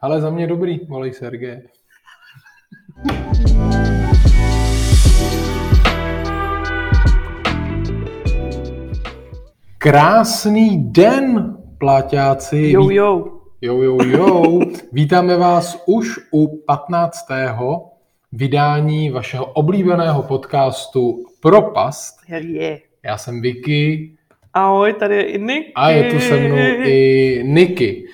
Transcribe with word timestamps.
Ale 0.00 0.20
za 0.20 0.30
mě 0.30 0.46
dobrý, 0.46 0.80
volej 0.88 1.12
Sergej. 1.12 1.62
Krásný 9.78 10.92
den, 10.92 11.56
pláťáci. 11.78 12.70
Jo, 12.70 12.90
jo. 12.90 13.24
Jo, 13.60 13.82
jo, 13.82 13.98
jo. 14.04 14.60
Vítáme 14.92 15.36
vás 15.36 15.82
už 15.86 16.18
u 16.30 16.64
15. 16.66 17.26
vydání 18.32 19.10
vašeho 19.10 19.44
oblíbeného 19.44 20.22
podcastu 20.22 21.24
Propast. 21.40 22.16
Yeah. 22.28 22.78
Já 23.04 23.18
jsem 23.18 23.40
Vicky 23.40 24.10
Ahoj, 24.54 24.92
tady 24.92 25.16
je 25.16 25.22
i 25.22 25.38
Niky. 25.38 25.72
a 25.74 25.90
je 25.90 26.12
tu 26.12 26.20
se 26.20 26.36
mnou 26.36 26.56
i 26.84 27.40
Niky. 27.44 28.04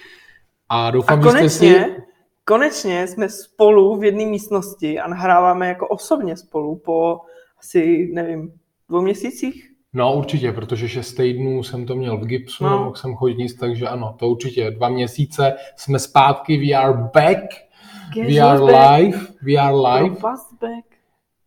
A 0.68 0.90
doufám, 0.90 1.18
A 1.18 1.22
že 1.22 1.28
jste 1.30 1.48
si... 1.48 1.66
konečně, 1.66 1.96
konečně 2.44 3.06
jsme 3.06 3.28
spolu 3.28 3.96
v 3.96 4.04
jedné 4.04 4.26
místnosti 4.26 5.00
a 5.00 5.08
nahráváme 5.08 5.68
jako 5.68 5.88
osobně 5.88 6.36
spolu 6.36 6.76
po 6.76 7.20
asi, 7.58 8.10
nevím, 8.12 8.52
dvou 8.88 9.00
měsících. 9.00 9.70
No 9.92 10.14
určitě, 10.16 10.52
protože 10.52 10.88
šest 10.88 11.14
týdnů 11.14 11.62
jsem 11.62 11.86
to 11.86 11.94
měl 11.94 12.18
v 12.18 12.24
gipsu, 12.26 12.64
No. 12.64 12.70
nemohl 12.70 12.94
jsem 12.94 13.14
chodit 13.14 13.38
nic, 13.38 13.54
takže 13.54 13.88
ano, 13.88 14.14
to 14.18 14.28
určitě. 14.28 14.70
Dva 14.70 14.88
měsíce 14.88 15.54
jsme 15.76 15.98
zpátky, 15.98 16.58
we 16.66 16.72
are 16.76 16.92
back, 17.14 17.44
we 18.28 18.38
are 18.38 18.60
live, 18.60 19.18
we 19.42 19.54
are 19.56 19.76
live. 19.76 20.16
Back. 20.60 20.97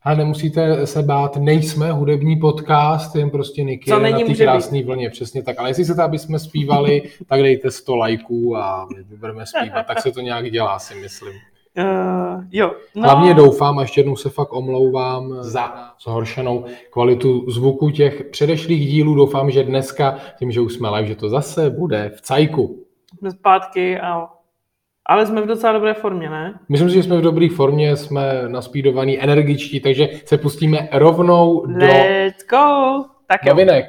A 0.04 0.16
nemusíte 0.16 0.88
se 0.88 1.04
bát, 1.04 1.38
nejsme 1.38 1.92
hudební 1.92 2.36
podcast, 2.36 3.16
jen 3.16 3.30
prostě 3.30 3.64
Niky 3.64 3.90
Co 3.90 4.00
je 4.00 4.12
na 4.12 4.20
té 4.20 4.34
krásné 4.34 4.84
vlně, 4.84 5.10
přesně 5.10 5.44
tak. 5.44 5.60
Ale 5.60 5.70
jestli 5.70 5.84
chcete, 5.84 6.04
aby 6.04 6.20
jsme 6.20 6.40
zpívali, 6.40 7.02
tak 7.28 7.42
dejte 7.42 7.72
100 7.72 7.96
lajků 7.96 8.58
a 8.58 8.88
my 9.10 9.18
budeme 9.18 9.46
zpívat. 9.46 9.88
Tak 9.88 10.02
se 10.02 10.12
to 10.12 10.22
nějak 10.22 10.52
dělá, 10.52 10.80
si 10.80 10.96
myslím. 10.96 11.34
Uh, 11.78 12.44
jo, 12.52 12.72
no. 12.96 13.02
Hlavně 13.02 13.34
doufám, 13.34 13.80
a 13.80 13.82
ještě 13.82 14.00
jednou 14.00 14.16
se 14.16 14.30
fakt 14.30 14.54
omlouvám 14.54 15.36
za 15.40 15.74
zhoršenou 16.04 16.66
kvalitu 16.90 17.52
zvuku 17.52 17.90
těch 17.90 18.24
předešlých 18.24 18.88
dílů. 18.88 19.16
Doufám, 19.16 19.52
že 19.52 19.64
dneska, 19.64 20.18
tím, 20.40 20.52
že 20.52 20.62
už 20.62 20.74
jsme 20.74 20.90
live, 20.90 21.08
že 21.08 21.16
to 21.16 21.30
zase 21.30 21.70
bude 21.70 22.12
v 22.16 22.22
cajku. 22.22 22.86
Jsme 23.18 23.32
zpátky, 23.32 24.00
a... 24.00 24.28
ale 25.06 25.26
jsme 25.26 25.42
v 25.42 25.46
docela 25.46 25.74
dobré 25.74 25.94
formě, 25.94 26.30
ne? 26.30 26.60
Myslím 26.70 26.90
si, 26.90 26.96
že 26.96 27.04
jsme 27.04 27.18
v 27.18 27.22
dobré 27.22 27.48
formě, 27.56 27.96
jsme 27.98 28.44
naspídovaní, 28.48 29.20
energičtí, 29.20 29.80
takže 29.80 30.10
se 30.26 30.38
pustíme 30.38 30.90
rovnou 30.92 31.66
do 31.66 31.86
Let's 31.86 32.46
go! 32.50 33.06
Tak 33.28 33.46
jo. 33.46 33.54
novinek. 33.54 33.86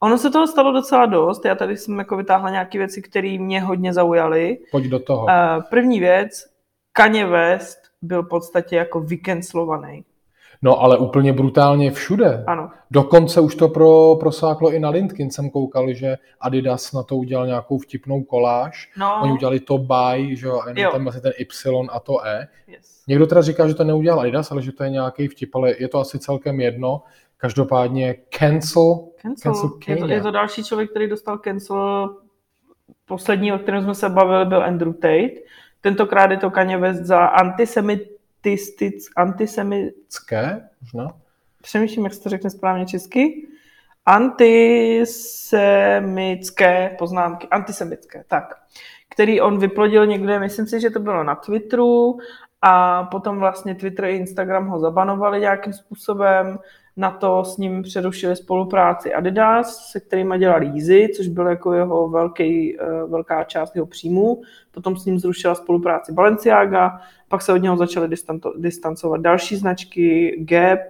Ono 0.00 0.18
se 0.18 0.30
toho 0.30 0.46
stalo 0.46 0.72
docela 0.72 1.06
dost. 1.06 1.44
Já 1.44 1.54
tady 1.54 1.76
jsem 1.76 1.98
jako 1.98 2.16
vytáhla 2.16 2.50
nějaké 2.50 2.78
věci, 2.78 3.02
které 3.02 3.38
mě 3.38 3.60
hodně 3.60 3.92
zaujaly. 3.92 4.58
Pojď 4.70 4.84
do 4.84 4.98
toho. 4.98 5.24
Uh, 5.24 5.62
první 5.70 6.00
věc, 6.00 6.44
Kanye 6.92 7.26
West 7.26 7.78
byl 8.02 8.22
v 8.22 8.28
podstatě 8.28 8.76
jako 8.76 9.00
vykenslovaný. 9.00 10.04
No 10.62 10.80
ale 10.80 10.98
úplně 10.98 11.32
brutálně 11.32 11.90
všude. 11.90 12.44
Ano. 12.46 12.70
Dokonce 12.90 13.40
už 13.40 13.54
to 13.54 13.68
pro, 13.68 14.16
prosáklo 14.20 14.72
i 14.72 14.78
na 14.80 14.90
LinkedIn. 14.90 15.30
Jsem 15.30 15.50
koukal, 15.50 15.92
že 15.92 16.16
Adidas 16.40 16.92
na 16.92 17.02
to 17.02 17.16
udělal 17.16 17.46
nějakou 17.46 17.78
vtipnou 17.78 18.22
koláž. 18.22 18.92
No, 18.96 19.20
Oni 19.22 19.32
udělali 19.32 19.60
to 19.60 19.78
by, 19.78 20.36
že 20.36 20.46
jo, 20.46 20.60
a 20.60 20.68
Jo. 20.68 20.74
jenom 20.76 20.92
tam 20.92 21.02
vlastně 21.02 21.22
ten 21.22 21.32
Y 21.38 21.88
a 21.92 22.00
to 22.00 22.26
E. 22.26 22.48
yes. 22.66 23.02
Někdo 23.08 23.26
teda 23.26 23.42
říká, 23.42 23.68
že 23.68 23.74
to 23.74 23.84
neudělal 23.84 24.20
Adidas, 24.20 24.52
ale 24.52 24.62
že 24.62 24.72
to 24.72 24.84
je 24.84 24.90
nějaký 24.90 25.28
vtip, 25.28 25.54
ale 25.54 25.74
je 25.78 25.88
to 25.88 25.98
asi 25.98 26.18
celkem 26.18 26.60
jedno. 26.60 27.02
Každopádně 27.36 28.14
cancel, 28.30 28.98
Cancel. 29.22 29.52
cancel 29.52 29.70
Je, 29.88 29.96
to, 29.96 30.06
je 30.06 30.20
to 30.20 30.30
další 30.30 30.64
člověk, 30.64 30.90
který 30.90 31.08
dostal 31.08 31.38
cancel. 31.38 32.14
Poslední, 33.08 33.52
o 33.52 33.58
kterém 33.58 33.82
jsme 33.84 33.94
se 33.94 34.08
bavili, 34.08 34.44
byl 34.44 34.62
Andrew 34.64 34.92
Tate. 34.92 35.30
Tentokrát 35.80 36.30
je 36.30 36.36
to 36.36 36.50
Kanye 36.50 36.78
West 36.78 37.02
za 37.02 37.18
antisemitistic, 37.26 38.15
antisemi, 39.16 39.92
Cké, 40.08 40.68
možná? 40.80 41.12
přemýšlím, 41.62 42.04
jak 42.04 42.14
se 42.14 42.22
to 42.22 42.28
řekne 42.28 42.50
správně 42.50 42.86
česky, 42.86 43.48
antisemické 44.06 46.96
poznámky, 46.98 47.48
antisemické, 47.50 48.24
tak, 48.28 48.54
který 49.08 49.40
on 49.40 49.58
vyplodil 49.58 50.06
někde, 50.06 50.38
myslím 50.38 50.66
si, 50.66 50.80
že 50.80 50.90
to 50.90 51.00
bylo 51.00 51.24
na 51.24 51.34
Twitteru 51.34 52.18
a 52.62 53.04
potom 53.04 53.38
vlastně 53.38 53.74
Twitter 53.74 54.04
i 54.04 54.16
Instagram 54.16 54.68
ho 54.68 54.80
zabanovali 54.80 55.40
nějakým 55.40 55.72
způsobem, 55.72 56.58
na 56.96 57.10
to 57.10 57.44
s 57.44 57.56
ním 57.56 57.82
přerušili 57.82 58.36
spolupráci 58.36 59.14
Adidas, 59.14 59.90
se 59.90 60.00
kterými 60.00 60.38
dělal 60.38 60.62
Yeezy, 60.62 61.08
což 61.16 61.28
byl 61.28 61.46
jako 61.46 61.72
jeho 61.72 62.08
velký, 62.08 62.80
eh, 62.80 62.84
velká 63.06 63.44
část 63.44 63.74
jeho 63.74 63.86
příjmu. 63.86 64.42
Potom 64.70 64.96
s 64.96 65.04
ním 65.04 65.18
zrušila 65.18 65.54
spolupráci 65.54 66.12
Balenciaga, 66.12 66.98
pak 67.28 67.42
se 67.42 67.52
od 67.52 67.56
něho 67.56 67.76
začaly 67.76 68.08
distanto, 68.08 68.52
distancovat 68.56 69.20
další 69.20 69.56
značky, 69.56 70.36
Gap, 70.48 70.80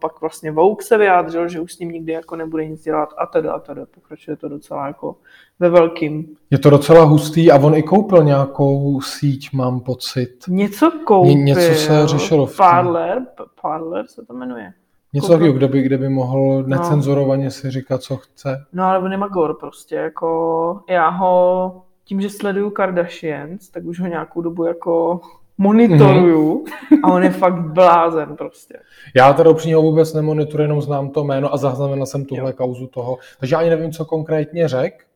pak 0.00 0.20
vlastně 0.20 0.50
Vogue 0.50 0.84
se 0.84 0.98
vyjádřil, 0.98 1.48
že 1.48 1.60
už 1.60 1.72
s 1.72 1.78
ním 1.78 1.90
nikdy 1.90 2.12
jako 2.12 2.36
nebude 2.36 2.66
nic 2.68 2.82
dělat 2.82 3.08
a 3.18 3.26
teda 3.26 3.52
a 3.52 3.58
teda. 3.58 3.86
Pokračuje 3.94 4.36
to 4.36 4.48
docela 4.48 4.86
jako 4.86 5.16
ve 5.58 5.68
velkým. 5.68 6.36
Je 6.50 6.58
to 6.58 6.70
docela 6.70 7.04
hustý 7.04 7.52
a 7.52 7.58
on 7.58 7.74
i 7.74 7.82
koupil 7.82 8.24
nějakou 8.24 9.00
síť, 9.00 9.52
mám 9.52 9.80
pocit. 9.80 10.38
Něco 10.48 10.92
koupil. 11.04 11.34
Ně- 11.34 11.42
něco 11.42 11.74
se 11.74 12.06
řešilo 12.06 12.46
v. 12.46 12.56
Parler, 12.56 13.26
Parler 13.62 14.06
se 14.06 14.24
to 14.26 14.34
jmenuje. 14.34 14.72
Něco 15.14 15.26
Koupil. 15.26 15.36
takového, 15.36 15.54
kde 15.54 15.68
by, 15.68 15.82
kde 15.82 15.98
by 15.98 16.08
mohl 16.08 16.62
necenzurovaně 16.66 17.50
si 17.50 17.70
říkat, 17.70 18.02
co 18.02 18.16
chce. 18.16 18.64
No 18.72 18.84
ale 18.84 18.98
on 18.98 19.12
je 19.12 19.18
magor 19.18 19.56
prostě, 19.60 19.94
jako 19.94 20.80
já 20.88 21.08
ho, 21.08 21.82
tím, 22.04 22.20
že 22.20 22.30
sleduju 22.30 22.70
Kardashians, 22.70 23.68
tak 23.68 23.84
už 23.84 24.00
ho 24.00 24.06
nějakou 24.06 24.42
dobu 24.42 24.64
jako 24.64 25.20
monitoruju 25.58 26.64
a 27.04 27.12
on 27.12 27.22
je 27.22 27.30
fakt 27.30 27.60
blázen 27.60 28.36
prostě. 28.36 28.78
Já 29.16 29.32
teda 29.32 29.50
upřímně 29.50 29.76
vůbec 29.76 30.14
nemonitoruji, 30.14 30.64
jenom 30.64 30.82
znám 30.82 31.10
to 31.10 31.24
jméno 31.24 31.54
a 31.54 31.56
zaznamenal 31.56 32.06
jsem 32.06 32.24
tuhle 32.24 32.52
kauzu 32.52 32.86
toho. 32.86 33.18
Takže 33.40 33.56
ani 33.56 33.70
nevím, 33.70 33.92
co 33.92 34.04
konkrétně 34.04 34.68
řek, 34.68 35.06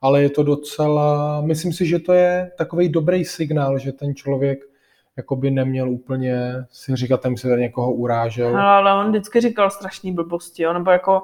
ale 0.00 0.22
je 0.22 0.30
to 0.30 0.42
docela, 0.42 1.40
myslím 1.40 1.72
si, 1.72 1.86
že 1.86 1.98
to 1.98 2.12
je 2.12 2.50
takový 2.58 2.88
dobrý 2.88 3.24
signál, 3.24 3.78
že 3.78 3.92
ten 3.92 4.14
člověk 4.14 4.69
jakoby 5.20 5.50
neměl 5.50 5.90
úplně 5.90 6.54
si 6.70 6.96
říkat, 6.96 7.20
ten 7.20 7.36
si 7.36 7.48
tady 7.48 7.62
někoho 7.62 7.92
urážel. 7.92 8.48
Ale, 8.56 8.60
ale 8.90 9.04
on 9.04 9.08
vždycky 9.10 9.40
říkal 9.40 9.70
strašný 9.70 10.12
blbosti, 10.12 10.66
on 10.66 10.74
nebo 10.74 10.90
jako 10.90 11.22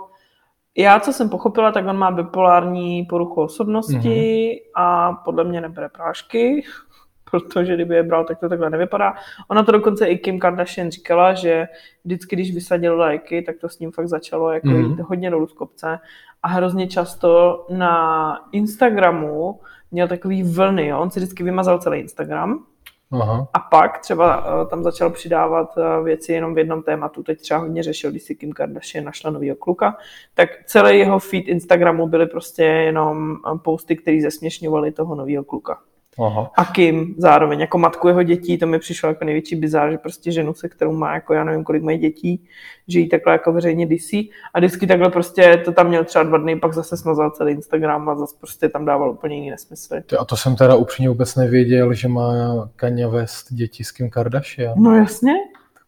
já, 0.79 1.01
co 1.01 1.12
jsem 1.12 1.29
pochopila, 1.29 1.73
tak 1.73 1.87
on 1.87 1.97
má 1.99 2.11
bipolární 2.11 3.05
poruchu 3.05 3.43
osobnosti 3.43 4.49
Mhm. 4.49 4.84
a 4.84 5.12
podle 5.12 5.45
mě 5.45 5.61
nebere 5.61 5.89
prášky, 5.89 6.62
protože 7.31 7.75
kdyby 7.75 7.95
je 7.95 8.03
bral, 8.03 8.25
tak 8.25 8.39
to 8.41 8.49
takhle 8.49 8.71
nevypadá. 8.71 9.15
Ona 9.49 9.62
to 9.62 9.73
dokonce 9.73 10.07
i 10.07 10.19
Kim 10.19 10.39
Kardashian 10.39 10.91
říkala, 10.91 11.34
že 11.34 11.67
vždycky, 12.05 12.37
když 12.37 12.55
vysadil 12.55 12.99
lajky, 12.99 13.43
tak 13.43 13.57
to 13.61 13.69
s 13.69 13.78
ním 13.78 13.93
fakt 13.93 14.09
začalo 14.09 14.51
jako 14.53 14.69
Mhm. 14.69 14.81
jít 14.91 15.01
hodně 15.01 15.31
dolů 15.31 15.47
z 15.47 15.53
kopce 15.53 15.99
a 16.43 16.49
hrozně 16.49 16.87
často 16.87 17.65
na 17.71 18.37
Instagramu 18.53 19.61
měl 19.91 20.09
takový 20.09 20.43
vlny, 20.43 20.87
jo? 20.87 20.99
on 21.01 21.11
si 21.11 21.21
vždycky 21.21 21.43
vymazal 21.43 21.78
celý 21.78 21.99
Instagram, 22.01 22.65
Aha. 23.12 23.49
a 23.53 23.59
pak 23.59 23.99
třeba 23.99 24.47
eh, 24.47 24.67
tam 24.67 24.83
začal 24.83 25.11
přidávat 25.11 25.75
eh, 25.78 26.03
věci 26.03 26.33
jenom 26.33 26.55
v 26.55 26.59
jednom 26.59 26.83
tématu. 26.83 27.22
Teď 27.22 27.41
třeba 27.41 27.61
hodně 27.61 27.83
řešil, 27.83 28.11
když 28.11 28.22
si 28.22 28.34
Kim 28.34 28.53
Kardashian 28.53 29.05
našla 29.05 29.31
nového 29.31 29.56
kluka, 29.56 29.97
tak 30.34 30.49
celý 30.65 30.99
jeho 30.99 31.19
feed 31.19 31.49
Instagramu 31.49 32.06
byly 32.06 32.27
prostě 32.27 32.65
jenom 32.65 33.37
eh, 33.37 33.59
posty, 33.59 33.97
které 33.97 34.21
zesměšňovaly 34.22 34.93
toho 34.93 35.15
nového 35.15 35.45
kluka. 35.45 35.81
Aha. 36.19 36.50
A 36.56 36.65
Kim 36.65 37.15
zároveň, 37.19 37.60
jako 37.60 37.78
matku 37.78 38.09
jeho 38.09 38.22
dětí, 38.22 38.59
to 38.59 38.66
mi 38.66 38.78
přišlo 38.78 39.09
jako 39.09 39.25
největší 39.25 39.56
bizár, 39.56 39.91
že 39.91 39.99
prostě 39.99 40.32
ženu, 40.32 40.54
se 40.54 40.69
kterou 40.69 40.93
má, 40.93 41.15
jako 41.15 41.34
já 41.34 41.44
nevím, 41.44 41.65
kolik 41.65 41.82
mají 41.82 41.99
dětí, 41.99 42.44
že 42.88 42.99
jí 42.99 43.09
takhle 43.09 43.32
jako 43.32 43.53
veřejně 43.53 43.87
disí 43.87 44.31
a 44.54 44.59
vždycky 44.59 44.87
takhle 44.87 45.10
prostě 45.10 45.62
to 45.65 45.72
tam 45.72 45.88
měl 45.88 46.04
třeba 46.04 46.25
dva 46.25 46.38
dny, 46.38 46.56
pak 46.56 46.72
zase 46.72 46.97
smazal 46.97 47.31
celý 47.31 47.53
Instagram 47.53 48.09
a 48.09 48.15
zase 48.16 48.37
prostě 48.41 48.69
tam 48.69 48.84
dával 48.84 49.10
úplně 49.10 49.37
jiný 49.37 49.50
nesmysly. 49.50 50.03
A 50.19 50.25
to 50.25 50.37
jsem 50.37 50.56
teda 50.56 50.75
upřímně 50.75 51.09
vůbec 51.09 51.37
nevěděl, 51.37 51.94
že 51.94 52.09
má 52.09 52.33
Kanye 52.77 53.09
West 53.09 53.53
děti 53.53 53.84
s 53.84 53.92
Kim 53.92 54.10
Kardashian. 54.10 54.74
No 54.77 54.97
jasně, 54.97 55.33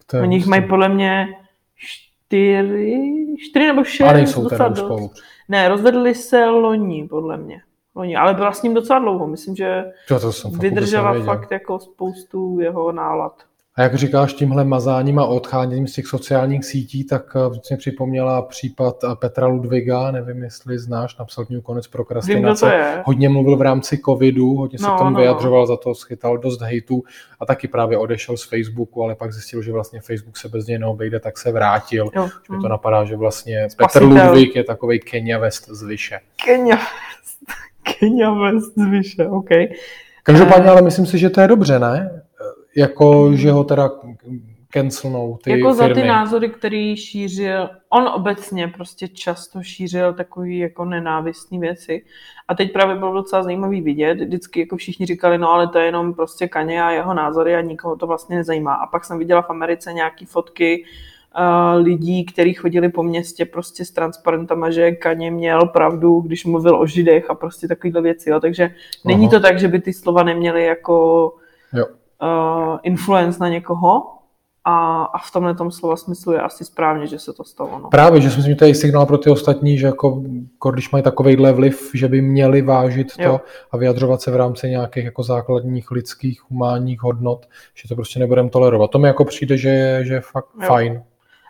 To 0.06 0.16
je 0.16 0.22
Oni 0.22 0.36
jich 0.36 0.42
hustý. 0.42 0.50
mají 0.50 0.68
podle 0.68 0.88
mě 0.88 1.26
čtyři, 1.76 2.98
čtyři 3.50 3.66
nebo 3.66 3.84
šest. 3.84 4.06
A 4.08 4.12
nejsou 4.12 4.48
teda 4.48 4.74
spolu. 4.74 5.10
Ne, 5.48 5.68
rozvedli 5.68 6.14
se 6.14 6.44
loni, 6.46 7.08
podle 7.08 7.36
mě. 7.36 7.60
Loni, 7.98 8.16
ale 8.16 8.34
byla 8.34 8.52
s 8.52 8.62
ním 8.62 8.74
docela 8.74 8.98
dlouho. 8.98 9.26
Myslím, 9.26 9.56
že 9.56 9.84
To, 10.08 10.20
to 10.20 10.32
jsem 10.32 10.50
fakt 10.50 10.60
vydržela 10.60 11.12
nevěděl. 11.12 11.34
fakt 11.34 11.50
jako 11.50 11.78
spoustu 11.78 12.60
jeho 12.60 12.92
nálad. 12.92 13.32
A 13.74 13.82
jak 13.82 13.94
říkáš, 13.94 14.32
tímhle 14.34 14.64
mazáním 14.64 15.18
a 15.18 15.24
odcháněním 15.24 15.86
z 15.86 15.92
těch 15.92 16.06
sociálních 16.06 16.64
sítí, 16.64 17.04
tak 17.04 17.22
eh, 17.36 17.48
mě 17.70 17.76
připomněla 17.76 18.42
případ 18.42 19.04
eh, 19.04 19.08
Petra 19.14 19.46
Ludviga, 19.46 20.10
nevím, 20.10 20.42
jestli 20.42 20.78
znáš, 20.78 21.16
napsal 21.16 21.44
knihu 21.44 21.62
Konec 21.62 21.86
Vím, 21.86 21.92
prokrastinace. 21.92 22.74
je. 22.74 23.02
Hodně 23.06 23.28
mluvil 23.28 23.56
v 23.56 23.62
rámci 23.62 23.98
covidu, 24.04 24.54
hodně 24.54 24.78
se 24.78 24.84
No, 24.86 24.94
k 24.94 24.98
tomu 24.98 25.10
no, 25.10 25.20
vyjadřoval, 25.20 25.66
za 25.66 25.76
to 25.76 25.94
schytal 25.94 26.38
dost 26.38 26.60
hejtu 26.60 27.02
a 27.40 27.46
taky 27.46 27.68
právě 27.68 27.98
odešel 27.98 28.36
z 28.36 28.44
Facebooku, 28.44 29.02
ale 29.02 29.14
pak 29.14 29.32
zjistil, 29.32 29.62
že 29.62 29.72
vlastně 29.72 30.00
Facebook 30.00 30.36
se 30.36 30.48
bez 30.48 30.66
něj 30.66 30.78
neobejde, 30.78 31.20
tak 31.20 31.38
se 31.38 31.52
vrátil. 31.52 32.10
Jo. 32.16 32.24
Už 32.24 32.48
mi 32.48 32.56
hm. 32.56 32.62
to 32.62 32.68
napadá, 32.68 33.04
že 33.04 33.16
vlastně 33.16 33.62
Petr 33.76 33.90
Spasitel. 33.90 34.08
Ludvík 34.28 34.56
je 34.56 34.64
takový 34.64 35.00
Kenya 35.00 35.38
West 35.38 35.68
z 35.68 35.82
Vyše. 35.82 36.20
Kenya 36.44 36.76
West. 36.76 37.38
Kenya 38.00 38.30
West 38.30 38.74
z 38.76 38.90
Vyše, 38.90 39.28
OK. 39.28 39.48
Každopádně, 40.22 40.70
ale 40.70 40.82
myslím 40.82 41.06
si, 41.06 41.18
že 41.18 41.30
to 41.30 41.40
je 41.40 41.48
dobře, 41.48 41.78
ne? 41.78 42.22
Jako, 42.76 43.32
že 43.32 43.50
ho 43.50 43.64
teda 43.64 43.90
cancelnou 44.72 45.38
ty 45.44 45.50
jako 45.50 45.74
firmy. 45.74 45.94
za 45.94 46.00
ty 46.00 46.08
názory, 46.08 46.48
který 46.48 46.96
šířil, 46.96 47.70
on 47.88 48.08
obecně 48.08 48.68
prostě 48.68 49.08
často 49.08 49.62
šířil 49.62 50.12
takový 50.12 50.58
jako 50.58 50.84
nenávistné 50.84 51.58
věci. 51.58 52.04
A 52.48 52.54
teď 52.54 52.72
právě 52.72 52.96
bylo 52.96 53.12
docela 53.12 53.42
zajímavý 53.42 53.80
vidět, 53.80 54.20
vždycky 54.20 54.60
jako 54.60 54.76
všichni 54.76 55.06
říkali, 55.06 55.38
no 55.38 55.50
ale 55.50 55.68
to 55.68 55.78
je 55.78 55.84
jenom 55.84 56.14
prostě 56.14 56.48
Kaně 56.48 56.82
a 56.82 56.90
jeho 56.90 57.14
názory 57.14 57.54
a 57.56 57.60
nikoho 57.60 57.96
to 57.96 58.06
vlastně 58.06 58.36
nezajímá. 58.36 58.74
A 58.74 58.86
pak 58.86 59.04
jsem 59.04 59.18
viděla 59.18 59.42
v 59.42 59.50
Americe 59.50 59.92
nějaký 59.92 60.26
fotky 60.26 60.82
uh, 60.82 60.88
lidí, 61.76 62.24
kteří 62.24 62.54
chodili 62.54 62.88
po 62.88 63.02
městě 63.02 63.44
prostě 63.44 63.84
s 63.84 63.90
transparentama, 63.90 64.70
že 64.70 64.92
Kaně 64.92 65.30
měl 65.30 65.66
pravdu, 65.66 66.20
když 66.20 66.44
mluvil 66.44 66.80
o 66.80 66.86
židech 66.86 67.30
a 67.30 67.34
prostě 67.34 67.68
takovýhle 67.68 68.02
věci. 68.02 68.30
Jo. 68.30 68.40
Takže 68.40 68.70
není 69.04 69.26
Aha. 69.26 69.30
to 69.30 69.40
tak, 69.40 69.58
že 69.58 69.68
by 69.68 69.80
ty 69.80 69.92
slova 69.92 70.22
neměly 70.22 70.64
jako 70.64 71.32
Jo. 71.72 71.86
uh, 72.22 72.78
influence 72.82 73.38
na 73.40 73.48
někoho, 73.48 74.02
a, 74.64 75.02
a 75.04 75.18
v 75.18 75.30
tomhle 75.32 75.54
tom 75.54 75.70
slova 75.70 75.96
smyslu 75.96 76.32
je 76.32 76.40
asi 76.40 76.64
správně, 76.64 77.06
že 77.06 77.18
se 77.18 77.32
to 77.32 77.44
stalo. 77.44 77.78
No. 77.82 77.88
Právě, 77.88 78.20
že 78.20 78.30
si 78.30 78.36
myslím, 78.36 78.52
že 78.52 78.56
to 78.56 78.64
je 78.64 78.74
signál 78.74 79.06
pro 79.06 79.18
ty 79.18 79.30
ostatní, 79.30 79.78
že 79.78 79.86
jako, 79.86 80.22
když 80.72 80.90
mají 80.90 81.04
takovýhle 81.04 81.52
vliv, 81.52 81.90
že 81.94 82.08
by 82.08 82.22
měli 82.22 82.62
vážit 82.62 83.16
to 83.16 83.22
Jo. 83.22 83.40
a 83.70 83.76
vyjadřovat 83.76 84.22
se 84.22 84.30
v 84.30 84.36
rámci 84.36 84.70
nějakých 84.70 85.04
jako 85.04 85.22
základních 85.22 85.90
lidských, 85.90 86.50
humánních 86.50 87.02
hodnot, 87.02 87.46
že 87.74 87.88
to 87.88 87.94
prostě 87.94 88.18
nebudeme 88.20 88.50
tolerovat. 88.50 88.90
To 88.90 88.98
mi 88.98 89.08
jako 89.08 89.24
přijde, 89.24 89.56
že 89.56 89.68
je, 89.68 90.04
že 90.04 90.14
je 90.14 90.20
fakt 90.20 90.48
Jo. 90.60 90.66
fajn. 90.66 91.02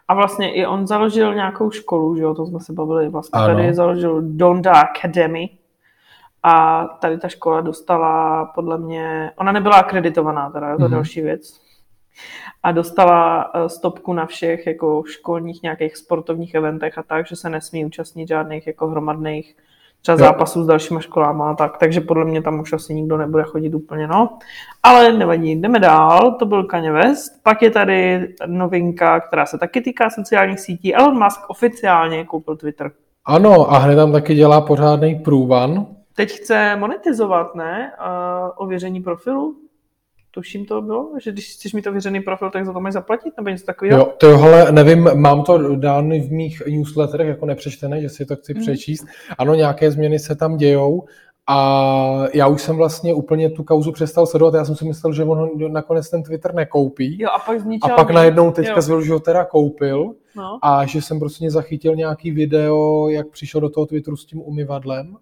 A 0.08 0.14
vlastně 0.14 0.52
i 0.54 0.66
on 0.66 0.86
založil 0.86 1.34
nějakou 1.34 1.70
školu, 1.70 2.16
že 2.16 2.22
jo, 2.22 2.34
to 2.34 2.46
jsme 2.46 2.60
se 2.60 2.72
bavili, 2.72 3.08
vlastně 3.08 3.40
Ano. 3.40 3.54
tady 3.54 3.74
založil 3.74 4.22
Donda 4.22 4.72
Academy 4.72 5.48
a 6.42 6.84
tady 6.84 7.18
ta 7.18 7.28
škola 7.28 7.60
dostala 7.60 8.44
podle 8.44 8.78
mě, 8.78 9.32
ona 9.36 9.52
nebyla 9.52 9.76
akreditovaná 9.76 10.50
teda, 10.50 10.66
to 10.76 10.82
je 10.82 10.88
Mhm. 10.88 10.94
další 10.94 11.20
věc, 11.20 11.60
a 12.62 12.72
dostala 12.72 13.50
eh, 13.54 13.68
stopku 13.68 14.12
na 14.12 14.26
všech 14.26 14.66
jako 14.66 15.02
školních 15.06 15.62
nějakých 15.62 15.96
sportovních 15.96 16.54
eventech 16.54 16.98
a 16.98 17.02
tak, 17.02 17.26
že 17.26 17.36
se 17.36 17.50
nesmí 17.50 17.84
účastnit 17.84 18.28
žádných 18.28 18.66
jako 18.66 18.88
hromadných 18.88 19.56
třeba 20.02 20.18
Jo. 20.18 20.18
zápasů 20.18 20.64
s 20.64 20.66
dalšíma 20.66 21.00
školama 21.00 21.50
a 21.50 21.54
tak, 21.54 21.78
takže 21.78 22.00
podle 22.00 22.24
mě 22.24 22.42
tam 22.42 22.60
už 22.60 22.72
asi 22.72 22.94
nikdo 22.94 23.16
nebude 23.16 23.42
chodit 23.42 23.74
úplně, 23.74 24.06
no. 24.06 24.38
Ale 24.82 25.12
nevadí, 25.12 25.56
jdeme 25.56 25.78
dál, 25.78 26.36
to 26.38 26.46
byl 26.46 26.64
Kanye 26.64 26.92
West, 26.92 27.32
pak 27.42 27.62
je 27.62 27.70
tady 27.70 28.28
novinka, 28.46 29.20
která 29.20 29.46
se 29.46 29.58
taky 29.58 29.80
týká 29.80 30.10
sociálních 30.10 30.60
sítí, 30.60 30.94
Elon 30.94 31.22
Musk 31.24 31.40
oficiálně 31.48 32.24
koupil 32.24 32.56
Twitter. 32.56 32.90
Ano, 33.24 33.72
a 33.72 33.78
hned 33.78 33.96
tam 33.96 34.12
taky 34.12 34.34
dělá 34.34 34.60
pořádný 34.60 35.14
průvan. 35.14 35.86
Teď 36.16 36.32
chce 36.32 36.76
monetizovat, 36.76 37.54
ne? 37.54 37.92
Uh, 38.00 38.50
ověření 38.56 39.00
profilu? 39.00 39.56
Tuším 40.38 40.66
to 40.66 40.82
bylo, 40.82 41.10
že 41.24 41.32
když 41.32 41.54
chceš 41.54 41.72
mít 41.72 41.86
ověřený 41.86 42.20
profil, 42.20 42.50
tak 42.50 42.66
za 42.66 42.72
to 42.72 42.80
máš 42.80 42.92
zaplatit, 42.92 43.32
nebo 43.36 43.48
něco 43.48 43.66
takového? 43.66 43.98
Jo, 43.98 44.12
tohle 44.18 44.72
nevím, 44.72 45.10
mám 45.14 45.42
to 45.42 45.76
dány 45.76 46.20
v 46.20 46.32
mých 46.32 46.62
newsletterech 46.70 47.28
jako 47.28 47.46
nepřečtené, 47.46 48.00
že 48.00 48.08
si 48.08 48.26
to 48.26 48.36
chci 48.36 48.54
Mhm. 48.54 48.62
přečíst. 48.62 49.06
Ano, 49.38 49.54
nějaké 49.54 49.90
změny 49.90 50.18
se 50.18 50.36
tam 50.36 50.56
dějou 50.56 51.04
a 51.46 52.24
já 52.34 52.46
už 52.46 52.62
jsem 52.62 52.76
vlastně 52.76 53.14
úplně 53.14 53.50
tu 53.50 53.64
kauzu 53.64 53.92
přestal 53.92 54.26
sledovat, 54.26 54.54
já 54.54 54.64
jsem 54.64 54.76
si 54.76 54.84
myslel, 54.84 55.12
že 55.12 55.24
on 55.24 55.72
nakonec 55.72 56.10
ten 56.10 56.22
Twitter 56.22 56.54
nekoupí. 56.54 57.22
Jo, 57.22 57.28
a 57.36 57.38
pak 57.38 57.58
A 57.82 57.88
pak 57.88 58.10
najednou 58.10 58.50
teďka 58.50 58.80
zvěděl, 58.80 59.02
že 59.04 59.12
ho 59.12 59.20
teda 59.20 59.44
koupil 59.44 60.14
No. 60.36 60.58
a 60.62 60.86
že 60.86 61.02
jsem 61.02 61.18
prostě 61.18 61.50
zachytil 61.50 61.96
nějaký 61.96 62.30
video, 62.30 63.08
jak 63.08 63.28
přišel 63.28 63.60
do 63.60 63.68
toho 63.70 63.86
Twitteru 63.86 64.16
s 64.16 64.26
tím 64.26 64.40
umyvadlem. 64.44 65.16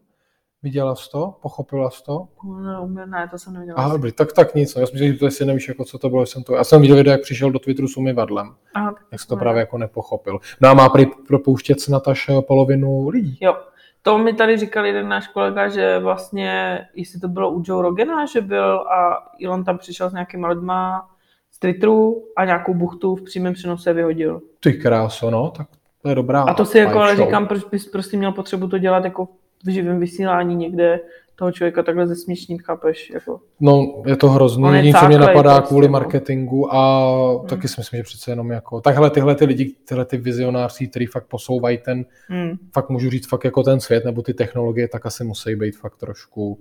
Viděla 0.66 0.94
jsi 0.94 1.10
to? 1.10 1.34
Pochopila 1.42 1.90
jsi 1.90 2.04
to? 2.04 2.28
No, 2.44 2.86
ne, 2.86 3.06
ne, 3.06 3.28
to 3.30 3.38
jsem 3.38 3.52
nevěděla. 3.52 3.78
Aha, 3.78 3.92
dobrý, 3.92 4.12
tak, 4.12 4.32
tak 4.32 4.54
nic. 4.54 4.74
No. 4.74 4.80
Já 4.80 4.86
jsem 4.86 4.94
myslel, 4.94 5.12
že 5.12 5.18
to 5.18 5.24
jestli 5.24 5.46
nevíš, 5.46 5.68
jako, 5.68 5.84
co 5.84 5.98
to 5.98 6.10
bylo. 6.10 6.26
Jsem 6.26 6.42
to... 6.42 6.54
Já 6.54 6.64
jsem 6.64 6.80
viděl 6.80 6.96
video, 6.96 7.12
jak 7.12 7.20
přišel 7.20 7.50
do 7.50 7.58
Twitteru 7.58 7.88
s 7.88 7.96
umyvadlem. 7.96 8.54
Aha, 8.74 8.92
tak 8.92 9.02
Jak 9.12 9.20
jsi 9.20 9.26
to 9.26 9.34
jsem 9.34 9.38
právě 9.38 9.60
jako 9.60 9.78
nepochopil. 9.78 10.38
No 10.60 10.68
a 10.68 10.74
má 10.74 10.88
prý 10.88 11.06
propouštět 11.28 11.80
snad 11.80 12.08
až 12.08 12.28
eh, 12.28 12.42
polovinu 12.42 13.08
lidí. 13.08 13.38
Jo, 13.40 13.56
to 14.02 14.18
mi 14.18 14.32
tady 14.34 14.56
říkal 14.56 14.86
jeden 14.86 15.08
náš 15.08 15.28
kolega, 15.28 15.68
že 15.68 15.98
vlastně, 15.98 16.80
jestli 16.94 17.20
to 17.20 17.28
bylo 17.28 17.50
u 17.50 17.62
Joe 17.66 17.82
Rogana, 17.82 18.26
že 18.26 18.40
byl 18.40 18.78
a 18.78 19.28
Elon 19.44 19.64
tam 19.64 19.78
přišel 19.78 20.10
s 20.10 20.12
nějakýma 20.12 20.48
lidma 20.48 21.08
z 21.50 21.58
Twitteru 21.58 22.24
a 22.36 22.44
nějakou 22.44 22.74
buchtu 22.74 23.16
v 23.16 23.22
přímém 23.22 23.54
přenose 23.54 23.92
vyhodil. 23.92 24.40
Ty 24.60 24.72
kráso, 24.72 25.30
no, 25.30 25.50
tak 25.50 25.68
to 26.02 26.08
je 26.08 26.14
dobrá. 26.14 26.42
A 26.42 26.54
to 26.54 26.64
si 26.64 26.78
jako 26.78 26.98
ale 26.98 27.16
show. 27.16 27.26
říkám, 27.26 27.46
proč 27.46 27.64
bys 27.64 27.86
prostě 27.88 28.16
měl 28.16 28.32
potřebu 28.32 28.68
to 28.68 28.78
dělat 28.78 29.04
jako 29.04 29.28
v 29.64 29.68
živém 29.70 30.00
vysílání 30.00 30.56
někde 30.56 31.00
toho 31.38 31.52
člověka 31.52 31.82
takhle 31.82 32.06
zesměšnit, 32.06 32.62
chápeš? 32.62 33.10
Jako. 33.10 33.40
No, 33.60 34.02
je 34.06 34.16
to 34.16 34.28
hrozný. 34.28 34.74
Jediné, 34.76 35.00
co 35.00 35.06
mě 35.06 35.18
napadá 35.18 35.54
prostě, 35.54 35.68
kvůli 35.68 35.86
no. 35.88 35.92
marketingu 35.92 36.74
a 36.74 37.10
taky 37.48 37.68
si 37.68 37.74
myslím, 37.78 37.98
že 37.98 38.02
přece 38.02 38.30
jenom 38.30 38.50
jako... 38.50 38.80
Takhle 38.80 39.10
tyhle 39.10 39.34
ty 39.34 39.44
lidi, 39.44 39.74
tyhle 39.88 40.04
ty 40.04 40.16
vizionáři, 40.16 40.88
kteří 40.88 41.06
fakt 41.06 41.26
posouvají 41.26 41.78
ten, 41.78 42.04
Hmm. 42.28 42.52
fakt 42.74 42.88
můžu 42.90 43.10
říct 43.10 43.28
fakt 43.28 43.44
jako 43.44 43.62
ten 43.62 43.80
svět 43.80 44.04
nebo 44.04 44.22
ty 44.22 44.34
technologie, 44.34 44.88
tak 44.88 45.06
asi 45.06 45.24
musí 45.24 45.54
být 45.56 45.76
fakt 45.76 45.96
trošku 45.96 46.52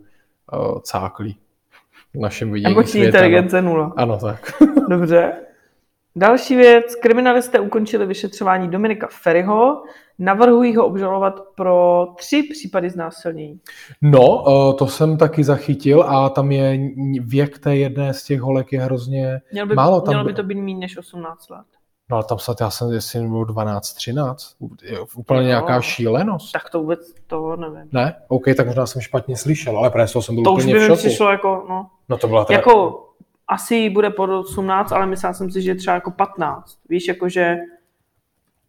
uh, 0.53 0.80
cáklí 0.81 1.38
v 2.13 2.19
našem 2.19 2.51
vidění 2.51 2.74
Emoční 2.74 2.91
světa. 2.91 3.07
inteligence 3.18 3.62
nula. 3.62 3.88
No. 3.88 3.94
Ano, 3.98 4.18
tak. 4.18 4.51
Dobře. 4.89 5.33
Další 6.15 6.56
věc. 6.56 6.95
Kriminalisté 6.95 7.59
ukončili 7.59 8.06
vyšetřování 8.06 8.68
Dominika 8.69 9.07
Ferryho. 9.12 9.83
Navrhují 10.19 10.75
ho 10.75 10.85
obžalovat 10.85 11.41
pro 11.56 12.07
tři 12.17 12.44
případy 12.51 12.89
znásilnění. 12.89 13.59
No, 14.01 14.44
uh, 14.44 14.75
to 14.77 14.88
jsem 14.88 15.17
taky 15.17 15.44
zachytil 15.44 16.03
a 16.03 16.29
tam 16.29 16.51
je 16.51 16.79
věk 17.19 17.59
té 17.59 17.75
jedné 17.75 18.13
z 18.13 18.23
těch 18.23 18.41
holek 18.41 18.73
je 18.73 18.81
hrozně 18.81 19.41
Měl 19.51 19.67
by, 19.67 19.75
málo. 19.75 20.01
Tam 20.01 20.13
mělo 20.13 20.25
by 20.25 20.33
to 20.33 20.44
být 20.44 20.56
méně 20.62 20.79
než 20.79 20.97
18 20.97 21.50
let. 21.50 21.65
No 22.09 22.17
ale 22.17 22.23
tam 22.23 22.39
snad 22.39 22.62
já 22.62 22.69
jsem, 22.69 22.91
jestli 22.91 23.27
bylo 23.27 23.44
12, 23.44 23.94
13, 23.94 24.56
je 24.83 25.00
úplně 25.15 25.39
Jo. 25.39 25.45
nějaká 25.45 25.81
šílenost. 25.81 26.51
Tak 26.51 26.69
to 26.69 26.79
vůbec 26.79 27.13
to 27.27 27.56
nevím. 27.56 27.89
Ne? 27.91 28.15
OK, 28.27 28.44
tak 28.57 28.67
možná 28.67 28.85
jsem 28.85 29.01
špatně 29.01 29.38
slyšel, 29.38 29.77
ale 29.77 29.89
právě 29.89 30.07
jsem 30.07 30.35
byl 30.35 30.44
To 30.44 30.53
už 30.53 30.63
úplně 30.63 30.73
by 30.73 30.88
v 30.88 30.89
mi 30.89 30.95
přišlo 30.95 31.29
jako, 31.29 31.65
no, 31.69 31.88
No 32.09 32.17
to 32.17 32.27
byla 32.27 32.45
teda... 32.45 32.59
jako 32.59 33.01
asi 33.47 33.89
bude 33.89 34.09
pod 34.09 34.29
18, 34.29 34.91
ale 34.91 35.06
myslel 35.06 35.33
jsem 35.33 35.51
si, 35.51 35.62
že 35.62 35.75
třeba 35.75 35.94
jako 35.94 36.12
15. 36.12 36.77
Víš, 36.89 37.07
jakože 37.07 37.57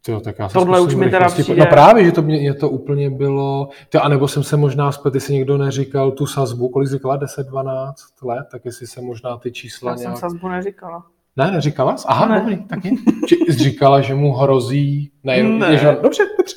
Tyjo, 0.07 0.19
tak 0.19 0.39
já 0.39 0.47
se 0.49 0.53
Tohle 0.53 0.79
už 0.81 0.95
mi 0.95 1.09
teda 1.09 1.27
přijde- 1.29 1.55
No 1.59 1.65
právě, 1.65 2.05
že 2.05 2.11
to 2.11 2.21
mě, 2.21 2.39
mě 2.39 2.53
to 2.53 2.69
úplně 2.69 3.09
bylo... 3.09 3.69
Ty, 3.89 3.97
a 3.97 4.07
nebo 4.07 4.27
jsem 4.27 4.43
se 4.43 4.57
možná 4.57 4.91
zpět, 4.91 5.15
jestli 5.15 5.33
někdo 5.33 5.57
neříkal 5.57 6.11
tu 6.11 6.25
sazbu, 6.25 6.69
kolik 6.69 6.89
jsi 6.89 6.93
říkala, 6.95 7.17
10-12 7.19 7.93
let, 8.23 8.47
tak 8.51 8.65
jestli 8.65 8.87
se 8.87 9.01
možná 9.01 9.37
ty 9.37 9.51
čísla 9.51 9.91
já 9.91 9.97
jsem 9.97 10.03
nějak... 10.03 10.17
sazbu 10.17 10.47
neříkala. 10.49 11.03
Ne, 11.37 11.51
neříkala 11.51 11.97
jsi? 11.97 12.05
Aha, 12.07 12.25
Ne. 12.27 12.39
dobrý, 12.39 12.57
taky. 12.65 12.95
Či 13.27 13.35
jsi 13.35 13.51
říkala, 13.63 14.01
že 14.01 14.15
mu 14.15 14.33
hrozí... 14.33 15.11
Ne, 15.23 15.43
Ne. 15.43 15.77
Že... 15.77 15.97
Dobře, 16.01 16.23
dobře. 16.37 16.55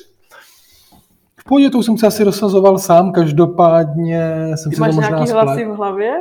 V 1.39 1.43
pohodě, 1.43 1.69
to 1.69 1.77
už 1.77 1.85
jsem 1.85 1.97
se 1.97 2.07
asi 2.07 2.25
dosazoval 2.25 2.77
sám, 2.77 3.11
každopádně 3.11 4.51
jsem 4.55 4.69
Ty 4.69 4.75
se 4.75 4.81
máš 4.81 4.89
to 4.89 4.95
možná 4.95 5.09
nějaký 5.09 5.27
splet. 5.27 5.43
hlasy 5.43 5.65
v 5.65 5.69
hlavě? 5.75 6.11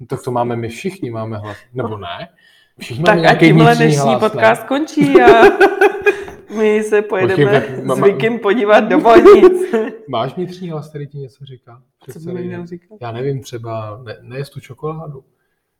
No, 0.00 0.06
tak 0.06 0.22
to 0.22 0.30
máme 0.30 0.56
my 0.56 0.68
všichni, 0.68 1.10
máme 1.10 1.38
hlas. 1.38 1.56
Nebo 1.74 1.98
ne? 1.98 2.28
Všichni 2.78 3.04
máme 3.04 3.06
Tak 3.06 3.18
a 3.18 3.20
nějaký 3.20 3.46
tímhle 3.46 3.64
vnitřní 3.74 3.84
dnešní 3.86 4.10
hlas, 4.10 4.20
podcast 4.20 4.62
ne? 4.62 4.68
končí 4.68 5.20
a 5.22 5.28
my 6.56 6.82
se 6.82 7.02
pojedeme 7.02 7.60
Počkej, 7.60 7.96
s 7.96 8.00
Vikim 8.00 8.38
podívat 8.38 8.80
do 8.80 9.00
Bojnic. 9.00 9.74
Máš 10.08 10.36
vnitřní 10.36 10.70
hlas, 10.70 10.88
který 10.88 11.06
ti 11.06 11.18
něco 11.18 11.44
říká? 11.44 11.82
Co 12.04 12.10
Přece 12.10 12.32
by 12.32 12.44
mi 12.44 12.66
říkat? 12.66 12.98
Já 13.00 13.12
nevím, 13.12 13.42
třeba 13.42 14.00
ne, 14.04 14.16
nejest 14.20 14.52
tu 14.52 14.60
čokoládu. 14.60 15.24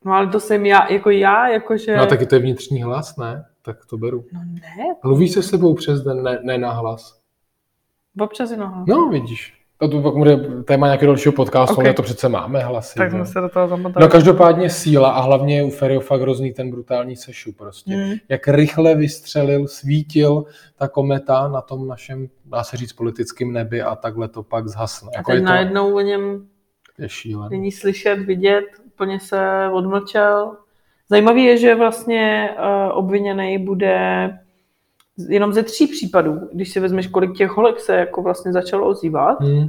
No 0.04 0.12
ale 0.12 0.26
to 0.26 0.40
jsem 0.40 0.66
já, 0.66 0.92
jako 0.92 1.10
já, 1.10 1.48
jakože... 1.48 1.96
No 1.96 2.06
taky 2.06 2.26
to 2.26 2.34
je 2.34 2.40
vnitřní 2.40 2.82
hlas, 2.82 3.16
ne? 3.16 3.44
Tak 3.62 3.86
to 3.86 3.96
beru. 3.96 4.24
No 4.32 4.40
ne, 4.44 4.94
Mluvíš 5.04 5.32
se 5.32 5.42
sebou 5.42 5.74
přes 5.74 6.02
den, 6.02 6.22
ne, 6.22 6.38
ne 6.42 6.58
na 6.58 6.72
hlas. 6.72 7.20
občas 8.20 8.50
jenom. 8.50 8.84
No, 8.88 9.08
vidíš. 9.08 9.61
A 9.82 9.88
to 9.88 10.02
pak 10.02 10.14
bude 10.14 10.36
téma 10.64 10.86
nějakého 10.86 11.12
dalšího 11.12 11.32
podcastu, 11.32 11.74
Ok. 11.74 11.84
ale 11.84 11.94
to 11.94 12.02
přece 12.02 12.28
máme 12.28 12.60
hlasy. 12.60 12.98
Tak 12.98 13.10
jsme 13.10 13.26
se 13.26 13.40
do 13.40 13.48
toho 13.48 13.68
zamotali. 13.68 14.04
No 14.04 14.08
každopádně 14.08 14.70
síla 14.70 15.10
a 15.10 15.20
hlavně 15.20 15.56
je 15.56 15.62
u 15.62 15.70
Ferio 15.70 16.00
fakt 16.00 16.20
hrozný 16.20 16.52
ten 16.52 16.70
brutální 16.70 17.16
sešu 17.16 17.52
prostě. 17.52 17.94
Hmm. 17.94 18.14
Jak 18.28 18.48
rychle 18.48 18.94
vystřelil, 18.94 19.68
svítil 19.68 20.44
ta 20.76 20.88
kometa 20.88 21.48
na 21.48 21.60
tom 21.60 21.88
našem, 21.88 22.28
dá 22.44 22.64
se 22.64 22.76
říct, 22.76 22.92
politickém 22.92 23.52
nebi 23.52 23.82
a 23.82 23.96
takhle 23.96 24.28
to 24.28 24.42
pak 24.42 24.68
zhasne. 24.68 25.10
A 25.14 25.18
Jako 25.18 25.30
teď 25.30 25.34
je 25.34 25.40
to 25.40 25.48
najednou 25.48 25.94
o 25.94 26.00
něm 26.00 26.46
je 26.98 27.08
není 27.50 27.72
slyšet, 27.72 28.16
vidět, 28.16 28.64
úplně 28.86 29.20
se 29.20 29.68
odmlčel. 29.72 30.56
Zajímavý 31.08 31.44
je, 31.44 31.56
že 31.56 31.74
vlastně 31.74 32.50
uh, 32.58 32.98
obviněný 32.98 33.58
bude 33.58 34.30
jenom 35.28 35.52
ze 35.52 35.62
tří 35.62 35.86
případů, 35.86 36.40
když 36.52 36.70
si 36.72 36.80
vezmeš, 36.80 37.06
kolik 37.06 37.32
těch 37.36 37.50
holek 37.50 37.80
se 37.80 37.96
jako 37.96 38.22
vlastně 38.22 38.52
začalo 38.52 38.86
ozývat, 38.88 39.40
Hmm. 39.40 39.58
uh, 39.58 39.68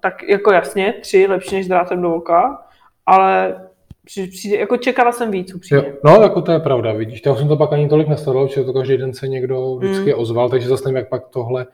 tak 0.00 0.22
jako 0.28 0.52
jasně, 0.52 0.94
tři 1.00 1.26
lepší 1.26 1.54
než 1.54 1.68
drátem 1.68 2.02
do 2.02 2.14
oka, 2.14 2.58
ale 3.06 3.56
při- 4.04 4.26
přijde, 4.26 4.56
jako 4.56 4.76
čekala 4.76 5.12
jsem 5.12 5.30
víc 5.30 5.50
Jo, 5.50 5.56
upřímně. 5.56 5.92
no, 6.04 6.22
jako 6.22 6.42
to 6.42 6.52
je 6.52 6.58
pravda, 6.60 6.92
vidíš. 6.92 7.22
Já 7.26 7.34
jsem 7.34 7.48
to 7.48 7.56
pak 7.56 7.72
ani 7.72 7.88
tolik 7.88 8.08
nesledoval, 8.08 8.48
že 8.48 8.64
to 8.64 8.72
každý 8.72 8.96
den 8.96 9.14
se 9.14 9.28
někdo 9.28 9.76
vždycky 9.76 10.14
Mm. 10.14 10.20
ozval, 10.20 10.48
takže 10.50 10.68
zase 10.68 10.84
nevím, 10.84 10.96
jak 10.96 11.08
pak 11.08 11.28
tohle 11.28 11.66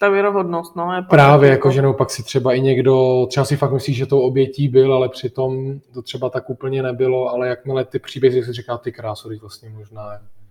ta 0.00 0.08
věrohodnost, 0.08 0.76
no. 0.76 0.92
Je 0.94 1.02
Právě, 1.10 1.50
jako, 1.50 1.70
že 1.70 1.82
nebo 1.82 1.94
pak 1.94 2.10
si 2.10 2.22
třeba 2.22 2.52
i 2.54 2.60
někdo, 2.60 3.26
třeba 3.28 3.44
si 3.44 3.56
fakt 3.56 3.72
myslí, 3.72 3.94
že 3.94 4.06
tou 4.06 4.20
obětí 4.20 4.68
byl, 4.68 4.94
ale 4.94 5.08
přitom 5.08 5.80
to 5.94 6.02
třeba 6.02 6.30
tak 6.30 6.50
úplně 6.50 6.82
nebylo, 6.82 7.28
ale 7.28 7.48
jakmile 7.48 7.84
ty 7.84 7.98
příběhy 7.98 8.42
si 8.44 8.52
říká, 8.52 8.78
ty 8.78 8.92
krásu, 8.92 9.28
vlastně 9.40 9.68
možná 9.68 10.02
to 10.18 10.41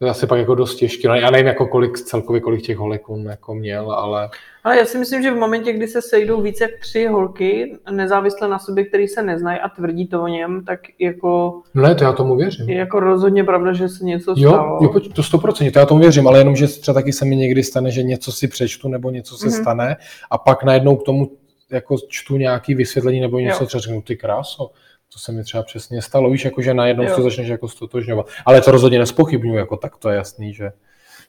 asi 0.00 0.26
pak 0.26 0.38
jako 0.38 0.54
dost 0.54 0.74
těžké. 0.74 1.08
No, 1.08 1.14
já 1.14 1.30
nevím, 1.30 1.46
jako 1.46 1.66
kolik 1.66 1.98
celkově, 1.98 2.40
kolik 2.40 2.62
těch 2.62 2.76
holek 2.76 3.08
on 3.08 3.24
jako 3.24 3.54
měl, 3.54 3.92
ale... 3.92 4.28
Ale 4.64 4.78
já 4.78 4.84
si 4.84 4.98
myslím, 4.98 5.22
že 5.22 5.30
v 5.30 5.36
momentě, 5.36 5.72
kdy 5.72 5.88
se 5.88 6.02
sejdou 6.02 6.40
více 6.40 6.64
jak 6.64 6.80
tři 6.80 7.06
holky, 7.06 7.78
nezávisle 7.90 8.48
na 8.48 8.58
sobě, 8.58 8.84
který 8.84 9.08
se 9.08 9.22
neznají 9.22 9.60
a 9.60 9.68
tvrdí 9.68 10.06
to 10.06 10.22
o 10.22 10.26
něm, 10.28 10.64
tak 10.64 10.80
jako... 10.98 11.62
No 11.74 11.82
ne, 11.82 11.94
to 11.94 12.04
já 12.04 12.12
tomu 12.12 12.36
věřím. 12.36 12.68
Je 12.68 12.76
jako 12.76 13.00
rozhodně 13.00 13.44
pravda, 13.44 13.72
že 13.72 13.88
se 13.88 14.04
něco 14.04 14.34
jo, 14.36 14.50
stalo. 14.50 14.78
Jo, 14.82 15.00
to 15.00 15.22
100%, 15.22 15.72
to 15.72 15.78
já 15.78 15.86
tomu 15.86 16.00
věřím, 16.00 16.28
ale 16.28 16.38
jenom, 16.38 16.56
že 16.56 16.66
třeba 16.66 16.94
taky 16.94 17.12
se 17.12 17.24
mi 17.24 17.36
někdy 17.36 17.62
stane, 17.62 17.90
že 17.90 18.02
něco 18.02 18.32
si 18.32 18.48
přečtu 18.48 18.88
nebo 18.88 19.10
něco 19.10 19.36
se 19.36 19.46
mm-hmm. 19.46 19.60
stane 19.60 19.96
a 20.30 20.38
pak 20.38 20.64
najednou 20.64 20.96
k 20.96 21.04
tomu 21.04 21.30
jako 21.70 21.96
čtu 22.08 22.36
nějaký 22.36 22.74
vysvětlení 22.74 23.20
nebo 23.20 23.38
něco, 23.38 23.62
jo. 23.62 23.66
třeba 23.66 23.80
řeknu, 23.80 24.02
ty 24.02 24.16
kráso, 24.16 24.70
to 25.12 25.18
se 25.18 25.32
mi 25.32 25.44
třeba 25.44 25.62
přesně 25.62 26.02
stalo, 26.02 26.30
víš, 26.30 26.44
jako 26.44 26.62
že 26.62 26.74
najednou 26.74 27.08
se 27.08 27.22
začneš 27.22 27.48
jako 27.48 27.68
stotožňovat. 27.68 28.26
Ale 28.46 28.60
to 28.60 28.70
rozhodně 28.70 28.98
nespochybnuju, 28.98 29.58
jako 29.58 29.76
tak 29.76 29.96
to 29.96 30.10
je 30.10 30.16
jasný, 30.16 30.54
že 30.54 30.72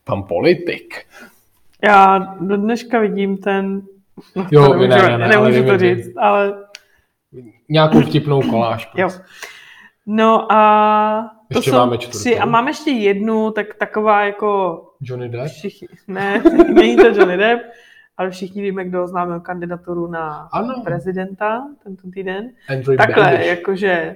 pan 0.03 0.23
politik. 0.23 1.05
Já 1.83 2.17
do 2.39 2.57
dneška 2.57 2.99
vidím 2.99 3.37
ten... 3.37 3.81
No, 4.35 4.47
jo, 4.51 4.61
nemůžu, 4.61 4.87
ne, 4.87 4.97
ne, 4.97 5.17
ne, 5.17 5.27
nemůžu 5.27 5.63
to 5.63 5.77
říct, 5.77 6.17
ale... 6.17 6.53
Nějakou 7.69 8.01
vtipnou 8.01 8.41
koláž. 8.41 8.91
Jo. 8.95 9.09
No 10.05 10.51
a... 10.51 11.29
To 11.51 11.57
ještě 11.57 11.71
jsou 11.71 11.77
máme 11.77 11.97
čtvrtou. 11.97 12.19
Tři, 12.19 12.39
a 12.39 12.45
máme 12.45 12.69
ještě 12.69 12.91
jednu, 12.91 13.51
tak 13.51 13.75
taková 13.75 14.25
jako... 14.25 14.81
Johnny 15.01 15.29
Depp? 15.29 15.45
Všichni, 15.47 15.87
ne, 16.07 16.43
není 16.73 16.95
to 16.95 17.07
Johnny 17.07 17.37
Depp 17.37 17.61
ale 18.17 18.29
všichni 18.29 18.61
víme, 18.61 18.85
kdo 18.85 19.07
známe 19.07 19.39
kandidaturu 19.39 20.07
na 20.07 20.49
ano. 20.51 20.81
prezidenta 20.83 21.67
tento 21.83 22.11
týden. 22.11 22.49
Andrew 22.69 22.97
Takhle, 22.97 23.23
Bandish. 23.23 23.47
jakože 23.47 24.15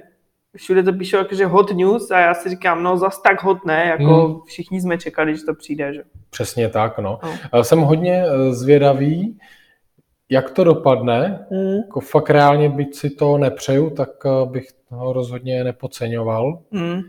všude 0.56 0.82
to 0.82 0.92
píšou 0.92 1.16
jakože 1.16 1.46
hot 1.46 1.70
news 1.70 2.10
a 2.10 2.18
já 2.18 2.34
si 2.34 2.48
říkám, 2.48 2.82
no 2.82 2.96
zas 2.96 3.22
tak 3.22 3.42
hot 3.42 3.64
ne, 3.64 3.86
jako 3.86 4.26
hmm. 4.26 4.40
všichni 4.46 4.80
jsme 4.80 4.98
čekali, 4.98 5.36
že 5.36 5.44
to 5.44 5.54
přijde, 5.54 5.94
že? 5.94 6.02
Přesně 6.30 6.68
tak, 6.68 6.98
no. 6.98 7.18
no. 7.52 7.64
Jsem 7.64 7.80
hodně 7.80 8.24
eh, 8.26 8.52
zvědavý, 8.52 9.38
jak 10.28 10.50
to 10.50 10.64
dopadne. 10.64 11.46
Hmm. 11.50 11.76
Jako 11.76 12.00
fakt 12.00 12.30
reálně, 12.30 12.68
byť 12.68 12.94
si 12.94 13.10
to 13.10 13.38
nepřeju, 13.38 13.90
tak 13.90 14.10
eh, 14.26 14.46
bych 14.50 14.68
ho 14.88 15.12
rozhodně 15.12 15.64
nepodceňoval. 15.64 16.58
Hmm. 16.72 17.00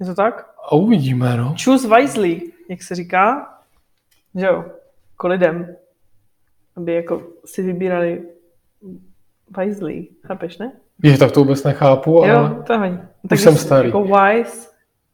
Je 0.00 0.06
to 0.06 0.14
tak? 0.14 0.50
A 0.64 0.72
uvidíme, 0.72 1.36
no. 1.36 1.54
Choose 1.64 1.88
wisely, 1.96 2.40
jak 2.68 2.82
se 2.82 2.94
říká. 2.94 3.54
Že 4.34 4.46
jo? 4.46 4.64
Jako 5.18 5.28
lidem, 5.28 5.76
aby 6.76 6.94
jako 6.94 7.22
si 7.44 7.62
vybírali 7.62 8.22
wisely, 9.58 10.06
chápeš, 10.26 10.58
ne? 10.58 10.72
Je, 11.02 11.18
tak 11.18 11.32
to 11.32 11.40
vůbec 11.40 11.64
nechápu, 11.64 12.22
ale 12.22 12.32
jo, 12.32 12.62
to 12.66 12.72
je 12.72 13.08
tak 13.28 13.38
jsem 13.38 13.56
starý. 13.56 13.88
Jako 13.88 14.02
wise, 14.02 14.68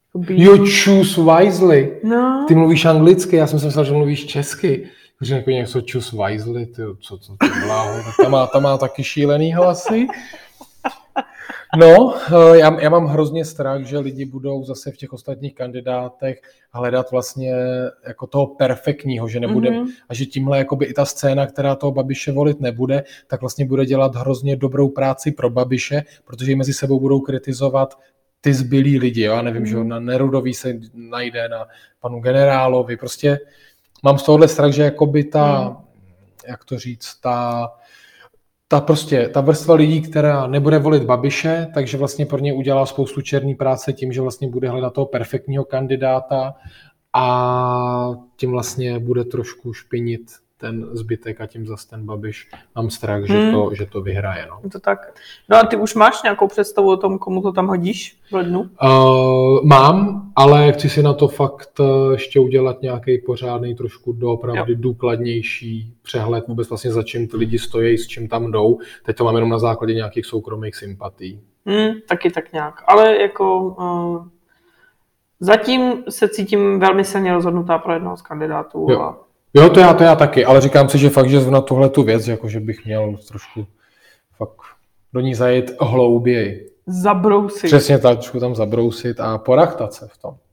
jako 0.06 0.18
be... 0.18 0.34
You 0.34 0.56
choose 0.56 1.20
wisely. 1.20 2.00
No. 2.02 2.44
Ty 2.48 2.54
mluvíš 2.54 2.84
anglicky, 2.84 3.36
já 3.36 3.46
jsem 3.46 3.58
si 3.58 3.66
myslel, 3.66 3.84
že 3.84 3.92
mluvíš 3.92 4.26
česky. 4.26 4.88
Že 5.20 5.34
jako 5.34 5.50
něco 5.50 5.82
choose 5.92 6.16
wisely, 6.26 6.66
ty, 6.66 6.82
co, 7.00 7.18
co 7.18 7.36
to 7.36 7.46
bláho, 7.64 7.98
ta 8.22 8.28
má, 8.28 8.46
ta 8.46 8.58
má 8.58 8.78
taky 8.78 9.04
šílený 9.04 9.52
hlasy. 9.52 10.06
No, 11.76 12.14
eh, 12.16 12.58
já, 12.58 12.80
já 12.80 12.90
mám 12.90 13.06
hrozně 13.06 13.44
strach, 13.44 13.82
že 13.82 13.98
lidi 13.98 14.24
budou 14.24 14.64
zase 14.64 14.90
v 14.90 14.96
těch 14.96 15.12
ostatních 15.12 15.54
kandidátech 15.54 16.40
hledat 16.70 17.10
vlastně 17.10 17.54
jako 18.06 18.26
toho 18.26 18.46
perfektního, 18.46 19.28
že 19.28 19.40
nebude, 19.40 19.70
mm-hmm. 19.70 19.86
a 20.08 20.14
že 20.14 20.26
tímhle 20.26 20.58
jakoby 20.58 20.86
i 20.86 20.92
ta 20.92 21.04
scéna, 21.04 21.46
která 21.46 21.74
toho 21.74 21.92
Babiše 21.92 22.32
volit 22.32 22.60
nebude, 22.60 23.04
tak 23.26 23.40
vlastně 23.40 23.66
bude 23.66 23.86
dělat 23.86 24.14
hrozně 24.14 24.56
dobrou 24.56 24.88
práci 24.88 25.32
pro 25.32 25.50
Babiše, 25.50 26.02
protože 26.24 26.56
mezi 26.56 26.72
sebou 26.72 27.00
budou 27.00 27.20
kritizovat 27.20 27.98
ty 28.40 28.54
zbylí 28.54 28.98
lidi, 28.98 29.22
jo? 29.22 29.32
já 29.32 29.42
nevím, 29.42 29.62
mm-hmm. 29.62 29.78
že 29.78 29.84
na 29.84 30.00
Nerudový 30.00 30.54
se 30.54 30.74
najde, 30.94 31.48
na 31.48 31.66
panu 32.00 32.20
generálovi, 32.20 32.96
prostě 32.96 33.38
mám 34.02 34.18
z 34.18 34.22
tohohle 34.22 34.48
strach, 34.48 34.72
že 34.72 34.82
jakoby 34.82 35.24
ta, 35.24 35.68
mm. 35.68 35.76
jak 36.48 36.64
to 36.64 36.78
říct, 36.78 37.14
ta 37.20 37.70
ta 38.74 38.80
prostě, 38.80 39.28
ta 39.28 39.40
vrstva 39.40 39.74
lidí, 39.74 40.00
která 40.00 40.46
nebude 40.46 40.78
volit 40.78 41.04
Babiše, 41.04 41.66
takže 41.74 41.98
vlastně 41.98 42.26
pro 42.26 42.38
ně 42.38 42.52
udělá 42.52 42.86
spoustu 42.86 43.20
černý 43.20 43.54
práce 43.54 43.92
tím, 43.92 44.12
že 44.12 44.20
vlastně 44.20 44.48
bude 44.48 44.68
hledat 44.68 44.92
toho 44.92 45.06
perfektního 45.06 45.64
kandidáta 45.64 46.54
a 47.12 48.10
tím 48.36 48.50
vlastně 48.50 48.98
bude 48.98 49.24
trošku 49.24 49.72
špinit 49.72 50.20
ten 50.64 50.88
zbytek 50.92 51.40
a 51.40 51.46
tím 51.46 51.66
zase 51.66 51.88
ten 51.88 52.06
Babiš 52.06 52.48
mám 52.76 52.90
strach, 52.90 53.22
hmm. 53.22 53.26
že, 53.26 53.52
to, 53.52 53.70
že 53.74 53.86
to 53.86 54.02
vyhraje. 54.02 54.46
No. 54.50 54.70
To 54.70 54.80
tak. 54.80 55.20
No 55.48 55.56
a 55.56 55.66
ty 55.66 55.76
už 55.76 55.94
máš 55.94 56.22
nějakou 56.22 56.48
představu 56.48 56.90
o 56.90 56.96
tom, 56.96 57.18
komu 57.18 57.42
to 57.42 57.52
tam 57.52 57.66
hodíš 57.66 58.18
v 58.30 58.32
lednu? 58.32 58.60
Uh, 58.60 59.64
mám, 59.64 60.32
ale 60.36 60.72
chci 60.72 60.88
si 60.88 61.02
na 61.02 61.12
to 61.12 61.28
fakt 61.28 61.80
eh, 61.80 62.12
ještě 62.12 62.40
udělat 62.40 62.82
nějaký 62.82 63.18
pořádný, 63.18 63.74
trošku 63.74 64.12
doopravdy 64.12 64.72
jo. 64.72 64.78
důkladnější 64.80 65.94
přehled 66.02 66.48
vůbec 66.48 66.68
vlastně 66.68 66.92
za 66.92 67.02
čím 67.02 67.28
ty 67.28 67.36
lidi 67.36 67.58
stojí, 67.58 67.98
s 67.98 68.06
čím 68.06 68.28
tam 68.28 68.50
jdou. 68.50 68.78
Teď 69.04 69.16
to 69.16 69.24
mám 69.24 69.34
jenom 69.34 69.50
na 69.50 69.58
základě 69.58 69.94
nějakých 69.94 70.26
soukromých 70.26 70.76
sympatí. 70.76 71.40
Hmm, 71.66 71.94
taky 72.08 72.30
tak 72.30 72.52
nějak. 72.52 72.74
Ale 72.86 73.20
jako 73.20 73.62
uh, 73.62 74.26
zatím 75.40 76.04
se 76.08 76.28
cítím 76.28 76.78
velmi 76.80 77.04
silně 77.04 77.34
rozhodnutá 77.34 77.78
pro 77.78 77.92
jednoho 77.92 78.16
z 78.16 78.22
kandidátů. 78.22 78.86
Jo. 78.90 79.00
A 79.00 79.24
Jo, 79.54 79.70
to 79.70 79.80
já, 79.80 79.94
to 79.94 80.04
já 80.04 80.16
taky, 80.16 80.44
ale 80.44 80.60
říkám 80.60 80.88
si, 80.88 80.98
že 80.98 81.10
fakt, 81.10 81.28
že 81.30 81.50
na 81.50 81.60
tuhle 81.60 81.88
tu 81.88 82.02
věc, 82.02 82.28
jako 82.28 82.48
že 82.48 82.60
bych 82.60 82.84
měl 82.84 83.16
trošku 83.28 83.66
fakt 84.36 84.56
do 85.12 85.20
ní 85.20 85.34
zajet 85.34 85.80
hlouběji. 85.80 86.70
Zabrousit. 86.86 87.64
Přesně 87.64 87.98
tak, 87.98 88.18
trošku 88.18 88.40
tam 88.40 88.54
zabrousit 88.54 89.20
a 89.20 89.38
porachtat 89.38 89.92
se 89.92 90.08
v 90.08 90.18
tom. 90.18 90.36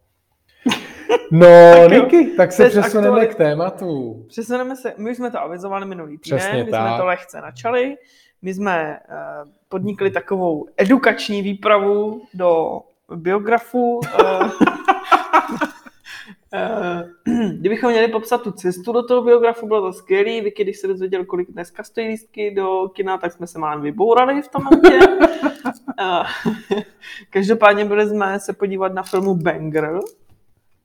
No, 1.34 1.48
tak 1.89 1.91
Niky, 1.91 2.25
tak 2.38 2.51
se 2.51 2.70
přesuneme 2.70 3.08
aktuali... 3.08 3.27
k 3.27 3.36
tématu. 3.36 4.24
Přesuneme 4.27 4.75
se, 4.75 4.93
my 4.98 5.15
jsme 5.15 5.31
to 5.31 5.39
avizovali 5.39 5.86
minulý 5.86 6.17
týden, 6.17 6.39
Přesně 6.39 6.63
my 6.63 6.72
tak. 6.72 6.88
jsme 6.88 6.98
to 6.98 7.05
lehce 7.05 7.41
načali. 7.41 7.98
My 8.41 8.53
jsme 8.53 9.00
uh, 9.10 9.50
podnikli 9.70 10.12
takovou 10.12 10.65
edukační 10.77 11.41
výpravu 11.41 12.22
do 12.34 12.79
biografu. 13.15 14.00
Uh, 14.20 14.51
kdybychom 17.60 17.91
měli 17.91 18.08
popsat 18.08 18.41
tu 18.41 18.51
cestu 18.51 18.91
do 18.91 19.03
toho 19.03 19.22
biografu, 19.22 19.67
bylo 19.67 19.81
to 19.81 19.93
skvělý. 19.93 20.41
Vicky, 20.41 20.63
když 20.63 20.77
se 20.77 20.88
dozvěděl, 20.88 21.25
kolik 21.25 21.51
dneska 21.51 21.84
stojí 21.84 22.08
lístky 22.08 22.51
do 22.51 22.89
kina, 22.93 23.17
tak 23.17 23.34
jsme 23.34 23.48
se 23.48 23.60
málem 23.60 23.81
vybourali 23.81 24.41
v 24.41 24.48
tom 24.48 24.63
momentě. 24.63 25.08
Eh, 26.00 26.24
každopádně 27.29 27.86
byli 27.86 28.10
jsme 28.10 28.39
se 28.39 28.53
podívat 28.53 28.93
na 28.93 29.03
filmu 29.03 29.36
Banger. 29.36 30.00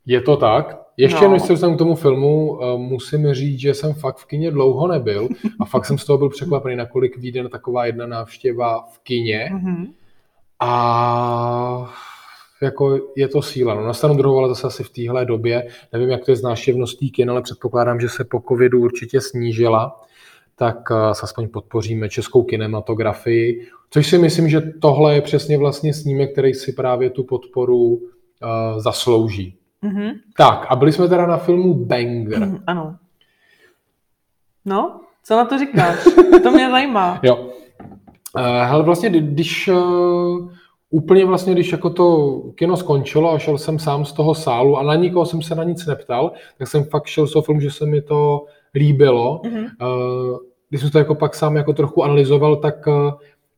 Je 0.06 0.20
to 0.20 0.36
tak. 0.36 0.82
Ještě 0.96 1.24
no. 1.24 1.30
než 1.30 1.42
se 1.42 1.54
k 1.54 1.78
tomu 1.78 1.94
filmu, 1.94 2.58
eh, 2.62 2.78
musím 2.78 3.34
říct, 3.34 3.60
že 3.60 3.74
jsem 3.74 3.94
fakt 3.94 4.16
v 4.16 4.24
kině 4.24 4.50
dlouho 4.50 4.88
nebyl 4.88 5.28
a 5.60 5.64
fakt 5.64 5.84
jsem 5.84 5.98
z 5.98 6.04
toho 6.04 6.18
byl 6.18 6.28
překvapený, 6.28 6.76
nakolik 6.76 7.18
vyjde 7.18 7.48
taková 7.48 7.86
jedna 7.86 8.06
návštěva 8.06 8.86
v 8.92 8.98
kině. 8.98 9.50
Mm-hmm. 9.52 9.86
A 10.60 11.94
jako 12.62 13.00
je 13.16 13.28
to 13.28 13.42
síla. 13.42 13.74
No, 13.74 13.86
na 13.86 13.94
stranu 13.94 14.16
druhou, 14.16 14.38
ale 14.38 14.48
zase 14.48 14.66
asi 14.66 14.84
v 14.84 14.90
téhle 14.90 15.24
době, 15.24 15.68
nevím, 15.92 16.08
jak 16.08 16.24
to 16.24 16.30
je 16.30 16.36
z 16.36 16.42
návštěvností 16.42 17.10
kin, 17.10 17.30
ale 17.30 17.42
předpokládám, 17.42 18.00
že 18.00 18.08
se 18.08 18.24
po 18.24 18.42
covidu 18.48 18.80
určitě 18.80 19.20
snížila, 19.20 20.00
tak 20.56 20.90
uh, 20.90 20.96
aspoň 20.96 21.48
podpoříme 21.48 22.08
českou 22.08 22.42
kinematografii, 22.42 23.66
což 23.90 24.06
si 24.06 24.18
myslím, 24.18 24.48
že 24.48 24.60
tohle 24.60 25.14
je 25.14 25.22
přesně 25.22 25.58
vlastně 25.58 25.94
snímek, 25.94 26.32
který 26.32 26.54
si 26.54 26.72
právě 26.72 27.10
tu 27.10 27.24
podporu 27.24 27.76
uh, 27.76 28.00
zaslouží. 28.78 29.56
Mm-hmm. 29.82 30.12
Tak, 30.36 30.66
a 30.68 30.76
byli 30.76 30.92
jsme 30.92 31.08
teda 31.08 31.26
na 31.26 31.36
filmu 31.36 31.74
Banger. 31.74 32.46
Mm, 32.46 32.58
ano. 32.66 32.96
No, 34.64 35.00
co 35.24 35.36
na 35.36 35.44
to 35.44 35.58
říkáš? 35.58 36.04
to 36.42 36.50
mě 36.50 36.70
zajímá. 36.70 37.20
Jo. 37.22 37.36
Uh, 37.36 38.42
hele, 38.42 38.82
vlastně, 38.82 39.10
když 39.10 39.68
uh, 39.68 40.50
úplně 40.90 41.24
vlastně, 41.24 41.52
když 41.52 41.72
jako 41.72 41.90
to 41.90 42.38
kino 42.54 42.76
skončilo 42.76 43.32
a 43.32 43.38
šel 43.38 43.58
jsem 43.58 43.78
sám 43.78 44.04
z 44.04 44.12
toho 44.12 44.34
sálu 44.34 44.78
a 44.78 44.82
na 44.82 44.94
nikoho 44.94 45.26
jsem 45.26 45.42
se 45.42 45.54
na 45.54 45.64
nic 45.64 45.86
neptal, 45.86 46.32
tak 46.58 46.68
jsem 46.68 46.84
fakt 46.84 47.06
šel 47.06 47.26
z 47.26 47.32
toho 47.32 47.42
filmu, 47.42 47.60
že 47.60 47.70
se 47.70 47.86
mi 47.86 48.02
to 48.02 48.44
líbilo. 48.74 49.40
Mm-hmm. 49.44 50.38
Když 50.68 50.80
jsem 50.80 50.90
to 50.90 50.98
jako 50.98 51.14
pak 51.14 51.34
sám 51.34 51.56
jako 51.56 51.72
trochu 51.72 52.04
analyzoval, 52.04 52.56
tak 52.56 52.88
eh, 52.88 53.12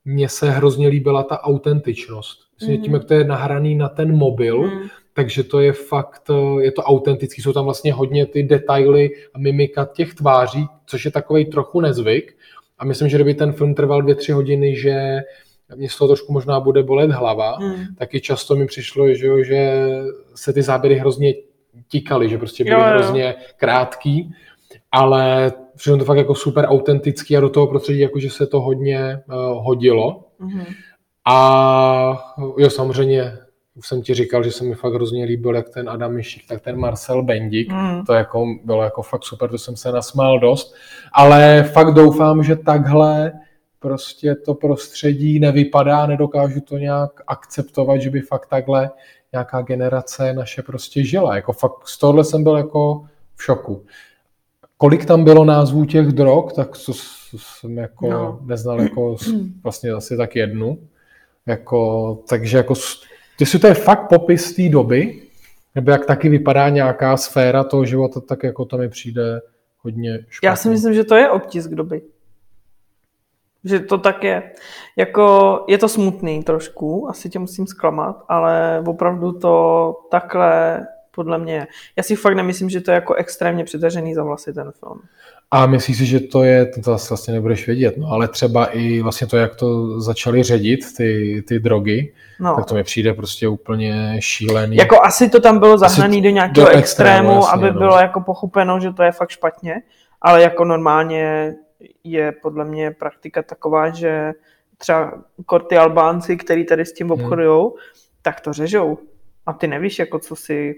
mně 0.04 0.28
se 0.28 0.50
hrozně 0.50 0.88
líbila 0.88 1.22
ta 1.22 1.40
autentičnost. 1.40 2.40
Myslím, 2.60 2.76
mm-hmm. 2.76 2.84
tím, 2.84 2.94
jak 2.94 3.04
to 3.04 3.14
je 3.14 3.24
nahraný 3.24 3.74
na 3.74 3.88
ten 3.88 4.16
mobil, 4.16 4.62
mm. 4.62 4.88
takže 5.14 5.42
to 5.42 5.60
je 5.60 5.72
fakt, 5.72 6.30
eh, 6.30 6.62
je 6.62 6.72
to 6.72 6.82
autentický, 6.82 7.42
jsou 7.42 7.52
tam 7.52 7.64
vlastně 7.64 7.92
hodně 7.92 8.26
ty 8.26 8.42
detaily 8.42 9.10
a 9.34 9.38
mimika 9.38 9.88
těch 9.92 10.14
tváří, 10.14 10.66
což 10.86 11.04
je 11.04 11.10
takový 11.10 11.44
trochu 11.44 11.80
nezvyk. 11.80 12.36
A 12.78 12.84
myslím, 12.84 13.08
že 13.08 13.16
kdyby 13.16 13.34
ten 13.34 13.52
film 13.52 13.74
trval 13.74 14.02
dvě, 14.02 14.14
tři 14.14 14.32
hodiny, 14.32 14.76
že 14.76 15.20
mě 15.76 15.88
z 15.88 15.98
toho 15.98 16.08
trošku 16.08 16.32
možná 16.32 16.60
bude 16.60 16.82
bolet 16.82 17.10
hlava, 17.10 17.56
hmm. 17.56 17.84
taky 17.98 18.20
často 18.20 18.56
mi 18.56 18.66
přišlo, 18.66 19.14
že, 19.14 19.26
jo, 19.26 19.42
že 19.42 19.88
se 20.34 20.52
ty 20.52 20.62
záběry 20.62 20.94
hrozně 20.94 21.34
tikaly, 21.90 22.28
že 22.28 22.38
prostě 22.38 22.64
byly 22.64 22.76
jo, 22.76 22.80
jo. 22.80 22.86
hrozně 22.86 23.34
krátký. 23.56 24.34
ale 24.92 25.52
všechno 25.76 25.98
to 25.98 26.04
fakt 26.04 26.16
jako 26.16 26.34
super 26.34 26.64
autentický 26.64 27.36
a 27.36 27.40
do 27.40 27.48
toho 27.48 27.66
prostředí 27.66 27.98
jakože 27.98 28.30
se 28.30 28.46
to 28.46 28.60
hodně 28.60 29.20
uh, 29.28 29.64
hodilo. 29.64 30.24
Mm-hmm. 30.40 30.66
A 31.24 32.34
jo, 32.58 32.70
samozřejmě 32.70 33.32
už 33.74 33.88
jsem 33.88 34.02
ti 34.02 34.14
říkal, 34.14 34.42
že 34.42 34.52
se 34.52 34.64
mi 34.64 34.74
fakt 34.74 34.94
hrozně 34.94 35.24
líbil, 35.24 35.54
jak 35.54 35.68
ten 35.68 35.88
Adam 35.88 36.14
Mišik, 36.14 36.46
tak 36.48 36.60
ten 36.60 36.76
Marcel 36.76 37.22
Bendik. 37.22 37.72
Mm. 37.72 38.04
To 38.04 38.12
jako, 38.12 38.46
bylo 38.64 38.82
jako 38.82 39.02
fakt 39.02 39.24
super, 39.24 39.50
to 39.50 39.58
jsem 39.58 39.76
se 39.76 39.92
nasmál 39.92 40.40
dost. 40.40 40.74
Ale 41.12 41.62
fakt 41.72 41.94
doufám, 41.94 42.42
že 42.42 42.56
takhle 42.56 43.32
prostě 43.78 44.34
to 44.34 44.54
prostředí 44.54 45.40
nevypadá, 45.40 46.06
nedokážu 46.06 46.60
to 46.60 46.78
nějak 46.78 47.10
akceptovat, 47.26 48.00
že 48.00 48.10
by 48.10 48.20
fakt 48.20 48.46
takhle 48.46 48.90
nějaká 49.32 49.62
generace 49.62 50.32
naše 50.32 50.62
prostě 50.62 51.04
žila. 51.04 51.36
Jako 51.36 51.52
fakt 51.52 51.88
z 51.88 51.98
tohohle 51.98 52.24
jsem 52.24 52.44
byl 52.44 52.56
jako 52.56 53.04
v 53.36 53.44
šoku. 53.44 53.84
Kolik 54.76 55.04
tam 55.04 55.24
bylo 55.24 55.44
názvů 55.44 55.84
těch 55.84 56.06
drog, 56.06 56.52
tak 56.56 56.68
to 56.86 56.92
jsem 57.36 57.78
jako 57.78 58.10
no. 58.10 58.40
neznal 58.42 58.80
jako 58.80 59.16
vlastně 59.62 59.90
asi 59.90 60.16
tak 60.16 60.36
jednu. 60.36 60.78
Jako, 61.46 62.14
takže 62.28 62.56
jako, 62.56 62.74
jestli 63.40 63.58
to 63.58 63.66
je 63.66 63.74
fakt 63.74 64.08
popis 64.08 64.52
té 64.52 64.68
doby, 64.68 65.22
nebo 65.74 65.90
jak 65.90 66.06
taky 66.06 66.28
vypadá 66.28 66.68
nějaká 66.68 67.16
sféra 67.16 67.64
toho 67.64 67.84
života, 67.84 68.20
tak 68.20 68.42
jako 68.42 68.64
to 68.64 68.78
mi 68.78 68.88
přijde 68.88 69.40
hodně 69.78 70.18
špatný. 70.28 70.46
Já 70.46 70.56
si 70.56 70.68
myslím, 70.68 70.94
že 70.94 71.04
to 71.04 71.14
je 71.14 71.30
obtisk 71.30 71.70
doby. 71.70 72.02
Že 73.64 73.80
to 73.80 73.98
tak 73.98 74.24
je. 74.24 74.42
Jako, 74.96 75.64
je 75.68 75.78
to 75.78 75.88
smutný 75.88 76.42
trošku, 76.42 77.10
asi 77.10 77.28
tě 77.28 77.38
musím 77.38 77.66
zklamat, 77.66 78.24
ale 78.28 78.82
opravdu 78.86 79.32
to 79.32 79.94
takhle 80.10 80.80
podle 81.18 81.38
mě. 81.38 81.66
Já 81.96 82.02
si 82.02 82.16
fakt 82.16 82.34
nemyslím, 82.34 82.70
že 82.70 82.80
to 82.80 82.90
je 82.90 82.94
jako 82.94 83.14
extrémně 83.14 83.64
přitažený 83.64 84.14
za 84.14 84.22
vlasy 84.22 84.52
ten 84.52 84.72
film. 84.78 85.00
A 85.50 85.66
myslíš 85.66 85.98
si, 85.98 86.06
že 86.06 86.20
to 86.20 86.42
je, 86.42 86.66
to 86.66 86.80
zase 86.82 87.08
vlastně 87.08 87.34
nebudeš 87.34 87.66
vědět, 87.66 87.96
no, 87.96 88.06
ale 88.10 88.28
třeba 88.28 88.66
i 88.66 89.00
vlastně 89.00 89.26
to, 89.26 89.36
jak 89.36 89.56
to 89.56 90.00
začali 90.00 90.42
ředit, 90.42 90.80
ty, 90.96 91.42
ty 91.48 91.58
drogy, 91.58 92.12
no. 92.40 92.56
tak 92.56 92.66
to 92.66 92.74
mi 92.74 92.82
přijde 92.82 93.14
prostě 93.14 93.48
úplně 93.48 94.16
šílený. 94.18 94.76
Jako 94.76 95.02
asi 95.02 95.30
to 95.30 95.40
tam 95.40 95.58
bylo 95.58 95.78
zahnaný 95.78 96.22
do 96.22 96.30
nějakého 96.30 96.66
do 96.66 96.72
extrému, 96.72 97.18
extrému 97.18 97.36
jasně, 97.36 97.52
aby 97.52 97.66
no. 97.66 97.78
bylo 97.78 97.98
jako 97.98 98.20
pochopeno, 98.20 98.80
že 98.80 98.92
to 98.92 99.02
je 99.02 99.12
fakt 99.12 99.30
špatně, 99.30 99.74
ale 100.22 100.42
jako 100.42 100.64
normálně 100.64 101.54
je 102.12 102.32
podle 102.32 102.64
mě 102.64 102.90
praktika 102.90 103.42
taková, 103.42 103.90
že 103.90 104.32
třeba 104.78 105.24
korty 105.46 105.76
Albánci, 105.76 106.36
který 106.36 106.66
tady 106.66 106.84
s 106.84 106.92
tím 106.92 107.10
obchodují, 107.10 107.60
hmm. 107.60 107.72
tak 108.22 108.40
to 108.40 108.52
řežou. 108.52 108.98
A 109.46 109.52
ty 109.52 109.66
nevíš, 109.66 109.98
jako 109.98 110.18
co 110.18 110.36
si 110.36 110.74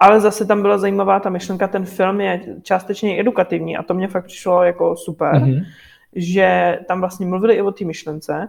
ale 0.00 0.20
zase 0.20 0.46
tam 0.46 0.62
byla 0.62 0.78
zajímavá 0.78 1.20
ta 1.20 1.30
myšlenka, 1.30 1.68
ten 1.68 1.84
film 1.84 2.20
je 2.20 2.40
částečně 2.62 3.20
edukativní 3.20 3.76
a 3.76 3.82
to 3.82 3.94
mě 3.94 4.08
fakt 4.08 4.24
přišlo 4.24 4.62
jako 4.62 4.96
super, 4.96 5.34
mm-hmm. 5.34 5.64
že 6.16 6.78
tam 6.88 7.00
vlastně 7.00 7.26
mluvili 7.26 7.54
i 7.54 7.62
o 7.62 7.72
té 7.72 7.84
myšlence, 7.84 8.48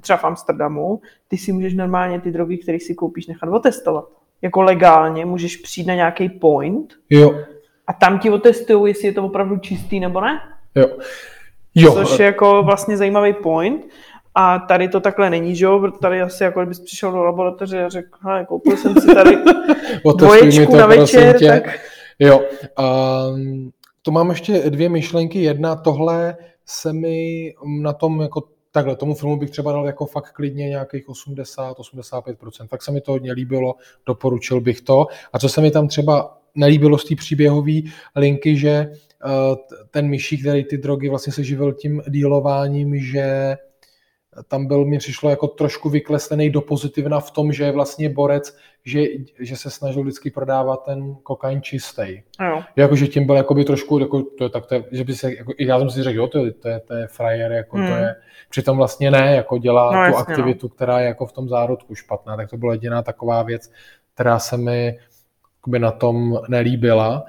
třeba 0.00 0.16
v 0.16 0.24
Amsterdamu, 0.24 1.00
ty 1.28 1.38
si 1.38 1.52
můžeš 1.52 1.74
normálně 1.74 2.20
ty 2.20 2.30
drogy, 2.30 2.58
které 2.58 2.78
si 2.80 2.94
koupíš, 2.94 3.26
nechat 3.26 3.48
otestovat. 3.48 4.04
Jako 4.42 4.62
legálně 4.62 5.26
můžeš 5.26 5.56
přijít 5.56 5.86
na 5.86 5.94
nějaký 5.94 6.28
point 6.28 6.94
jo. 7.10 7.34
a 7.86 7.92
tam 7.92 8.18
ti 8.18 8.30
otestují, 8.30 8.90
jestli 8.90 9.08
je 9.08 9.12
to 9.12 9.24
opravdu 9.24 9.56
čistý 9.56 10.00
nebo 10.00 10.20
ne. 10.20 10.40
Jo. 10.74 10.86
Jo. 11.74 11.92
Což 11.92 12.18
je 12.18 12.26
jako 12.26 12.62
vlastně 12.62 12.96
zajímavý 12.96 13.32
point. 13.32 13.86
A 14.34 14.58
tady 14.58 14.88
to 14.88 15.00
takhle 15.00 15.30
není, 15.30 15.56
že 15.56 15.64
jo? 15.64 15.90
Tady 16.00 16.22
asi 16.22 16.44
jako 16.44 16.60
kdybys 16.60 16.80
přišel 16.80 17.12
do 17.12 17.24
laboratoře 17.24 17.84
a 17.84 17.88
řekl, 17.88 18.18
hele, 18.20 18.44
koupil 18.44 18.76
jsem 18.76 18.94
si 19.00 19.14
tady 19.14 19.38
dvoječku 20.16 20.76
na 20.76 20.86
večer, 20.86 21.40
tak... 21.46 21.78
Jo, 22.18 22.40
um, 23.34 23.70
tu 24.02 24.10
mám 24.10 24.30
ještě 24.30 24.70
dvě 24.70 24.88
myšlenky. 24.88 25.42
Jedna, 25.42 25.76
tohle 25.76 26.36
se 26.66 26.92
mi 26.92 27.54
na 27.80 27.92
tom 27.92 28.20
jako 28.20 28.42
takhle, 28.70 28.96
tomu 28.96 29.14
filmu 29.14 29.36
bych 29.36 29.50
třeba 29.50 29.72
dal 29.72 29.86
jako 29.86 30.06
fakt 30.06 30.32
klidně 30.32 30.68
nějakých 30.68 31.08
80-85%. 31.08 32.66
Fakt 32.66 32.82
se 32.82 32.92
mi 32.92 33.00
to 33.00 33.12
hodně 33.12 33.32
líbilo, 33.32 33.74
doporučil 34.06 34.60
bych 34.60 34.80
to. 34.80 35.06
A 35.32 35.38
co 35.38 35.48
se 35.48 35.60
mi 35.60 35.70
tam 35.70 35.88
třeba 35.88 36.38
nelíbilo 36.54 36.98
z 36.98 37.04
té 37.04 37.14
příběhové 37.14 37.80
linky, 38.16 38.56
že 38.56 38.86
uh, 38.90 38.96
ten 39.90 40.08
myší, 40.08 40.38
který 40.38 40.64
ty 40.64 40.78
drogy 40.78 41.08
vlastně 41.08 41.32
se 41.32 41.44
živil 41.44 41.72
tím 41.72 42.02
dílováním, 42.08 42.98
že 42.98 43.56
tam 44.48 44.66
byl, 44.66 44.84
mi 44.84 44.98
přišlo 44.98 45.30
jako 45.30 45.48
trošku 45.48 45.90
vykleslený 45.90 46.50
do 46.50 46.60
pozitivna 46.60 47.20
v 47.20 47.30
tom, 47.30 47.52
že 47.52 47.64
je 47.64 47.72
vlastně 47.72 48.08
borec, 48.08 48.56
že, 48.84 49.02
že 49.40 49.56
se 49.56 49.70
snažil 49.70 50.02
vždycky 50.02 50.30
prodávat 50.30 50.84
ten 50.84 51.14
kokain 51.14 51.62
čistý. 51.62 52.22
Jako, 52.76 52.96
že 52.96 53.06
tím 53.06 53.26
byl 53.26 53.36
jakoby 53.36 53.64
trošku, 53.64 53.98
jako, 53.98 54.22
to 54.22 54.44
je, 54.44 54.50
tak 54.50 54.66
to 54.66 54.74
je, 54.74 54.84
že 54.92 55.04
by 55.04 55.14
se, 55.14 55.34
jako, 55.34 55.52
já 55.58 55.78
jsem 55.78 55.90
si 55.90 56.02
řekl, 56.02 56.18
jo, 56.18 56.26
to 56.26 56.46
je, 56.46 56.52
to 56.52 56.68
je, 56.68 56.80
to 56.80 56.94
je 56.94 57.06
frajer, 57.06 57.52
jako 57.52 57.76
hmm. 57.76 57.86
to 57.86 57.94
je, 57.94 58.14
přitom 58.50 58.76
vlastně 58.76 59.10
ne, 59.10 59.34
jako 59.36 59.58
dělá 59.58 59.84
no, 59.84 59.90
tu 59.90 59.96
jasně, 59.96 60.12
no. 60.12 60.18
aktivitu, 60.18 60.66
no. 60.66 60.74
která 60.74 61.00
je 61.00 61.06
jako 61.06 61.26
v 61.26 61.32
tom 61.32 61.48
zárodku 61.48 61.94
špatná, 61.94 62.36
tak 62.36 62.50
to 62.50 62.56
byla 62.56 62.72
jediná 62.72 63.02
taková 63.02 63.42
věc, 63.42 63.70
která 64.14 64.38
se 64.38 64.56
mi 64.56 64.98
jakoby 65.56 65.78
na 65.78 65.90
tom 65.90 66.38
nelíbila. 66.48 67.24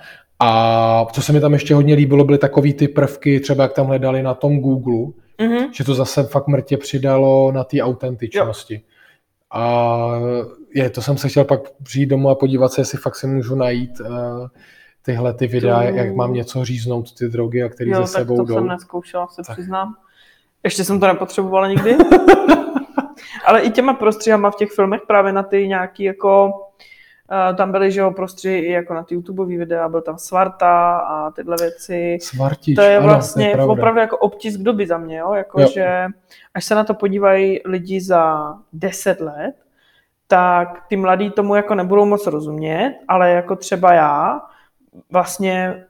A 0.45 1.05
co 1.11 1.21
se 1.21 1.33
mi 1.33 1.39
tam 1.39 1.53
ještě 1.53 1.75
hodně 1.75 1.95
líbilo, 1.95 2.23
byly 2.23 2.37
takové 2.37 2.73
ty 2.73 2.87
prvky, 2.87 3.39
třeba 3.39 3.63
jak 3.63 3.73
tam 3.73 3.87
hledali 3.87 4.23
na 4.23 4.33
tom 4.33 4.59
Google, 4.59 5.13
mm-hmm. 5.39 5.69
že 5.71 5.83
to 5.83 5.93
zase 5.93 6.23
fakt 6.23 6.47
mrtě 6.47 6.77
přidalo 6.77 7.51
na 7.51 7.63
té 7.63 7.81
autentičnosti. 7.81 8.73
Jo. 8.73 8.81
A 9.51 10.19
je, 10.75 10.89
to 10.89 11.01
jsem 11.01 11.17
se 11.17 11.29
chtěl 11.29 11.43
pak 11.43 11.59
přijít 11.83 12.05
domů 12.05 12.29
a 12.29 12.35
podívat 12.35 12.73
se, 12.73 12.81
jestli 12.81 12.97
fakt 12.97 13.15
si 13.15 13.27
můžu 13.27 13.55
najít 13.55 13.99
uh, 13.99 14.07
tyhle 15.01 15.33
ty 15.33 15.47
videa, 15.47 15.79
to... 15.79 15.83
jak 15.83 16.15
mám 16.15 16.33
něco 16.33 16.65
říznout, 16.65 17.15
ty 17.17 17.27
drogy, 17.27 17.63
a 17.63 17.69
které 17.69 17.95
ze 17.95 18.07
sebou 18.07 18.35
to 18.35 18.43
jdou. 18.43 18.53
to 18.53 18.59
jsem 18.59 18.67
neskoušela, 18.67 19.27
se 19.27 19.41
tak. 19.47 19.55
přiznám. 19.55 19.95
Ještě 20.63 20.83
jsem 20.83 20.99
to 20.99 21.07
nepotřebovala 21.07 21.67
nikdy. 21.67 21.97
Ale 23.45 23.61
i 23.61 23.71
těma 23.71 23.93
prostřihama 23.93 24.51
v 24.51 24.55
těch 24.55 24.71
filmech 24.71 25.01
právě 25.07 25.33
na 25.33 25.43
ty 25.43 25.67
nějaký 25.67 26.03
jako 26.03 26.51
tam 27.57 27.71
byly, 27.71 27.91
že 27.91 27.99
jo, 27.99 28.11
prostři 28.11 28.49
i 28.49 28.71
jako 28.71 28.93
na 28.93 29.03
ty 29.03 29.15
YouTube 29.15 29.45
videa, 29.45 29.89
byl 29.89 30.01
tam 30.01 30.17
Svarta 30.17 30.97
a 30.97 31.31
tyhle 31.31 31.55
věci. 31.59 32.17
Svartič, 32.21 32.75
to 32.75 32.81
je 32.81 32.99
vlastně 32.99 33.53
ano, 33.53 33.65
to 33.65 33.71
je 33.71 33.77
opravdu 33.77 33.99
jako 33.99 34.17
obtisk 34.17 34.59
doby 34.59 34.87
za 34.87 34.97
mě, 34.97 35.17
jo, 35.17 35.33
jako 35.33 35.61
jo. 35.61 35.67
že 35.73 36.07
až 36.53 36.65
se 36.65 36.75
na 36.75 36.83
to 36.83 36.93
podívají 36.93 37.59
lidi 37.65 38.01
za 38.01 38.53
10 38.73 39.21
let, 39.21 39.55
tak 40.27 40.83
ty 40.87 40.95
mladí 40.95 41.31
tomu 41.31 41.55
jako 41.55 41.75
nebudou 41.75 42.05
moc 42.05 42.27
rozumět, 42.27 42.99
ale 43.07 43.31
jako 43.31 43.55
třeba 43.55 43.93
já 43.93 44.41
vlastně 45.11 45.85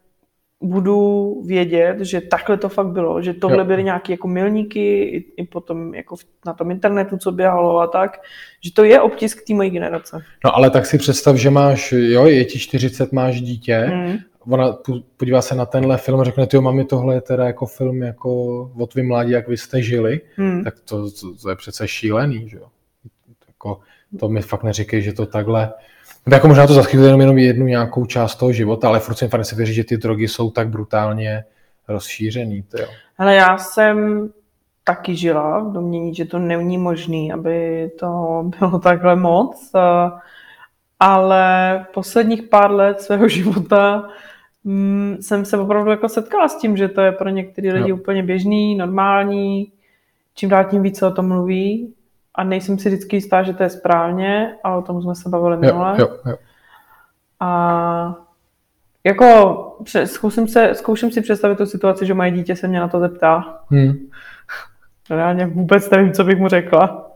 budu 0.64 1.42
vědět, 1.46 2.00
že 2.00 2.22
takhle 2.22 2.58
to 2.58 2.70
fakt 2.70 2.88
bylo, 2.88 3.22
že 3.22 3.34
tohle 3.34 3.58
jo. 3.58 3.66
byly 3.66 3.84
nějaké 3.84 4.14
jako 4.14 4.28
milníky 4.28 5.04
i, 5.04 5.26
i 5.38 5.46
potom 5.46 5.94
jako 5.94 6.16
na 6.46 6.54
tom 6.54 6.72
internetu, 6.72 7.18
co 7.18 7.32
běhalo 7.32 7.80
a 7.80 7.88
tak, 7.88 8.22
že 8.62 8.74
to 8.74 8.84
je 8.84 9.02
obtisk 9.02 9.48
té 9.48 9.54
mojí 9.54 9.70
generace. 9.70 10.22
No 10.46 10.56
ale 10.56 10.70
tak 10.70 10.86
si 10.86 10.98
představ, 10.98 11.36
že 11.36 11.50
máš, 11.50 11.92
jo, 11.92 12.26
je 12.26 12.46
ti 12.46 12.60
40, 12.60 13.12
máš 13.12 13.42
dítě, 13.42 13.92
mm. 13.94 14.18
ona 14.40 14.78
podívá 15.18 15.42
se 15.42 15.56
na 15.56 15.66
tenhle 15.66 15.98
film 15.98 16.20
a 16.20 16.24
řekne, 16.24 16.48
ty 16.48 16.60
mami, 16.60 16.86
tohle 16.86 17.16
je 17.16 17.22
teda 17.22 17.46
jako 17.46 17.66
film 17.66 18.04
jako 18.04 18.62
o 18.78 18.88
tvým 18.88 19.08
mládí, 19.08 19.32
jak 19.32 19.48
vy 19.48 19.58
jste 19.58 19.82
žili, 19.82 20.22
mm. 20.38 20.64
tak 20.64 20.80
to, 20.80 21.12
to, 21.12 21.36
to, 21.42 21.50
je 21.50 21.56
přece 21.56 21.88
šílený, 21.88 22.50
že 22.50 22.58
jo. 22.58 22.68
Jako, 23.48 23.80
to 24.20 24.30
mi 24.30 24.42
fakt 24.42 24.64
neříkej, 24.64 25.02
že 25.02 25.14
to 25.14 25.26
takhle 25.26 25.74
jako 26.28 26.48
možná 26.48 26.68
to 26.68 26.74
zachytuje 26.74 27.08
jenom, 27.08 27.22
jenom 27.22 27.38
jednu 27.38 27.66
nějakou 27.66 28.06
část 28.06 28.36
toho 28.36 28.52
života, 28.54 28.88
ale 28.88 29.00
furt 29.00 29.16
jsem 29.16 29.30
fakt 29.30 29.46
si 29.46 29.56
věří, 29.56 29.74
že 29.74 29.84
ty 29.84 29.98
drogy 29.98 30.28
jsou 30.28 30.52
tak 30.52 30.70
brutálně 30.70 31.44
rozšířený. 31.88 32.64
To 32.64 32.82
jo. 32.82 32.88
Hele, 33.18 33.36
já 33.36 33.58
jsem 33.58 34.30
taky 34.84 35.16
žila 35.16 35.60
v 35.60 35.72
domění, 35.72 36.16
že 36.16 36.26
to 36.26 36.40
není 36.40 36.78
možné, 36.78 37.34
aby 37.34 37.90
to 38.00 38.44
bylo 38.60 38.80
takhle 38.80 39.16
moc, 39.16 39.72
ale 41.00 41.86
posledních 41.94 42.44
pár 42.44 42.72
let 42.72 43.02
svého 43.02 43.28
života 43.28 44.10
mm, 44.64 45.18
jsem 45.22 45.46
se 45.46 45.58
opravdu 45.58 45.92
jako 45.92 46.10
setkala 46.10 46.48
s 46.48 46.58
tím, 46.58 46.78
že 46.78 46.88
to 46.88 47.02
je 47.02 47.12
pro 47.12 47.30
některé 47.30 47.74
lidi 47.74 47.90
jo. 47.90 47.96
úplně 47.96 48.24
běžný, 48.24 48.76
normální, 48.76 49.72
čím 50.36 50.50
dál 50.50 50.64
tím 50.64 50.82
více 50.82 51.08
o 51.08 51.12
tom 51.12 51.28
mluví 51.28 51.94
a 52.36 52.44
nejsem 52.44 52.80
si 52.80 52.90
vždycky 52.90 53.16
jistá, 53.16 53.44
že 53.44 53.54
to 53.54 53.64
je 53.64 53.70
správně, 53.70 54.56
ale 54.64 54.78
o 54.78 54.82
tom 54.82 55.02
jsme 55.02 55.16
se 55.16 55.30
bavili 55.30 55.58
minule. 55.58 55.96
Jo, 56.00 56.08
jo, 56.08 56.18
jo. 56.26 56.36
A 57.40 58.16
jako 59.04 59.78
zkusím, 60.06 60.48
se, 60.48 60.76
zkouším 60.76 61.12
si 61.12 61.22
představit 61.22 61.58
tu 61.58 61.66
situaci, 61.66 62.06
že 62.06 62.14
moje 62.14 62.32
dítě 62.32 62.56
se 62.56 62.68
mě 62.68 62.80
na 62.80 62.88
to 62.88 63.00
zeptá. 63.00 63.60
Hmm. 63.68 63.94
Reálně 65.10 65.46
vůbec 65.46 65.90
nevím, 65.90 66.14
co 66.14 66.24
bych 66.24 66.40
mu 66.40 66.48
řekla. 66.48 67.10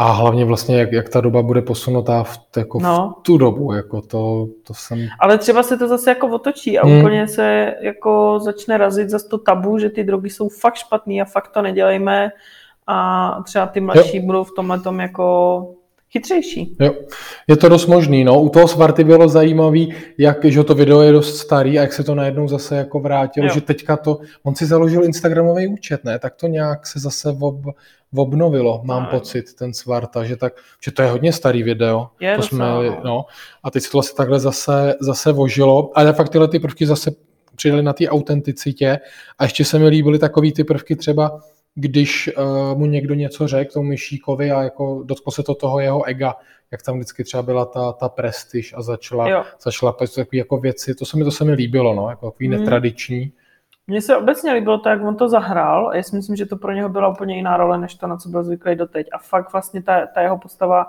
A 0.00 0.12
hlavně 0.12 0.44
vlastně, 0.44 0.78
jak, 0.78 0.92
jak 0.92 1.08
ta 1.08 1.20
doba 1.20 1.42
bude 1.42 1.62
posunutá 1.62 2.22
v, 2.22 2.38
jako 2.56 2.80
no. 2.80 3.14
v 3.20 3.22
tu 3.22 3.38
dobu, 3.38 3.72
jako 3.72 4.00
to, 4.00 4.48
to 4.66 4.74
jsem... 4.74 4.98
Ale 5.18 5.38
třeba 5.38 5.62
se 5.62 5.76
to 5.76 5.88
zase 5.88 6.10
jako 6.10 6.28
otočí 6.28 6.78
a 6.78 6.86
hmm. 6.86 6.98
úplně 6.98 7.28
se 7.28 7.74
jako 7.80 8.38
začne 8.42 8.78
razit 8.78 9.10
zase 9.10 9.28
to 9.28 9.38
tabu, 9.38 9.78
že 9.78 9.90
ty 9.90 10.04
drogy 10.04 10.30
jsou 10.30 10.48
fakt 10.48 10.74
špatný 10.74 11.22
a 11.22 11.24
fakt 11.24 11.48
to 11.48 11.62
nedělejme 11.62 12.30
a 12.88 13.42
třeba 13.44 13.66
ty 13.66 13.80
mladší 13.80 14.16
jo. 14.16 14.22
budou 14.26 14.44
v 14.44 14.54
tomhle 14.56 14.80
tom 14.80 15.00
jako 15.00 15.66
chytřejší. 16.12 16.76
Jo, 16.80 16.94
je 17.48 17.56
to 17.56 17.68
dost 17.68 17.86
možný, 17.86 18.24
no. 18.24 18.42
U 18.42 18.48
toho 18.48 18.68
Svarty 18.68 19.04
bylo 19.04 19.28
zajímavý, 19.28 19.94
jak, 20.18 20.44
že 20.44 20.64
to 20.64 20.74
video 20.74 21.00
je 21.00 21.12
dost 21.12 21.38
starý 21.38 21.78
a 21.78 21.82
jak 21.82 21.92
se 21.92 22.04
to 22.04 22.14
najednou 22.14 22.48
zase 22.48 22.76
jako 22.76 23.00
vrátilo, 23.00 23.46
jo. 23.46 23.54
že 23.54 23.60
teďka 23.60 23.96
to, 23.96 24.18
on 24.42 24.54
si 24.54 24.66
založil 24.66 25.04
Instagramový 25.04 25.66
účet, 25.66 26.04
ne, 26.04 26.18
tak 26.18 26.34
to 26.34 26.46
nějak 26.46 26.86
se 26.86 27.00
zase 27.00 27.36
ob, 27.40 27.56
obnovilo, 28.16 28.80
mám 28.84 29.02
no. 29.02 29.08
pocit, 29.10 29.54
ten 29.54 29.74
Svarta, 29.74 30.24
že, 30.24 30.36
tak, 30.36 30.52
že 30.84 30.90
to 30.90 31.02
je 31.02 31.10
hodně 31.10 31.32
starý 31.32 31.62
video. 31.62 32.08
Je 32.20 32.36
to 32.36 32.42
jsme, 32.42 32.58
no. 32.58 33.00
no. 33.04 33.24
A 33.62 33.70
teď 33.70 33.82
se 33.82 33.90
to 33.90 33.96
vlastně 33.96 34.16
takhle 34.16 34.40
zase, 34.40 34.94
zase 35.00 35.32
vožilo, 35.32 35.90
ale 35.94 36.12
fakt 36.12 36.28
tyhle 36.28 36.48
ty 36.48 36.58
prvky 36.58 36.86
zase 36.86 37.10
přidali 37.56 37.82
na 37.82 37.92
té 37.92 38.08
autenticitě 38.08 38.98
a 39.38 39.44
ještě 39.44 39.64
se 39.64 39.78
mi 39.78 39.88
líbily 39.88 40.18
takový 40.18 40.52
ty 40.52 40.64
prvky 40.64 40.96
třeba, 40.96 41.40
když 41.80 42.30
uh, 42.36 42.78
mu 42.78 42.86
někdo 42.86 43.14
něco 43.14 43.48
řekl 43.48 43.72
tomu 43.72 43.88
myšíkovi 43.88 44.50
a 44.50 44.62
jako 44.62 45.02
dotklo 45.04 45.32
se 45.32 45.42
to 45.42 45.54
toho 45.54 45.80
jeho 45.80 46.04
ega, 46.04 46.34
jak 46.70 46.82
tam 46.82 46.94
vždycky 46.94 47.24
třeba 47.24 47.42
byla 47.42 47.64
ta, 47.64 47.92
ta 47.92 48.08
prestiž 48.08 48.74
a 48.76 48.82
začala, 48.82 49.28
jo. 49.28 49.44
začala 49.62 49.92
takové 49.92 50.26
jako 50.32 50.56
věci, 50.56 50.94
to 50.94 51.04
se 51.04 51.16
mi, 51.16 51.24
to 51.24 51.30
se 51.30 51.44
mi 51.44 51.52
líbilo, 51.52 51.94
no, 51.94 52.10
jako 52.10 52.30
takový 52.30 52.48
hmm. 52.48 52.58
netradiční. 52.58 53.32
Mně 53.86 54.02
se 54.02 54.16
obecně 54.16 54.52
líbilo 54.52 54.78
to, 54.78 54.88
jak 54.88 55.02
on 55.02 55.16
to 55.16 55.28
zahrál. 55.28 55.92
Já 55.94 56.02
si 56.02 56.16
myslím, 56.16 56.36
že 56.36 56.46
to 56.46 56.56
pro 56.56 56.72
něho 56.72 56.88
byla 56.88 57.08
úplně 57.08 57.36
jiná 57.36 57.56
role, 57.56 57.78
než 57.78 57.94
to, 57.94 58.06
na 58.06 58.16
co 58.16 58.28
byl 58.28 58.44
zvyklý 58.44 58.76
doteď. 58.76 59.06
A 59.12 59.18
fakt 59.18 59.52
vlastně 59.52 59.82
ta, 59.82 60.06
ta 60.06 60.20
jeho 60.20 60.38
postava, 60.38 60.84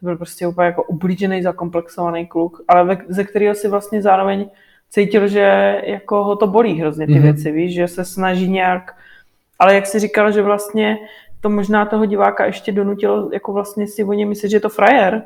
to 0.00 0.06
byl 0.06 0.16
prostě 0.16 0.46
úplně 0.46 0.66
jako 0.66 0.82
ublížený, 0.82 1.42
zakomplexovaný 1.42 2.26
kluk, 2.26 2.60
ale 2.68 2.84
ve, 2.84 2.98
ze 3.08 3.24
kterého 3.24 3.54
si 3.54 3.68
vlastně 3.68 4.02
zároveň 4.02 4.50
cítil, 4.90 5.28
že 5.28 5.80
jako 5.84 6.24
ho 6.24 6.36
to 6.36 6.46
bolí 6.46 6.80
hrozně 6.80 7.06
ty 7.06 7.12
mm-hmm. 7.12 7.22
věci, 7.22 7.52
víš, 7.52 7.74
že 7.74 7.88
se 7.88 8.04
snaží 8.04 8.50
nějak 8.50 8.96
ale 9.58 9.74
jak 9.74 9.86
si 9.86 9.98
říkal, 9.98 10.32
že 10.32 10.42
vlastně 10.42 10.98
to 11.40 11.50
možná 11.50 11.84
toho 11.84 12.06
diváka 12.06 12.46
ještě 12.46 12.72
donutilo 12.72 13.30
jako 13.32 13.52
vlastně 13.52 13.86
si 13.86 14.04
o 14.04 14.12
něm 14.12 14.28
myslet, 14.28 14.48
že 14.48 14.56
je 14.56 14.60
to 14.60 14.68
frajer, 14.68 15.22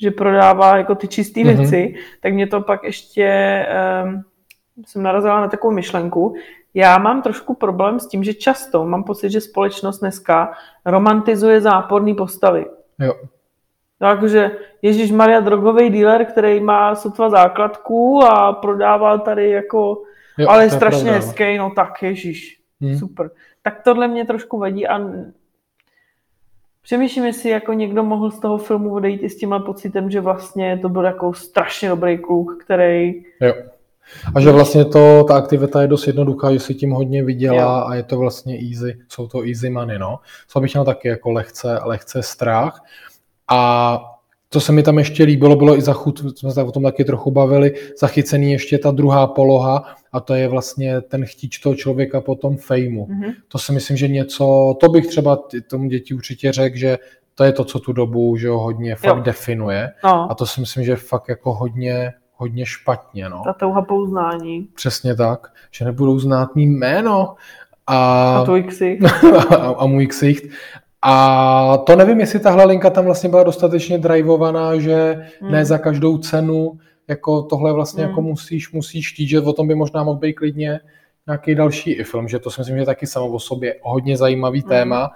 že 0.00 0.10
prodává 0.10 0.76
jako 0.76 0.94
ty 0.94 1.08
čisté 1.08 1.40
mm-hmm. 1.40 1.56
věci, 1.56 1.94
tak 2.20 2.34
mě 2.34 2.46
to 2.46 2.60
pak 2.60 2.84
ještě 2.84 3.66
um, 4.04 4.22
jsem 4.86 5.02
narazila 5.02 5.40
na 5.40 5.48
takovou 5.48 5.74
myšlenku. 5.74 6.34
Já 6.74 6.98
mám 6.98 7.22
trošku 7.22 7.54
problém 7.54 8.00
s 8.00 8.06
tím, 8.06 8.24
že 8.24 8.34
často 8.34 8.84
mám 8.84 9.04
pocit, 9.04 9.30
že 9.30 9.40
společnost 9.40 9.98
dneska 9.98 10.52
romantizuje 10.84 11.60
záporné 11.60 12.14
postavy. 12.14 12.66
Jo. 12.98 13.14
Takže 13.98 14.50
Ježíš 14.82 15.10
Maria 15.10 15.40
drogový 15.40 15.90
dealer, 15.90 16.24
který 16.24 16.60
má 16.60 16.94
sotva 16.94 17.30
základku 17.30 18.24
a 18.24 18.52
prodává 18.52 19.18
tady 19.18 19.50
jako, 19.50 20.02
jo, 20.38 20.48
ale 20.48 20.64
je 20.64 20.70
strašně 20.70 21.12
hezký, 21.12 21.58
no 21.58 21.70
tak 21.76 22.02
Ježíš, 22.02 22.60
hmm. 22.80 22.98
super 22.98 23.30
tak 23.70 23.82
tohle 23.84 24.08
mě 24.08 24.24
trošku 24.24 24.58
vadí 24.58 24.88
a 24.88 25.00
přemýšlím, 26.82 27.24
jestli 27.24 27.50
jako 27.50 27.72
někdo 27.72 28.02
mohl 28.02 28.30
z 28.30 28.40
toho 28.40 28.58
filmu 28.58 28.94
odejít 28.94 29.22
i 29.22 29.30
s 29.30 29.36
tímhle 29.36 29.60
pocitem, 29.60 30.10
že 30.10 30.20
vlastně 30.20 30.78
to 30.82 30.88
byl 30.88 31.04
jako 31.04 31.34
strašně 31.34 31.88
dobrý 31.88 32.18
kluk, 32.18 32.64
který... 32.64 33.22
Jo. 33.40 33.54
A 34.34 34.40
že 34.40 34.52
vlastně 34.52 34.84
to, 34.84 35.24
ta 35.24 35.36
aktivita 35.36 35.82
je 35.82 35.88
dost 35.88 36.06
jednoduchá, 36.06 36.52
že 36.52 36.60
si 36.60 36.74
tím 36.74 36.90
hodně 36.90 37.24
vydělá 37.24 37.78
jo. 37.78 37.84
a 37.86 37.94
je 37.94 38.02
to 38.02 38.18
vlastně 38.18 38.58
easy, 38.70 38.98
jsou 39.08 39.28
to 39.28 39.42
easy 39.42 39.70
money, 39.70 39.98
no. 39.98 40.18
Co 40.48 40.60
bych 40.60 40.74
měl 40.74 40.84
taky 40.84 41.08
jako 41.08 41.30
lehce, 41.30 41.78
lehce 41.84 42.22
strach. 42.22 42.84
A 43.48 44.00
co 44.50 44.60
se 44.60 44.72
mi 44.72 44.82
tam 44.82 44.98
ještě 44.98 45.24
líbilo, 45.24 45.56
bylo 45.56 45.78
i 45.78 45.82
zachyt, 45.82 46.38
jsme 46.38 46.50
se 46.50 46.62
o 46.62 46.72
tom 46.72 46.82
taky 46.82 47.04
trochu 47.04 47.30
bavili, 47.30 47.74
zachycený 48.00 48.52
ještě 48.52 48.78
ta 48.78 48.90
druhá 48.90 49.26
poloha 49.26 49.84
a 50.12 50.20
to 50.20 50.34
je 50.34 50.48
vlastně 50.48 51.00
ten 51.00 51.24
chtíč 51.24 51.58
toho 51.58 51.74
člověka 51.74 52.20
po 52.20 52.34
tom 52.34 52.56
fejmu. 52.56 53.06
Mm-hmm. 53.06 53.34
To 53.48 53.58
si 53.58 53.72
myslím, 53.72 53.96
že 53.96 54.08
něco, 54.08 54.76
to 54.80 54.88
bych 54.88 55.06
třeba 55.06 55.38
tomu 55.70 55.88
děti 55.88 56.14
určitě 56.14 56.52
řekl, 56.52 56.76
že 56.76 56.98
to 57.34 57.44
je 57.44 57.52
to, 57.52 57.64
co 57.64 57.78
tu 57.78 57.92
dobu 57.92 58.36
že 58.36 58.48
ho 58.48 58.58
hodně 58.58 58.96
fakt 58.96 59.16
jo. 59.16 59.22
definuje. 59.22 59.90
No. 60.04 60.30
A 60.30 60.34
to 60.34 60.46
si 60.46 60.60
myslím, 60.60 60.84
že 60.84 60.92
je 60.92 60.96
fakt 60.96 61.28
jako 61.28 61.54
hodně, 61.54 62.12
hodně 62.34 62.66
špatně. 62.66 63.28
No. 63.28 63.42
Ta 63.44 63.52
touha 63.52 63.82
pouznání. 63.82 64.68
Přesně 64.74 65.14
tak, 65.14 65.52
že 65.70 65.84
nebudou 65.84 66.18
znát 66.18 66.54
mý 66.54 66.66
jméno. 66.66 67.34
A, 67.86 68.36
a 68.38 68.44
tvůj 68.44 68.62
ksicht. 68.62 69.04
a, 69.50 69.54
a 69.54 69.86
můj 69.86 70.06
ksicht. 70.06 70.44
A 71.10 71.76
to 71.76 71.96
nevím, 71.96 72.20
jestli 72.20 72.40
tahle 72.40 72.64
linka 72.64 72.90
tam 72.90 73.04
vlastně 73.04 73.28
byla 73.28 73.42
dostatečně 73.42 73.98
drivovaná, 73.98 74.78
že 74.78 75.26
hmm. 75.40 75.52
ne 75.52 75.64
za 75.64 75.78
každou 75.78 76.18
cenu 76.18 76.78
jako 77.08 77.42
tohle 77.42 77.72
vlastně 77.72 78.02
hmm. 78.02 78.10
jako 78.10 78.22
musíš, 78.22 78.72
musíš 78.72 79.06
štít, 79.06 79.28
že 79.28 79.40
o 79.40 79.52
tom 79.52 79.68
by 79.68 79.74
možná 79.74 80.04
mohl 80.04 80.18
být 80.18 80.32
klidně 80.32 80.80
nějaký 81.26 81.54
další 81.54 81.92
i 81.92 82.04
film, 82.04 82.28
že 82.28 82.38
to 82.38 82.50
si 82.50 82.60
myslím, 82.60 82.76
že 82.76 82.82
je 82.82 82.86
taky 82.86 83.06
samo 83.06 83.28
o 83.28 83.38
sobě 83.38 83.74
hodně 83.82 84.16
zajímavý 84.16 84.60
hmm. 84.60 84.68
téma 84.68 85.10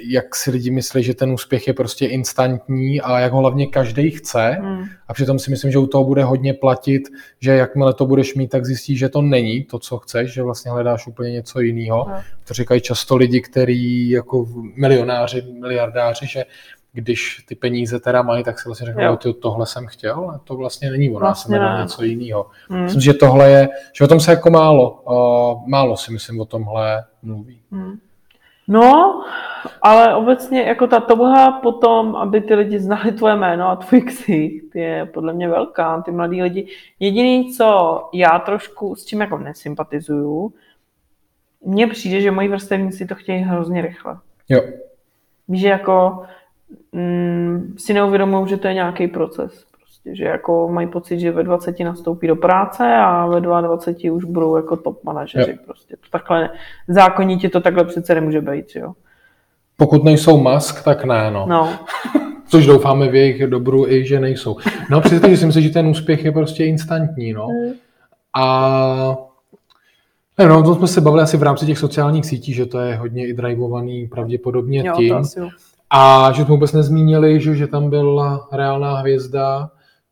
jak 0.00 0.34
si 0.34 0.50
lidi 0.50 0.70
myslí, 0.70 1.02
že 1.02 1.14
ten 1.14 1.30
úspěch 1.32 1.66
je 1.66 1.74
prostě 1.74 2.06
instantní 2.06 3.00
a 3.00 3.18
jak 3.18 3.32
ho 3.32 3.38
hlavně 3.38 3.66
každý 3.66 4.10
chce. 4.10 4.58
Hmm. 4.60 4.84
A 5.08 5.14
přitom 5.14 5.38
si 5.38 5.50
myslím, 5.50 5.72
že 5.72 5.78
u 5.78 5.86
toho 5.86 6.04
bude 6.04 6.24
hodně 6.24 6.54
platit, 6.54 7.02
že 7.40 7.50
jakmile 7.50 7.94
to 7.94 8.06
budeš 8.06 8.34
mít, 8.34 8.48
tak 8.48 8.64
zjistíš, 8.64 8.98
že 8.98 9.08
to 9.08 9.22
není 9.22 9.64
to, 9.64 9.78
co 9.78 9.98
chceš, 9.98 10.32
že 10.32 10.42
vlastně 10.42 10.70
hledáš 10.70 11.06
úplně 11.06 11.30
něco 11.30 11.60
jiného. 11.60 12.04
Hmm. 12.04 12.20
To 12.48 12.54
říkají 12.54 12.80
často 12.80 13.16
lidi, 13.16 13.40
kteří 13.40 14.10
jako 14.10 14.46
milionáři, 14.76 15.42
miliardáři, 15.60 16.26
že 16.26 16.44
když 16.92 17.44
ty 17.48 17.54
peníze 17.54 18.00
teda 18.00 18.22
mají, 18.22 18.44
tak 18.44 18.60
si 18.60 18.68
vlastně 18.68 18.86
řeknou, 18.86 19.18
že 19.24 19.32
tohle 19.32 19.66
jsem 19.66 19.86
chtěl, 19.86 20.14
ale 20.14 20.40
to 20.44 20.56
vlastně 20.56 20.90
není 20.90 21.10
ono, 21.10 21.18
vlastně 21.18 21.56
jsem 21.56 21.82
něco 21.82 22.02
jiného. 22.02 22.46
Hmm. 22.68 22.82
Myslím, 22.82 23.00
že 23.00 23.14
tohle 23.14 23.50
je, 23.50 23.68
že 23.92 24.04
o 24.04 24.08
tom 24.08 24.20
se 24.20 24.30
jako 24.30 24.50
málo, 24.50 24.90
uh, 24.90 25.68
málo 25.68 25.96
si 25.96 26.12
myslím 26.12 26.40
o 26.40 26.44
tomhle 26.44 27.04
mluví. 27.22 27.60
Hmm. 27.70 27.98
No, 28.68 29.24
ale 29.82 30.14
obecně 30.14 30.62
jako 30.62 30.86
ta 30.86 31.00
touha 31.00 31.52
potom, 31.52 32.16
aby 32.16 32.40
ty 32.40 32.54
lidi 32.54 32.78
znali 32.78 33.12
tvoje 33.12 33.36
jméno 33.36 33.68
a 33.68 33.76
tvůj 33.76 34.00
ksicht, 34.00 34.76
je 34.76 35.06
podle 35.06 35.32
mě 35.32 35.48
velká. 35.48 36.02
Ty 36.02 36.10
mladí 36.10 36.42
lidi. 36.42 36.68
Jediný, 37.00 37.52
co 37.54 38.08
já 38.12 38.38
trošku 38.38 38.94
s 38.94 39.04
čím 39.04 39.20
jako 39.20 39.38
nesympatizuju, 39.38 40.52
mně 41.64 41.86
přijde, 41.86 42.20
že 42.20 42.30
moji 42.30 42.48
vrstevníci 42.48 43.06
to 43.06 43.14
chtějí 43.14 43.42
hrozně 43.42 43.82
rychle. 43.82 44.16
Jo. 44.48 44.62
Víš, 45.48 45.60
že 45.60 45.68
jako 45.68 46.22
mm, 46.92 47.74
si 47.78 47.94
neuvědomují, 47.94 48.48
že 48.48 48.56
to 48.56 48.68
je 48.68 48.74
nějaký 48.74 49.08
proces. 49.08 49.66
Prostě, 50.04 50.16
že 50.16 50.24
jako 50.24 50.68
mají 50.68 50.86
pocit, 50.86 51.20
že 51.20 51.32
ve 51.32 51.42
20 51.42 51.80
nastoupí 51.80 52.26
do 52.26 52.36
práce 52.36 52.96
a 52.96 53.26
ve 53.26 53.40
22 53.40 54.12
už 54.12 54.24
budou 54.24 54.56
jako 54.56 54.76
top 54.76 55.04
manažeři. 55.04 55.50
Jo. 55.50 55.56
Prostě 55.64 55.96
to 55.96 56.08
takhle, 56.12 56.50
zákonitě 56.88 57.48
to 57.48 57.60
takhle 57.60 57.84
přece 57.84 58.14
nemůže 58.14 58.40
být, 58.40 58.76
jo. 58.76 58.92
Pokud 59.76 60.04
nejsou 60.04 60.40
mask, 60.40 60.84
tak 60.84 61.04
ne, 61.04 61.30
no. 61.30 61.46
no. 61.48 61.78
Což 62.48 62.66
doufáme 62.66 63.08
v 63.08 63.14
jejich 63.14 63.46
dobru 63.46 63.88
i, 63.88 64.06
že 64.06 64.20
nejsou. 64.20 64.56
No 64.90 65.00
přesně, 65.00 65.30
že 65.30 65.36
si 65.36 65.46
myslím, 65.46 65.62
že 65.62 65.70
ten 65.70 65.86
úspěch 65.86 66.24
je 66.24 66.32
prostě 66.32 66.64
instantní, 66.64 67.32
no. 67.32 67.46
Mm. 67.48 67.72
A 68.36 69.16
ne, 70.38 70.48
no, 70.48 70.62
to 70.62 70.74
jsme 70.74 70.86
se 70.86 71.00
bavili 71.00 71.22
asi 71.22 71.36
v 71.36 71.42
rámci 71.42 71.66
těch 71.66 71.78
sociálních 71.78 72.26
sítí, 72.26 72.52
že 72.52 72.66
to 72.66 72.78
je 72.78 72.96
hodně 72.96 73.26
i 73.26 73.32
drivovaný 73.32 74.06
pravděpodobně 74.06 74.82
jo, 74.86 74.94
tím. 74.96 75.22
A 75.90 76.32
že 76.32 76.44
jsme 76.44 76.54
vůbec 76.54 76.72
nezmínili, 76.72 77.40
že, 77.40 77.54
že 77.54 77.66
tam 77.66 77.90
byla 77.90 78.48
reálná 78.52 78.98
hvězda, 78.98 79.70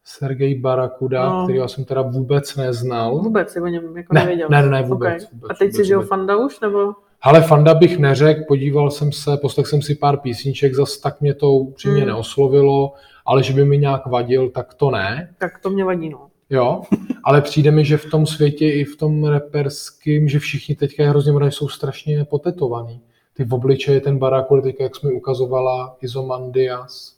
Sergej 0.09 0.55
Barakuda, 0.55 1.29
no. 1.31 1.45
který 1.45 1.59
já 1.59 1.69
jsem 1.69 1.85
teda 1.85 2.03
vůbec 2.03 2.57
neznal. 2.57 3.19
Vůbec 3.19 3.51
si 3.51 3.61
o 3.61 3.66
něm 3.66 3.97
jako 3.97 4.14
ne, 4.14 4.21
nevěděl. 4.21 4.49
Ne, 4.51 4.62
ne, 4.62 4.69
ne, 4.69 4.83
vůbec, 4.83 5.25
okay. 5.25 5.29
vůbec. 5.33 5.51
A 5.51 5.55
teď 5.55 5.69
vůbec, 5.69 5.77
si 5.77 5.85
žil 5.85 6.03
Fanda 6.03 6.37
už, 6.37 6.61
nebo? 6.61 6.92
Ale 7.23 7.42
Fanda 7.42 7.75
bych 7.75 7.99
neřekl, 7.99 8.45
podíval 8.49 8.90
jsem 8.90 9.12
se, 9.12 9.37
poslech 9.37 9.66
jsem 9.66 9.83
si 9.83 9.95
pár 9.95 10.16
písniček, 10.16 10.75
zas 10.75 10.99
tak 10.99 11.21
mě 11.21 11.35
to 11.35 11.51
upřímně 11.53 12.01
hmm. 12.01 12.07
neoslovilo, 12.07 12.95
ale 13.27 13.42
že 13.42 13.53
by 13.53 13.64
mi 13.64 13.79
nějak 13.79 14.07
vadil, 14.07 14.51
tak 14.51 14.75
to 14.75 14.90
ne. 14.90 15.35
Tak 15.38 15.59
to 15.59 15.71
mě 15.71 15.85
vadí, 15.85 16.09
no. 16.09 16.27
Jo, 16.51 16.83
ale 17.25 17.42
přijde 17.42 17.71
mi, 17.71 17.85
že 17.85 17.97
v 17.97 18.11
tom 18.11 18.27
světě 18.27 18.73
i 18.73 18.85
v 18.85 18.97
tom 18.97 19.25
reperském, 19.25 20.29
že 20.29 20.38
všichni 20.38 20.75
teďka 20.75 21.09
hrozně 21.09 21.33
možná 21.33 21.51
jsou 21.51 21.69
strašně 21.69 22.25
potetovaný. 22.25 23.01
Ty 23.35 23.45
v 23.45 23.55
obličeji, 23.55 24.01
ten 24.01 24.19
Barakuda, 24.19 24.62
teďka, 24.62 24.85
jak 24.85 24.97
jsme 24.97 25.12
ukazovala, 25.12 25.97
Izomandias, 26.01 27.15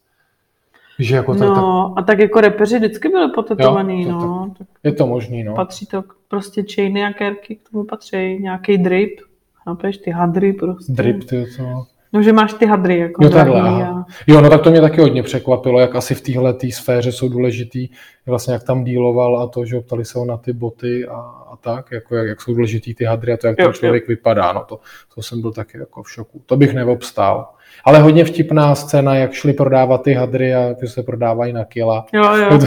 že 0.99 1.17
jako 1.17 1.35
no, 1.35 1.95
tak... 1.95 2.03
a 2.03 2.07
tak 2.07 2.19
jako 2.19 2.41
repeři 2.41 2.77
vždycky 2.77 3.09
byli 3.09 3.33
potetovaný, 3.33 4.03
jo, 4.03 4.11
no. 4.11 4.55
Tak 4.59 4.67
je 4.85 4.93
to 4.93 5.07
možný, 5.07 5.45
no. 5.45 5.55
Patří 5.55 5.87
to 5.87 6.05
prostě 6.29 6.65
chainy 6.75 7.05
a 7.05 7.13
kerky, 7.13 7.57
k 7.57 7.71
tomu 7.71 7.85
patří 7.85 8.39
nějaký 8.41 8.79
drip, 8.79 9.21
chápeš, 9.65 9.99
ty 9.99 10.11
hadry 10.11 10.53
prostě. 10.53 10.93
Drip, 10.93 11.25
ty 11.25 11.47
to... 11.57 11.65
No, 12.13 12.23
že 12.23 12.33
máš 12.33 12.53
ty 12.53 12.67
hadry, 12.67 12.99
jako 12.99 13.25
jo, 13.25 13.31
takhle, 13.31 13.85
a... 13.85 14.05
Jo, 14.27 14.41
no 14.41 14.51
tak 14.51 14.63
to 14.63 14.71
mě 14.71 14.81
taky 14.81 15.01
hodně 15.01 15.23
překvapilo, 15.23 15.81
jak 15.81 15.95
asi 15.95 16.15
v 16.15 16.21
téhle 16.21 16.55
tý 16.55 16.73
sféře 16.73 17.13
jsou 17.13 17.29
důležitý, 17.29 17.89
vlastně 18.27 18.53
jak 18.53 18.65
tam 18.65 18.85
díloval 18.85 19.43
a 19.43 19.47
to, 19.47 19.65
že 19.65 19.81
ptali 19.81 20.05
se 20.05 20.19
ho 20.19 20.25
na 20.25 20.37
ty 20.37 20.53
boty 20.53 21.07
a, 21.07 21.15
a 21.53 21.57
tak, 21.61 21.93
jako 21.93 22.17
jak, 22.17 22.29
jak 22.29 22.41
jsou 22.41 22.55
důležitý 22.55 22.95
ty 22.95 23.05
hadry 23.05 23.33
a 23.33 23.37
to, 23.37 23.47
jak 23.47 23.59
jo, 23.59 23.65
ten 23.65 23.75
člověk 23.75 24.03
jo. 24.03 24.09
vypadá, 24.09 24.53
no 24.53 24.65
to, 24.69 24.81
to 25.15 25.23
jsem 25.23 25.41
byl 25.41 25.53
taky 25.53 25.79
jako 25.79 26.03
v 26.03 26.11
šoku. 26.11 26.43
To 26.47 26.57
bych 26.57 26.75
neobstál. 26.75 27.49
Ale 27.85 27.99
hodně 27.99 28.25
vtipná 28.25 28.75
scéna, 28.75 29.15
jak 29.15 29.33
šli 29.33 29.53
prodávat 29.53 30.03
ty 30.03 30.15
hadry 30.15 30.55
a 30.55 30.75
ty 30.75 30.89
se 30.89 31.03
prodávají 31.03 31.53
na 31.53 31.65
kila. 31.65 32.07
Jo, 32.13 32.37
jo. 32.37 32.59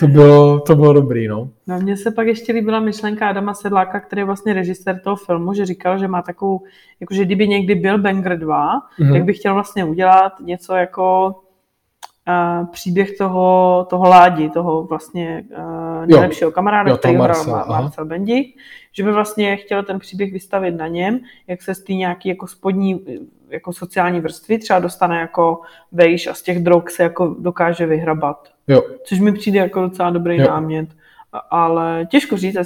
To 0.00 0.06
bylo, 0.06 0.60
to 0.60 0.74
bylo 0.74 0.92
dobrý, 0.92 1.28
no. 1.28 1.50
No 1.66 1.80
mně 1.80 1.96
se 1.96 2.10
pak 2.10 2.26
ještě 2.26 2.52
líbila 2.52 2.80
myšlenka 2.80 3.28
Adama 3.28 3.54
Sedláka, 3.54 4.00
který 4.00 4.20
je 4.20 4.24
vlastně 4.24 4.54
režisér 4.54 5.00
toho 5.00 5.16
filmu, 5.16 5.54
že 5.54 5.66
říkal, 5.66 5.98
že 5.98 6.08
má 6.08 6.22
takovou, 6.22 6.60
jakože 7.00 7.24
kdyby 7.24 7.48
někdy 7.48 7.74
byl 7.74 7.98
Banger 7.98 8.38
2, 8.38 8.80
mm-hmm. 9.00 9.12
tak 9.12 9.24
by 9.24 9.32
chtěl 9.32 9.54
vlastně 9.54 9.84
udělat 9.84 10.32
něco 10.40 10.74
jako 10.74 11.34
uh, 12.28 12.66
příběh 12.66 13.16
toho, 13.18 13.86
toho 13.90 14.08
Ládi, 14.08 14.50
toho 14.50 14.82
vlastně 14.82 15.44
uh, 15.58 16.06
nejlepšího 16.06 16.48
jo. 16.48 16.52
kamaráda, 16.52 16.90
jo, 16.90 16.96
který 16.96 17.14
hrál 17.14 17.28
Marcel, 17.28 17.64
Marcel 17.68 18.04
Bendik, 18.04 18.56
že 18.92 19.02
by 19.02 19.12
vlastně 19.12 19.56
chtěl 19.56 19.82
ten 19.82 19.98
příběh 19.98 20.32
vystavit 20.32 20.76
na 20.76 20.86
něm, 20.86 21.20
jak 21.46 21.62
se 21.62 21.74
z 21.74 21.84
té 21.84 21.92
nějaký 21.92 22.28
jako 22.28 22.46
spodní 22.46 23.04
jako 23.50 23.72
sociální 23.72 24.20
vrstvy 24.20 24.58
třeba 24.58 24.78
dostane 24.78 25.20
jako 25.20 25.60
vejš 25.92 26.26
a 26.26 26.34
z 26.34 26.42
těch 26.42 26.62
drog 26.62 26.82
se 26.90 27.02
jako 27.02 27.36
dokáže 27.38 27.86
vyhrabat. 27.86 28.48
Jo. 28.68 28.82
Což 29.04 29.20
mi 29.20 29.32
přijde 29.32 29.58
jako 29.58 29.80
docela 29.80 30.10
dobrý 30.10 30.36
jo. 30.36 30.46
námět. 30.48 30.88
Ale 31.50 32.06
těžko 32.10 32.36
říct, 32.36 32.56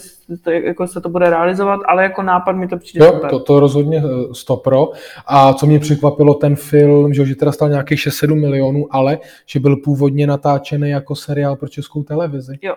jako 0.46 0.86
se 0.86 1.00
to 1.00 1.08
bude 1.08 1.30
realizovat, 1.30 1.80
ale 1.88 2.02
jako 2.02 2.22
nápad 2.22 2.52
mi 2.52 2.68
to 2.68 2.76
přijde 2.76 3.06
jo, 3.06 3.12
super. 3.12 3.30
To, 3.30 3.40
to 3.40 3.60
rozhodně 3.60 3.98
eh, 3.98 4.34
stopro. 4.34 4.90
A 5.26 5.54
co 5.54 5.66
mě 5.66 5.78
překvapilo, 5.78 6.34
ten 6.34 6.56
film, 6.56 7.14
že, 7.14 7.26
že 7.26 7.34
teda 7.34 7.52
stal 7.52 7.68
nějakých 7.68 7.98
6-7 7.98 8.40
milionů, 8.40 8.86
ale 8.90 9.18
že 9.46 9.60
byl 9.60 9.76
původně 9.76 10.26
natáčený 10.26 10.90
jako 10.90 11.14
seriál 11.16 11.56
pro 11.56 11.68
českou 11.68 12.02
televizi. 12.02 12.58
Jo. 12.62 12.74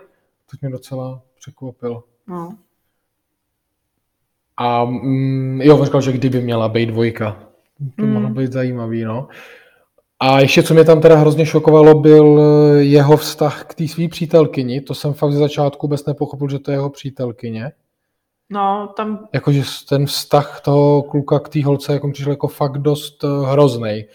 To 0.51 0.57
mě 0.61 0.69
docela 0.71 1.21
překvapilo. 1.39 2.03
No. 2.27 2.53
A 4.57 4.85
mm, 4.85 5.61
jo, 5.63 5.85
říkal, 5.85 6.01
že 6.01 6.11
kdyby 6.11 6.41
měla 6.41 6.69
být 6.69 6.85
dvojka. 6.85 7.39
To 7.95 8.05
mm. 8.05 8.13
mohlo 8.13 8.29
být 8.29 8.51
zajímavý, 8.51 9.03
no. 9.03 9.27
A 10.19 10.39
ještě, 10.39 10.63
co 10.63 10.73
mě 10.73 10.83
tam 10.83 11.01
teda 11.01 11.15
hrozně 11.15 11.45
šokovalo, 11.45 11.99
byl 11.99 12.41
jeho 12.77 13.17
vztah 13.17 13.65
k 13.65 13.73
té 13.73 13.87
své 13.87 14.07
přítelkyni. 14.07 14.81
To 14.81 14.93
jsem 14.93 15.13
fakt 15.13 15.31
ze 15.31 15.39
začátku 15.39 15.87
vůbec 15.87 16.05
nepochopil, 16.05 16.49
že 16.49 16.59
to 16.59 16.71
je 16.71 16.75
jeho 16.75 16.89
přítelkyně. 16.89 17.71
No, 18.49 18.93
tam... 18.97 19.27
Jakože 19.33 19.61
ten 19.89 20.05
vztah 20.05 20.61
toho 20.61 21.03
kluka 21.03 21.39
k 21.39 21.49
té 21.49 21.65
holce 21.65 21.93
jako 21.93 22.11
přišel 22.11 22.31
jako 22.31 22.47
fakt 22.47 22.77
dost 22.77 23.23
eh, 23.23 23.51
hrozný. 23.51 24.05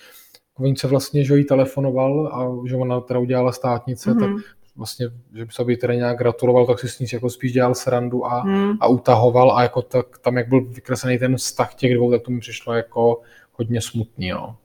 Oni 0.59 0.77
se 0.77 0.87
vlastně, 0.87 1.25
že 1.25 1.37
jí 1.37 1.45
telefonoval 1.45 2.27
a 2.27 2.69
že 2.69 2.77
ona 2.77 3.01
teda 3.01 3.21
udělala 3.21 3.53
státnice, 3.53 4.11
mm-hmm. 4.11 4.21
tak 4.21 4.45
vlastně, 4.77 5.07
že 5.35 5.45
by 5.45 5.53
se 5.53 5.65
by 5.65 5.77
teda 5.77 5.95
nějak 5.95 6.19
gratuloval, 6.19 6.67
tak 6.67 6.79
si 6.79 6.89
s 6.89 6.99
ní 6.99 7.07
jako 7.13 7.31
spíš 7.31 7.53
dělal 7.53 7.75
srandu 7.75 8.27
a, 8.27 8.45
mm. 8.45 8.73
a 8.81 8.87
utahoval 8.87 9.57
a 9.57 9.63
jako 9.63 9.83
tak, 9.83 10.19
tam, 10.19 10.37
jak 10.37 10.49
byl 10.49 10.65
vykreslený 10.65 11.19
ten 11.19 11.37
vztah 11.37 11.75
těch 11.75 11.95
dvou, 11.95 12.11
tak 12.11 12.23
to 12.23 12.31
mi 12.31 12.41
přišlo 12.41 12.75
jako 12.75 13.21
hodně 13.53 13.81
smutný, 13.81 14.31
no. 14.31 14.57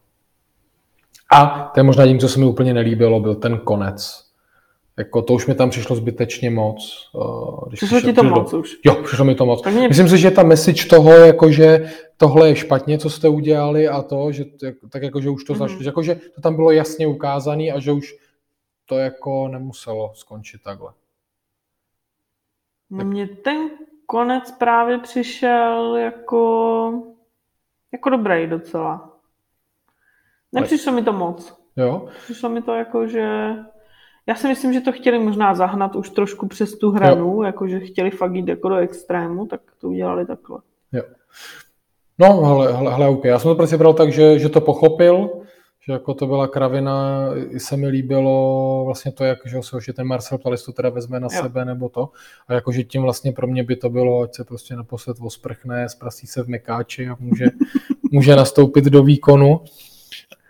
A 1.32 1.72
to 1.74 1.80
je 1.80 1.84
možná 1.84 2.06
tím, 2.06 2.20
co 2.20 2.30
se 2.30 2.40
mi 2.40 2.46
úplně 2.46 2.74
nelíbilo, 2.74 3.20
byl 3.20 3.36
ten 3.36 3.60
konec. 3.60 4.28
Jako 4.98 5.22
to 5.22 5.34
už 5.34 5.48
mi 5.48 5.56
tam 5.56 5.70
přišlo 5.70 5.96
zbytečně 5.96 6.50
moc. 6.50 7.12
Eh, 7.16 7.68
když 7.68 7.80
přišlo 7.80 8.02
ti 8.02 8.14
to 8.14 8.24
moc 8.24 8.52
do... 8.52 8.60
už? 8.60 8.78
Jo, 8.86 8.96
přišlo 9.04 9.26
mi 9.26 9.36
to 9.36 9.46
moc. 9.46 9.66
mě... 9.66 9.88
Myslím 9.88 10.10
si, 10.10 10.18
že 10.18 10.32
ta 10.32 10.44
message 10.44 10.86
toho, 10.86 11.12
jako 11.12 11.52
že 11.52 11.92
tohle 12.18 12.50
je 12.50 12.56
špatně, 12.56 12.98
co 12.98 13.10
jste 13.10 13.30
udělali 13.30 13.88
a 13.88 14.02
to, 14.02 14.32
že 14.32 14.46
tak 14.90 15.04
jako, 15.04 15.22
že 15.22 15.30
už 15.30 15.44
to 15.44 15.54
mm-hmm. 15.54 15.58
zašlo, 15.58 15.78
jako, 15.82 16.04
že 16.04 16.16
to 16.36 16.42
tam 16.42 16.56
bylo 16.56 16.72
jasně 16.72 17.08
ukázané 17.08 17.64
a 17.64 17.80
že 17.80 17.92
už 17.92 18.16
to 18.86 18.98
jako 18.98 19.48
nemuselo 19.48 20.12
skončit 20.16 20.62
takhle. 20.64 20.94
Tak... 22.98 23.08
Mně 23.08 23.28
ten 23.28 23.70
konec 24.06 24.52
právě 24.52 24.98
přišel 25.00 25.96
jako, 25.96 26.94
jako 27.92 28.10
dobrý 28.10 28.48
docela. 28.48 29.17
Nepřišlo 30.54 30.92
mi 30.92 31.04
to 31.04 31.14
moc. 31.14 31.58
Jo? 31.78 32.08
Přišlo 32.24 32.50
mi 32.50 32.62
to 32.62 32.74
jako, 32.74 33.08
že... 33.08 33.50
Já 34.28 34.36
si 34.36 34.48
myslím, 34.48 34.74
že 34.74 34.82
to 34.82 34.92
chtěli 34.92 35.20
možná 35.20 35.56
zahnat 35.56 35.96
už 35.96 36.10
trošku 36.10 36.48
přes 36.48 36.78
tu 36.78 36.92
hranu, 36.92 37.44
jako 37.44 37.68
že 37.68 37.80
chtěli 37.80 38.12
fakt 38.12 38.34
jít 38.34 38.48
jako 38.48 38.70
do 38.70 38.76
extrému, 38.76 39.46
tak 39.46 39.62
to 39.82 39.88
udělali 39.88 40.26
takhle. 40.26 40.60
Jo. 40.92 41.04
No, 42.20 42.46
hele, 42.46 42.74
hele, 42.74 42.92
hele 42.92 43.08
OK. 43.08 43.26
Já 43.26 43.40
jsem 43.40 43.52
to 43.52 43.56
prostě 43.56 43.78
bral 43.78 43.94
tak, 43.94 44.12
že, 44.12 44.40
že 44.40 44.50
to 44.50 44.62
pochopil, 44.62 45.30
že 45.88 45.94
jako 45.94 46.14
to 46.14 46.28
byla 46.28 46.48
kravina, 46.48 47.28
i 47.50 47.60
se 47.60 47.78
mi 47.78 47.88
líbilo 47.88 48.84
vlastně 48.86 49.12
to, 49.12 49.24
jak 49.24 49.40
že, 49.46 49.60
že 49.86 49.94
ten 49.94 50.08
Marcel 50.08 50.38
Ptalis 50.38 50.64
to 50.64 50.72
teda 50.72 50.90
vezme 50.90 51.20
na 51.20 51.28
jo. 51.32 51.42
sebe 51.42 51.66
nebo 51.66 51.90
to. 51.90 52.10
A 52.48 52.54
jakože 52.54 52.84
tím 52.84 53.02
vlastně 53.02 53.32
pro 53.32 53.48
mě 53.48 53.64
by 53.64 53.76
to 53.76 53.90
bylo, 53.90 54.22
ať 54.22 54.36
se 54.36 54.44
prostě 54.44 54.76
naposled 54.76 55.18
osprchne, 55.22 55.90
zprasí 55.90 56.28
se 56.28 56.44
v 56.44 56.48
mekáči 56.48 57.10
a 57.10 57.18
může, 57.20 57.46
může 58.12 58.36
nastoupit 58.36 58.86
do 58.86 59.04
výkonu. 59.04 59.62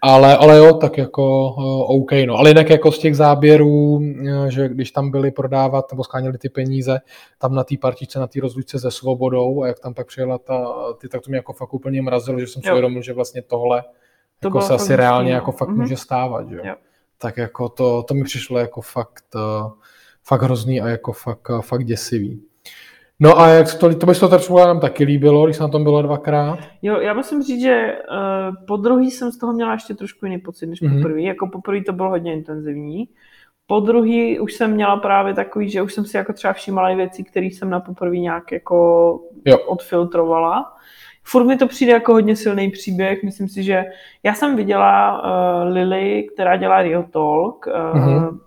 Ale, 0.08 0.38
ale 0.38 0.58
jo, 0.58 0.74
tak 0.74 0.98
jako 0.98 1.54
uh, 1.58 1.96
OK, 2.02 2.12
no. 2.26 2.36
Ale 2.36 2.50
jinak 2.50 2.70
jako 2.70 2.92
z 2.92 3.00
těch 3.00 3.16
záběrů, 3.16 4.02
eh, 4.02 4.52
že 4.52 4.70
když 4.70 4.92
tam 4.92 5.12
byli 5.12 5.32
prodávat 5.32 5.92
nebo 5.92 6.04
skáněli 6.04 6.38
ty 6.38 6.50
peníze, 6.50 7.00
tam 7.38 7.56
na 7.56 7.64
té 7.64 7.76
partičce, 7.82 8.20
na 8.20 8.28
té 8.28 8.40
rozlučce 8.40 8.80
se 8.80 8.92
svobodou 8.92 9.64
a 9.64 9.68
jak 9.68 9.80
tam 9.80 9.94
pak 9.94 10.08
přijela 10.08 10.38
ta, 10.38 10.74
ty, 11.02 11.10
tak 11.10 11.22
to 11.22 11.30
mě 11.30 11.38
jako 11.38 11.54
fakt 11.54 11.74
úplně 11.74 12.02
mrazilo, 12.02 12.40
že 12.40 12.48
jsem 12.48 12.62
si 12.62 12.72
uvědomil, 12.72 13.02
že 13.02 13.14
vlastně 13.14 13.42
tohle 13.42 13.84
to 14.40 14.48
jako 14.48 14.62
se 14.62 14.74
asi 14.74 14.96
reálně 14.96 15.34
jako 15.34 15.52
fakt 15.52 15.70
mm-hmm. 15.70 15.82
může 15.82 15.98
stávat, 15.98 16.50
že 16.50 16.56
jo. 16.56 16.76
Tak 17.18 17.38
jako 17.38 17.70
to, 17.70 18.04
to 18.04 18.14
mi 18.14 18.24
přišlo 18.24 18.60
jako 18.60 18.82
fakt, 18.82 19.26
uh, 19.36 19.72
fakt 20.24 20.42
hrozný 20.42 20.82
a 20.82 20.88
jako 20.88 21.14
fakt, 21.14 21.48
fakt 21.62 21.86
děsivý. 21.86 22.47
No 23.20 23.40
a 23.40 23.48
jak 23.48 23.74
to, 23.80 23.96
to 23.96 24.06
by 24.06 24.16
se 24.16 24.28
to 24.28 24.38
třeba 24.38 24.68
nám 24.68 24.80
taky 24.80 25.04
líbilo, 25.04 25.46
když 25.46 25.60
na 25.60 25.68
tom 25.68 25.84
bylo 25.84 26.02
dvakrát? 26.02 26.60
Jo, 26.82 27.00
já 27.00 27.14
musím 27.14 27.44
říct, 27.44 27.62
že 27.62 27.98
uh, 28.12 28.66
po 28.66 28.78
druhý 28.78 29.12
jsem 29.12 29.32
z 29.32 29.38
toho 29.38 29.54
měla 29.54 29.74
ještě 29.74 29.94
trošku 29.94 30.26
jiný 30.26 30.38
pocit 30.38 30.68
než 30.68 30.82
mm-hmm. 30.82 30.98
po 30.98 31.08
prvý. 31.08 31.24
Jako 31.24 31.48
po 31.48 31.62
prvý 31.62 31.84
to 31.84 31.94
bylo 31.94 32.10
hodně 32.10 32.34
intenzivní. 32.34 33.10
Po 33.68 33.80
druhý 33.80 34.40
už 34.40 34.54
jsem 34.54 34.72
měla 34.72 34.98
právě 34.98 35.34
takový, 35.34 35.70
že 35.70 35.82
už 35.82 35.94
jsem 35.94 36.06
si 36.06 36.18
jako 36.18 36.34
třeba 36.34 36.54
všímala 36.54 36.90
i 36.90 36.96
věci, 36.96 37.24
které 37.24 37.46
jsem 37.46 37.70
na 37.70 37.80
poprvé 37.80 38.18
nějak 38.18 38.52
jako 38.52 38.76
jo. 39.46 39.58
odfiltrovala. 39.58 40.74
Furt 41.24 41.46
mi 41.46 41.58
to 41.58 41.68
přijde 41.68 41.92
jako 41.92 42.14
hodně 42.14 42.36
silný 42.36 42.70
příběh. 42.70 43.24
Myslím 43.24 43.50
si, 43.50 43.64
že 43.64 43.84
já 44.24 44.34
jsem 44.34 44.56
viděla 44.56 45.22
uh, 45.22 45.74
Lily, 45.74 46.28
která 46.34 46.56
dělá 46.56 46.82
Rio 46.82 47.04
Talk, 47.04 47.68
uh, 47.68 47.74
mm-hmm 47.74 48.40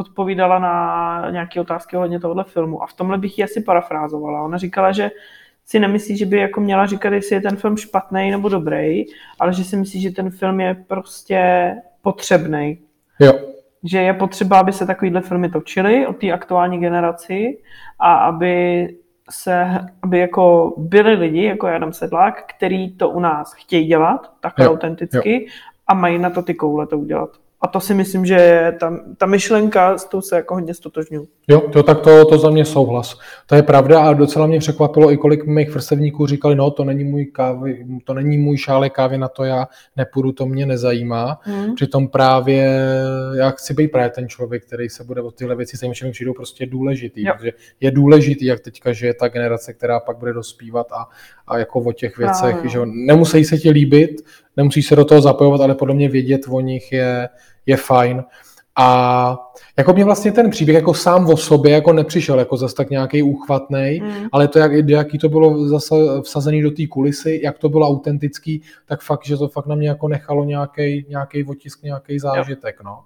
odpovídala 0.00 0.58
na 0.58 1.30
nějaké 1.30 1.60
otázky 1.60 1.96
ohledně 1.96 2.20
tohohle 2.20 2.44
filmu. 2.44 2.82
A 2.82 2.86
v 2.86 2.94
tomhle 2.94 3.18
bych 3.18 3.38
ji 3.38 3.44
asi 3.44 3.62
parafrázovala. 3.62 4.42
Ona 4.42 4.58
říkala, 4.58 4.92
že 4.92 5.10
si 5.64 5.78
nemyslí, 5.78 6.16
že 6.16 6.26
by 6.26 6.36
jako 6.36 6.60
měla 6.60 6.86
říkat, 6.86 7.12
jestli 7.12 7.36
je 7.36 7.40
ten 7.40 7.56
film 7.56 7.76
špatný 7.76 8.30
nebo 8.30 8.48
dobrý, 8.48 9.04
ale 9.40 9.52
že 9.52 9.64
si 9.64 9.76
myslí, 9.76 10.00
že 10.00 10.10
ten 10.10 10.30
film 10.30 10.60
je 10.60 10.74
prostě 10.88 11.72
potřebný. 12.02 12.78
Jo. 13.20 13.32
Že 13.84 13.98
je 13.98 14.14
potřeba, 14.14 14.60
aby 14.60 14.72
se 14.72 14.86
takovýhle 14.86 15.20
filmy 15.20 15.50
točily 15.50 16.06
o 16.06 16.12
té 16.12 16.32
aktuální 16.32 16.78
generaci 16.78 17.58
a 17.98 18.14
aby 18.14 18.88
se, 19.30 19.78
aby 20.02 20.18
jako 20.18 20.74
byli 20.76 21.14
lidi, 21.14 21.44
jako 21.44 21.66
Adam 21.66 21.92
Sedlák, 21.92 22.46
který 22.56 22.96
to 22.96 23.08
u 23.10 23.20
nás 23.20 23.52
chtějí 23.52 23.86
dělat, 23.86 24.32
takhle 24.40 24.64
jo. 24.64 24.72
autenticky, 24.72 25.42
jo. 25.42 25.48
a 25.86 25.94
mají 25.94 26.18
na 26.18 26.30
to 26.30 26.42
ty 26.42 26.54
koule 26.54 26.86
to 26.86 26.98
udělat. 26.98 27.30
A 27.62 27.68
to 27.68 27.80
si 27.80 27.94
myslím, 27.94 28.26
že 28.26 28.34
je 28.34 28.72
ta, 28.80 29.00
ta 29.16 29.26
myšlenka, 29.26 29.98
s 29.98 30.04
tou 30.04 30.20
se 30.20 30.36
jako 30.36 30.54
hodně 30.54 30.74
stotožňuji. 30.74 31.28
Jo, 31.48 31.60
to, 31.60 31.82
tak 31.82 32.00
to, 32.00 32.24
to 32.24 32.38
za 32.38 32.50
mě 32.50 32.64
souhlas. 32.64 33.18
To 33.46 33.54
je 33.54 33.62
pravda 33.62 34.02
a 34.02 34.12
docela 34.12 34.46
mě 34.46 34.58
překvapilo 34.58 35.12
i 35.12 35.16
kolik 35.16 35.46
mých 35.46 35.70
vrstevníků 35.70 36.26
říkali, 36.26 36.54
no 36.54 36.70
to 36.70 36.84
není 36.84 37.04
můj 37.04 37.26
kávy, 37.26 37.86
to 38.04 38.14
není 38.14 38.38
můj 38.38 38.56
šálek 38.56 38.92
kávy, 38.92 39.18
na 39.18 39.28
to 39.28 39.44
já 39.44 39.68
nepůjdu, 39.96 40.32
to 40.32 40.46
mě 40.46 40.66
nezajímá. 40.66 41.40
Hmm. 41.42 41.74
Přitom 41.74 42.08
právě 42.08 42.80
já 43.38 43.50
chci 43.50 43.74
být 43.74 43.88
právě 43.88 44.10
ten 44.10 44.28
člověk, 44.28 44.66
který 44.66 44.88
se 44.88 45.04
bude 45.04 45.22
o 45.22 45.30
tyhle 45.30 45.56
věci 45.56 45.76
zajímat, 45.76 46.02
mi 46.02 46.10
přijdou 46.10 46.32
prostě 46.32 46.66
důležitý. 46.66 47.24
Jo. 47.24 47.32
Protože 47.36 47.52
je 47.80 47.90
důležitý, 47.90 48.44
jak 48.44 48.60
teďka, 48.60 48.92
že 48.92 49.06
je 49.06 49.14
ta 49.14 49.28
generace, 49.28 49.72
která 49.72 50.00
pak 50.00 50.18
bude 50.18 50.32
dospívat 50.32 50.86
a, 50.92 51.08
a 51.46 51.58
jako 51.58 51.80
o 51.80 51.92
těch 51.92 52.18
věcech, 52.18 52.56
no, 52.56 52.62
no. 52.64 52.70
že 52.70 52.80
nemusí 52.84 53.44
se 53.44 53.58
ti 53.58 53.70
líbit, 53.70 54.22
nemusíš 54.56 54.86
se 54.86 54.96
do 54.96 55.04
toho 55.04 55.20
zapojovat, 55.20 55.60
ale 55.60 55.74
podle 55.74 55.94
mě 55.94 56.08
vědět 56.08 56.40
o 56.48 56.60
nich 56.60 56.92
je, 56.92 57.28
je 57.66 57.76
fajn. 57.76 58.24
A 58.76 59.38
jako 59.78 59.92
mě 59.92 60.04
vlastně 60.04 60.32
ten 60.32 60.50
příběh 60.50 60.74
jako 60.74 60.94
sám 60.94 61.26
o 61.26 61.36
sobě 61.36 61.72
jako 61.72 61.92
nepřišel 61.92 62.38
jako 62.38 62.56
zase 62.56 62.74
tak 62.74 62.90
nějaký 62.90 63.22
úchvatný, 63.22 64.00
mm. 64.02 64.28
ale 64.32 64.48
to, 64.48 64.58
jak, 64.58 64.72
jaký 64.88 65.18
to 65.18 65.28
bylo 65.28 65.68
zase 65.68 65.94
vsazený 66.22 66.62
do 66.62 66.70
té 66.70 66.86
kulisy, 66.86 67.40
jak 67.44 67.58
to 67.58 67.68
bylo 67.68 67.88
autentický, 67.88 68.62
tak 68.86 69.02
fakt, 69.02 69.24
že 69.24 69.36
to 69.36 69.48
fakt 69.48 69.66
na 69.66 69.74
mě 69.74 69.88
jako 69.88 70.08
nechalo 70.08 70.44
nějaký 70.44 71.06
nějaký 71.08 71.44
otisk, 71.44 71.82
nějaký 71.82 72.18
zážitek, 72.18 72.76
jo. 72.80 72.84
no. 72.84 72.98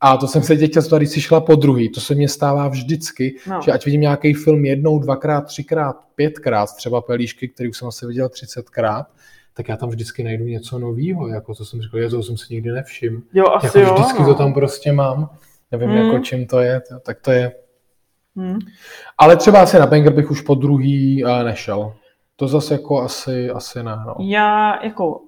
A 0.00 0.16
to 0.16 0.26
jsem 0.26 0.42
se 0.42 0.56
teď 0.56 0.70
chtěl 0.70 0.98
když 0.98 1.08
si 1.08 1.20
šla 1.20 1.40
po 1.40 1.54
druhý, 1.54 1.88
to 1.88 2.00
se 2.00 2.14
mně 2.14 2.28
stává 2.28 2.68
vždycky, 2.68 3.36
no. 3.48 3.60
že 3.64 3.72
ať 3.72 3.84
vidím 3.84 4.00
nějaký 4.00 4.34
film 4.34 4.64
jednou, 4.64 4.98
dvakrát, 4.98 5.40
třikrát, 5.40 5.96
pětkrát, 6.14 6.76
třeba 6.76 7.00
Pelíšky, 7.00 7.48
který 7.48 7.68
už 7.68 7.76
jsem 7.76 7.88
asi 7.88 8.06
viděl 8.06 8.28
třicetkrát, 8.28 9.06
tak 9.54 9.68
já 9.68 9.76
tam 9.76 9.88
vždycky 9.88 10.24
najdu 10.24 10.44
něco 10.44 10.78
nového, 10.78 11.28
jako 11.28 11.54
to 11.54 11.64
jsem 11.64 11.82
říkal, 11.82 12.00
je, 12.00 12.10
to 12.10 12.22
jsem 12.22 12.36
si 12.36 12.54
nikdy 12.54 12.70
nevšiml. 12.70 13.20
Jo, 13.32 13.44
asi 13.46 13.78
jako 13.78 13.90
jo, 13.90 13.94
vždycky 13.94 14.22
no. 14.22 14.28
to 14.28 14.34
tam 14.34 14.54
prostě 14.54 14.92
mám. 14.92 15.30
Nevím, 15.72 15.88
hmm. 15.88 15.98
jako 15.98 16.18
čím 16.18 16.46
to 16.46 16.60
je, 16.60 16.82
tak 17.02 17.20
to 17.20 17.30
je. 17.30 17.52
Hmm. 18.36 18.58
Ale 19.18 19.36
třeba 19.36 19.62
asi 19.62 19.78
na 19.78 19.86
Banger 19.86 20.12
bych 20.12 20.30
už 20.30 20.40
po 20.40 20.54
druhý 20.54 21.24
uh, 21.24 21.42
nešel. 21.42 21.94
To 22.36 22.48
zase 22.48 22.74
jako 22.74 23.02
asi, 23.02 23.50
asi 23.50 23.82
ne. 23.82 23.96
No. 24.06 24.14
Já 24.18 24.84
jako 24.84 25.20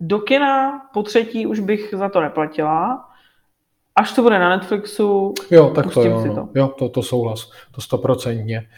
do 0.00 0.18
kina 0.18 0.80
po 0.94 1.02
třetí 1.02 1.46
už 1.46 1.60
bych 1.60 1.94
za 1.96 2.08
to 2.08 2.20
neplatila. 2.20 3.08
až 3.96 4.12
to 4.12 4.22
bude 4.22 4.38
na 4.38 4.48
Netflixu, 4.48 5.34
Jo, 5.50 5.70
tak 5.70 5.94
to 5.94 6.02
jo, 6.04 6.22
si 6.22 6.28
no. 6.28 6.34
to. 6.34 6.48
jo, 6.54 6.68
to, 6.68 6.88
to 6.88 7.02
souhlas, 7.02 7.50
to 7.70 7.80
stoprocentně. 7.80 8.68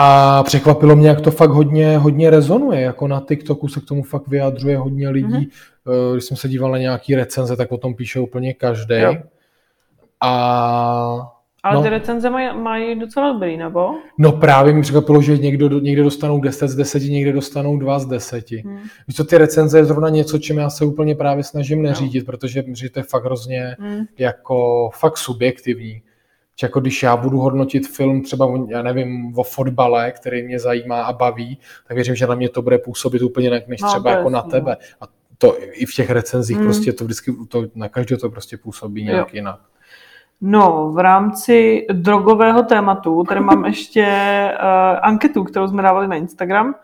A 0.00 0.42
překvapilo 0.42 0.96
mě, 0.96 1.08
jak 1.08 1.20
to 1.20 1.30
fakt 1.30 1.50
hodně, 1.50 1.98
hodně 1.98 2.30
rezonuje, 2.30 2.80
jako 2.80 3.08
na 3.08 3.22
TikToku 3.28 3.68
se 3.68 3.80
k 3.80 3.84
tomu 3.84 4.02
fakt 4.02 4.28
vyjadřuje 4.28 4.76
hodně 4.78 5.08
lidí. 5.08 5.26
Mhm. 5.28 5.42
Mm-hmm. 5.42 6.12
Když 6.12 6.24
jsem 6.24 6.36
se 6.36 6.48
díval 6.48 6.70
na 6.70 6.78
nějaký 6.78 7.14
recenze, 7.14 7.56
tak 7.56 7.72
o 7.72 7.76
tom 7.78 7.94
píše 7.94 8.20
úplně 8.20 8.54
každý. 8.54 8.94
Jo. 8.94 9.14
A 10.20 11.32
Ale 11.62 11.74
No. 11.74 11.82
ty 11.82 11.88
recenze 11.88 12.30
mají, 12.30 12.48
mají 12.58 13.00
docela 13.00 13.32
dobrý, 13.32 13.56
nebo? 13.56 13.90
no 14.18 14.32
právě 14.32 14.72
mi 14.72 14.82
překvapilo, 14.82 15.22
že 15.22 15.38
někdo, 15.38 15.68
někde 15.80 16.02
dostanou 16.02 16.40
10 16.40 16.68
z 16.68 16.74
10, 16.76 17.02
někde 17.02 17.32
dostanou 17.32 17.78
2 17.78 17.98
z 17.98 18.06
10. 18.06 18.50
Hmm. 18.50 18.76
Víš 19.08 19.16
co, 19.16 19.24
ty 19.24 19.38
recenze 19.38 19.78
je 19.78 19.84
zrovna 19.84 20.08
něco, 20.08 20.38
čím 20.38 20.58
já 20.58 20.70
se 20.70 20.84
úplně 20.84 21.14
právě 21.14 21.44
snažím 21.44 21.82
neřídit, 21.82 22.26
protože, 22.26 22.62
protože 22.62 22.90
to 22.90 22.98
je 22.98 23.02
fakt 23.02 23.24
hrozně 23.24 23.76
Hmm. 23.80 24.04
jako 24.18 24.90
fakt 24.94 25.16
subjektivní. 25.18 26.02
Že 26.60 26.64
jako 26.64 26.80
když 26.80 27.02
já 27.02 27.16
budu 27.16 27.38
hodnotit 27.38 27.88
film 27.88 28.22
třeba, 28.22 28.48
já 28.68 28.82
nevím, 28.82 29.32
o 29.38 29.42
fotbale, 29.42 30.12
který 30.12 30.42
mě 30.42 30.58
zajímá 30.58 31.02
a 31.02 31.12
baví, 31.12 31.58
tak 31.88 31.94
věřím, 31.94 32.14
že 32.14 32.26
na 32.26 32.34
mě 32.34 32.48
to 32.48 32.62
bude 32.62 32.78
působit 32.78 33.22
úplně 33.22 33.46
jinak, 33.46 33.68
než 33.68 33.80
No, 33.80 33.88
třeba 33.88 34.10
jako 34.10 34.30
na 34.30 34.42
tebe. 34.42 34.76
A 35.00 35.04
to 35.38 35.56
i 35.72 35.86
v 35.86 35.94
těch 35.94 36.10
recenzích 36.10 36.58
Mm. 36.58 36.64
prostě 36.64 36.92
to 36.92 37.04
vždycky, 37.04 37.32
to, 37.48 37.64
na 37.74 37.88
každého 37.88 38.20
to 38.20 38.30
prostě 38.30 38.56
působí 38.56 39.04
nějak 39.04 39.34
jinak. 39.34 39.60
No, 40.40 40.90
v 40.92 40.98
rámci 40.98 41.86
drogového 41.92 42.62
tématu, 42.62 43.24
tady 43.24 43.40
mám 43.40 43.64
ještě 43.64 44.06
uh, 44.62 44.98
anketu, 45.02 45.44
kterou 45.44 45.68
jsme 45.68 45.82
dávali 45.82 46.08
na 46.08 46.16
Instagram. 46.16 46.74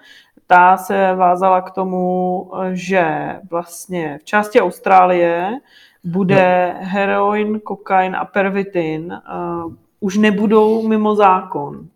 Ta 0.46 0.76
se 0.76 1.14
vázala 1.14 1.60
k 1.60 1.70
tomu, 1.70 2.50
že 2.72 3.04
vlastně 3.50 4.18
v 4.20 4.24
části 4.24 4.60
Austrálie 4.60 5.50
bude 6.04 6.74
heroin, 6.80 7.60
kokain 7.60 8.16
a 8.16 8.24
pervitin 8.24 9.12
uh, 9.12 9.18
už 10.00 10.16
nebudou 10.16 10.88
mimo 10.88 11.16
zákon. 11.16 11.86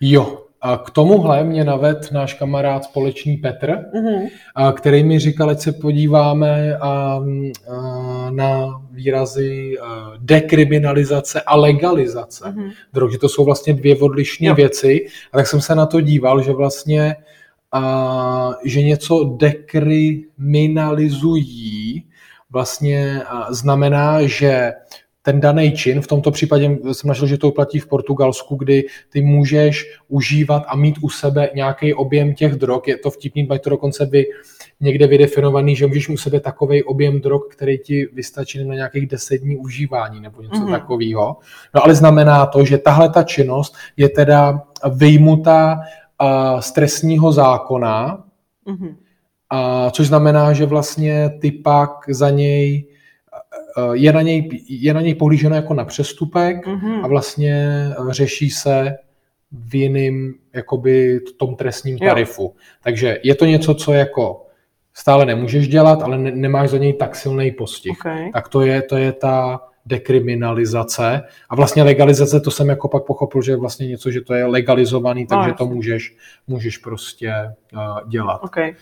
Jo, 0.00 0.42
a 0.60 0.76
k 0.76 0.90
tomuhle 0.90 1.44
mě 1.44 1.64
naved 1.64 2.12
náš 2.12 2.34
kamarád 2.34 2.84
společný 2.84 3.36
Petr, 3.36 3.78
Uh-huh. 3.94 4.28
a 4.54 4.72
který 4.72 5.04
mi 5.04 5.18
říkal, 5.18 5.50
ať 5.50 5.60
se 5.60 5.72
podíváme 5.72 6.76
a, 6.76 6.88
a, 6.88 7.20
na 8.30 8.82
výrazy 8.90 9.78
a, 9.78 10.12
dekriminalizace 10.18 11.40
a 11.40 11.56
legalizace 11.56 12.44
Uh-huh. 12.44 12.70
drog, 12.92 13.12
že 13.12 13.18
to 13.18 13.28
jsou 13.28 13.44
vlastně 13.44 13.74
dvě 13.74 13.96
odlišné 13.96 14.54
věci. 14.54 15.06
A 15.32 15.36
tak 15.36 15.46
jsem 15.46 15.60
se 15.60 15.74
na 15.74 15.86
to 15.86 16.00
díval, 16.00 16.42
že 16.42 16.52
vlastně 16.52 17.16
a, 17.72 18.50
že 18.64 18.82
něco 18.82 19.36
dekriminalizují 19.40 22.05
vlastně 22.56 23.22
znamená, 23.50 24.26
že 24.26 24.72
ten 25.22 25.40
daný 25.40 25.72
čin, 25.72 26.00
v 26.00 26.06
tomto 26.06 26.30
případě 26.30 26.78
jsem 26.92 27.08
našel, 27.08 27.26
že 27.28 27.38
to 27.38 27.50
platí 27.50 27.78
v 27.78 27.86
Portugalsku, 27.88 28.56
kdy 28.56 28.84
ty 29.12 29.20
můžeš 29.20 29.98
užívat 30.08 30.62
a 30.68 30.76
mít 30.76 30.96
u 31.02 31.08
sebe 31.08 31.50
nějaký 31.54 31.94
objem 31.94 32.34
těch 32.34 32.54
drog. 32.54 32.82
Je 32.86 32.96
to 32.96 33.10
vtipný, 33.10 33.44
mají 33.46 33.60
to 33.60 33.70
dokonce 33.70 34.06
by 34.06 34.24
někde 34.80 35.06
vydefinovaný, 35.06 35.76
že 35.76 35.86
můžeš 35.86 36.08
u 36.08 36.16
sebe 36.16 36.40
takový 36.40 36.82
objem 36.84 37.20
drog, 37.20 37.42
který 37.50 37.78
ti 37.78 38.06
vystačí 38.12 38.64
na 38.64 38.74
nějakých 38.74 39.06
10 39.06 39.38
dní 39.38 39.56
užívání 39.56 40.20
nebo 40.20 40.42
něco 40.42 40.54
Mhm. 40.56 40.64
mm-hmm. 40.66 40.80
takového. 40.80 41.36
No 41.74 41.84
ale 41.84 41.94
znamená 41.94 42.46
to, 42.46 42.64
že 42.64 42.78
tahle 42.78 43.10
ta 43.10 43.22
činnost 43.22 43.74
je 43.96 44.08
teda 44.08 44.62
vyjmutá 44.96 45.80
a, 46.18 46.60
z 46.60 46.72
trestního 46.72 47.32
zákona, 47.32 48.22
Uh-huh. 48.66 48.96
A 49.50 49.90
což 49.90 50.06
znamená, 50.06 50.52
že 50.52 50.66
vlastně 50.66 51.30
ty 51.40 51.52
pak 51.52 51.90
za 52.08 52.30
něj 52.30 52.88
eh, 53.78 53.82
je 53.92 54.12
na 54.12 54.22
něj, 54.22 54.48
je 54.68 54.94
na 54.94 55.00
něj 55.00 55.14
pohlíženo 55.14 55.56
jako 55.56 55.74
na 55.74 55.84
přestupek 55.84 56.66
Uh-huh. 56.66 57.04
a 57.04 57.06
vlastně 57.06 57.86
eh, 57.90 57.94
řeší 58.12 58.50
se 58.50 58.94
v 59.52 59.74
jiným 59.74 60.34
jakoby 60.52 61.20
tom 61.38 61.56
trestním 61.56 61.98
Jo. 62.00 62.08
tarifu. 62.08 62.54
Takže 62.82 63.18
je 63.22 63.34
to 63.34 63.44
něco, 63.44 63.74
co 63.74 63.92
jako 63.92 64.46
stále 64.94 65.26
nemůžeš 65.26 65.68
dělat, 65.68 66.02
ale 66.02 66.18
ne, 66.18 66.30
nemáš 66.30 66.70
za 66.70 66.78
něj 66.78 66.92
tak 66.92 67.16
silný 67.16 67.50
postih. 67.50 67.98
Okay. 68.00 68.30
Tak 68.32 68.48
to 68.48 68.60
je, 68.60 68.82
to 68.82 68.96
je 68.96 69.12
ta 69.12 69.60
dekriminalizace. 69.86 71.22
A 71.50 71.54
vlastně 71.56 71.82
legalizace, 71.82 72.40
to 72.40 72.50
jsem 72.50 72.68
jako 72.68 72.88
pak 72.88 73.04
pochopil, 73.04 73.42
že 73.42 73.52
je 73.52 73.56
vlastně 73.56 73.88
něco, 73.88 74.10
že 74.10 74.20
to 74.20 74.34
je 74.34 74.44
legalizovaný, 74.46 75.26
takže 75.26 75.52
to 75.52 75.64
jasně. 75.64 75.74
můžeš, 75.74 76.16
můžeš 76.46 76.78
prostě 76.78 77.32
uh, 77.74 78.08
dělat. 78.08 78.40
Okay. 78.44 78.74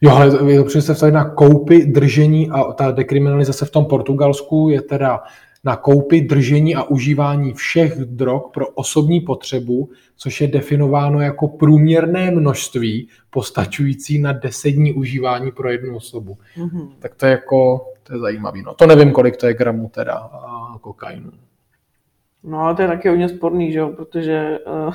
Jo, 0.00 0.10
ale 0.10 0.52
je 0.52 0.58
to 0.58 0.64
představit 0.64 1.12
na 1.12 1.30
koupy, 1.30 1.86
držení 1.86 2.50
a 2.50 2.72
ta 2.72 2.90
dekriminalizace 2.90 3.64
v 3.64 3.70
tom 3.70 3.84
Portugalsku 3.84 4.68
je 4.70 4.82
teda 4.82 5.22
na 5.64 5.76
koupy, 5.76 6.20
držení 6.20 6.76
a 6.76 6.82
užívání 6.82 7.52
všech 7.52 7.98
drog 7.98 8.42
pro 8.54 8.68
osobní 8.68 9.20
potřebu, 9.20 9.90
což 10.16 10.40
je 10.40 10.48
definováno 10.48 11.20
jako 11.20 11.48
průměrné 11.48 12.30
množství 12.30 13.08
postačující 13.30 14.18
na 14.18 14.32
10 14.32 14.70
dní 14.70 14.92
užívání 14.92 15.52
pro 15.52 15.70
jednu 15.70 15.96
osobu. 15.96 16.38
Uh-huh. 16.56 16.88
Tak 16.98 17.14
to 17.14 17.26
je 17.26 17.32
jako, 17.32 17.86
to 18.02 18.14
je 18.14 18.18
zajímavý. 18.18 18.62
No. 18.62 18.74
To 18.74 18.86
nevím, 18.86 19.12
kolik 19.12 19.36
to 19.36 19.46
je 19.46 19.54
gramů 19.54 19.90
teda 19.94 20.14
a 20.14 20.78
kokainu. 20.80 21.30
No 22.44 22.58
ale 22.58 22.74
to 22.74 22.82
je 22.82 22.88
taky 22.88 23.08
hodně 23.08 23.28
sporný, 23.28 23.72
že 23.72 23.78
jo, 23.78 23.88
protože 23.96 24.58
uh, 24.86 24.94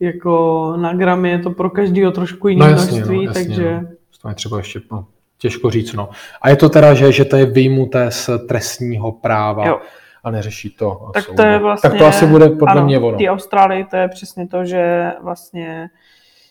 jako 0.00 0.74
na 0.76 0.94
gramy 0.94 1.30
je 1.30 1.38
to 1.38 1.50
pro 1.50 1.70
každého 1.70 2.12
trošku 2.12 2.48
jiné 2.48 2.66
No 2.66 2.70
jasně, 2.70 2.96
množství, 2.96 3.16
no, 3.16 3.22
jasně, 3.22 3.44
takže 3.44 3.80
no. 3.82 3.88
To 4.22 4.28
je 4.28 4.34
třeba 4.34 4.58
ještě 4.58 4.80
no, 4.92 5.06
těžko 5.38 5.70
říct. 5.70 5.92
No. 5.92 6.10
A 6.42 6.48
je 6.48 6.56
to 6.56 6.68
teda, 6.68 6.94
že, 6.94 7.12
že 7.12 7.24
to 7.24 7.36
je 7.36 7.46
vyjmuté 7.46 8.10
z 8.10 8.30
trestního 8.48 9.12
práva 9.12 9.66
Jo. 9.66 9.80
a 10.24 10.30
neřeší 10.30 10.70
to 10.70 11.10
tak 11.14 11.24
to 11.36 11.42
je 11.42 11.58
vlastně... 11.58 11.90
Tak 11.90 11.98
to 11.98 12.06
asi 12.06 12.26
bude 12.26 12.48
podle 12.48 12.72
ano, 12.72 12.84
mě 12.84 12.98
ono. 12.98 13.18
v 13.18 13.18
té 13.18 13.28
Austrálii 13.30 13.84
to 13.84 13.96
je 13.96 14.08
přesně 14.08 14.48
to, 14.48 14.64
že 14.64 15.12
vlastně 15.22 15.90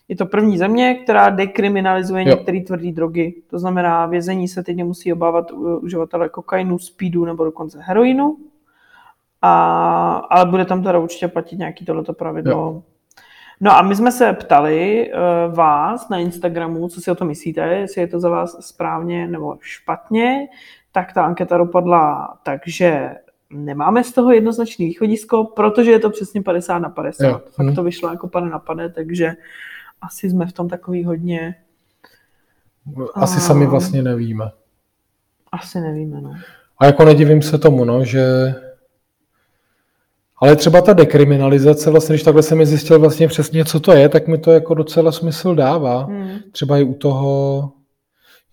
je 0.07 0.15
to 0.15 0.25
první 0.25 0.57
země, 0.57 0.93
která 1.03 1.29
dekriminalizuje 1.29 2.23
Jo. 2.23 2.29
některé 2.29 2.61
tvrdé 2.61 2.91
drogy. 2.91 3.33
To 3.49 3.59
znamená, 3.59 4.05
vězení 4.05 4.47
se 4.47 4.63
teď 4.63 4.77
nemusí 4.77 5.13
obávat 5.13 5.51
uživatele 5.81 6.29
kokainu, 6.29 6.79
speedu 6.79 7.25
nebo 7.25 7.45
dokonce 7.45 7.79
heroinu. 7.81 8.37
A, 9.41 10.13
ale 10.29 10.45
bude 10.45 10.65
tam 10.65 10.83
teda 10.83 10.99
určitě 10.99 11.27
platit 11.27 11.59
nějaký 11.59 11.85
tohleto 11.85 12.13
pravidlo. 12.13 12.51
Jo. 12.51 12.83
No 13.59 13.71
a 13.77 13.81
my 13.81 13.95
jsme 13.95 14.11
se 14.11 14.33
ptali 14.33 15.11
uh, 15.47 15.55
vás 15.55 16.09
na 16.09 16.17
Instagramu, 16.17 16.89
co 16.89 17.01
si 17.01 17.11
o 17.11 17.15
to 17.15 17.25
myslíte, 17.25 17.61
jestli 17.61 18.01
je 18.01 18.07
to 18.07 18.19
za 18.19 18.29
vás 18.29 18.67
správně 18.67 19.27
nebo 19.27 19.57
špatně, 19.61 20.47
tak 20.91 21.13
ta 21.13 21.25
anketa 21.25 21.57
dopadla 21.57 22.33
tak, 22.43 22.61
že 22.67 23.09
nemáme 23.49 24.03
z 24.03 24.11
toho 24.13 24.31
jednoznačný 24.31 24.85
východisko, 24.85 25.43
protože 25.43 25.91
je 25.91 25.99
to 25.99 26.09
přesně 26.09 26.41
50 26.41 26.79
na 26.79 26.89
50. 26.89 27.27
Jo. 27.27 27.41
Fakt 27.49 27.67
Hm. 27.67 27.75
to 27.75 27.83
vyšlo 27.83 28.09
jako 28.09 28.27
pane 28.27 28.49
na 28.49 28.59
pane, 28.59 28.89
takže 28.89 29.33
asi 30.01 30.29
jsme 30.29 30.45
v 30.45 30.53
tom 30.53 30.69
takový 30.69 31.03
hodně, 31.03 31.55
Asi 33.13 33.37
A- 33.37 33.39
sami 33.39 33.65
vlastně 33.65 34.03
nevíme. 34.03 34.51
asi 35.51 35.81
nevíme, 35.81 36.21
no. 36.21 36.33
A 36.79 36.85
jako 36.85 37.05
nedivím 37.05 37.41
se 37.41 37.57
tomu, 37.57 37.85
no, 37.85 38.05
že... 38.05 38.55
Ale 40.39 40.55
třeba 40.55 40.81
ta 40.81 40.93
dekriminalizace, 40.93 41.91
vlastně, 41.91 42.13
když 42.13 42.23
takhle 42.23 42.43
jsem 42.43 42.65
zjistil 42.65 42.99
vlastně 42.99 43.27
přesně, 43.27 43.65
co 43.65 43.79
to 43.79 43.91
je, 43.91 44.09
tak 44.09 44.27
mi 44.27 44.37
to 44.37 44.51
jako 44.51 44.73
docela 44.73 45.11
smysl 45.11 45.55
dává. 45.55 46.03
Hmm. 46.03 46.29
Třeba 46.51 46.77
i 46.77 46.83
u 46.83 46.93
toho, 46.93 47.71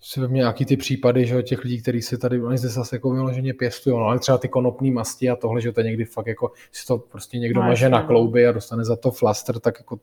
si 0.07 0.19
vezmě 0.19 0.37
nějaký 0.37 0.65
ty 0.65 0.77
případy, 0.77 1.25
že 1.25 1.43
těch 1.43 1.63
lidí, 1.63 1.81
kteří 1.81 2.01
si 2.01 2.17
tady, 2.17 2.41
oni 2.41 2.57
se 2.57 2.67
zase 2.69 2.95
jako 2.95 3.11
vyloženě 3.11 3.53
pěstují, 3.53 3.95
no, 3.97 4.03
ale 4.05 4.19
třeba 4.19 4.37
ty 4.37 4.47
konopní 4.49 4.91
masti 4.91 5.29
a 5.29 5.35
tohle, 5.35 5.61
že 5.61 5.71
to 5.71 5.79
je 5.79 5.83
někdy 5.83 6.05
fakt 6.05 6.27
jako, 6.27 6.51
si 6.71 6.87
to 6.87 6.97
prostě 6.97 7.39
někdo 7.39 7.61
No, 7.61 7.67
maže 7.67 7.89
na 7.89 8.01
no. 8.01 8.07
klouby 8.07 8.47
a 8.47 8.51
dostane 8.51 8.85
za 8.85 8.95
to 8.95 9.11
flaster, 9.11 9.59
tak 9.59 9.75
jako 9.79 9.95
to, 9.95 10.01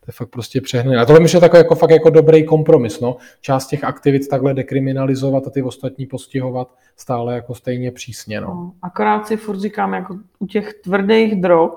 to 0.00 0.06
je 0.06 0.12
fakt 0.12 0.28
prostě 0.28 0.60
přehnané. 0.60 0.98
A 0.98 1.04
tohle 1.04 1.20
mi 1.20 1.28
je 1.34 1.40
takový 1.40 1.58
jako 1.58 1.74
fakt 1.74 1.90
jako 1.90 2.10
dobrý 2.10 2.44
kompromis, 2.44 3.00
no. 3.00 3.16
Část 3.40 3.66
těch 3.66 3.84
aktivit 3.84 4.28
takhle 4.28 4.54
dekriminalizovat 4.54 5.46
a 5.46 5.50
ty 5.50 5.62
ostatní 5.62 6.06
postihovat 6.06 6.74
stále 6.96 7.34
jako 7.34 7.54
stejně 7.54 7.92
přísně, 7.92 8.40
no. 8.40 8.46
No, 8.46 8.72
akorát 8.82 9.26
si 9.26 9.36
furt 9.36 9.58
říkám, 9.60 9.92
jako 9.94 10.18
u 10.38 10.46
těch 10.46 10.74
tvrdých 10.74 11.40
drog, 11.40 11.72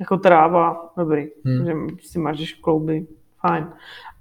jako 0.00 0.16
tráva, 0.16 0.92
dobrý, 0.96 1.26
Hmm. 1.44 1.66
že 1.66 1.72
si 2.08 2.18
máš 2.18 2.52
klouby, 2.52 3.06
fajn. 3.40 3.66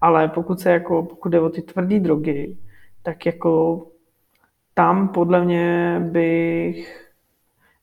Ale 0.04 0.28
pokud 0.28 0.60
se 0.60 0.72
jako, 0.72 1.04
pokud 1.04 1.30
jde 1.30 1.40
o 1.40 1.50
ty 1.50 1.62
tvrdé 1.62 2.00
drogy, 2.00 2.58
tak 3.04 3.26
jako 3.26 3.82
tam 4.74 5.08
podle 5.08 5.46
mě 5.46 5.98
bych, 6.00 7.10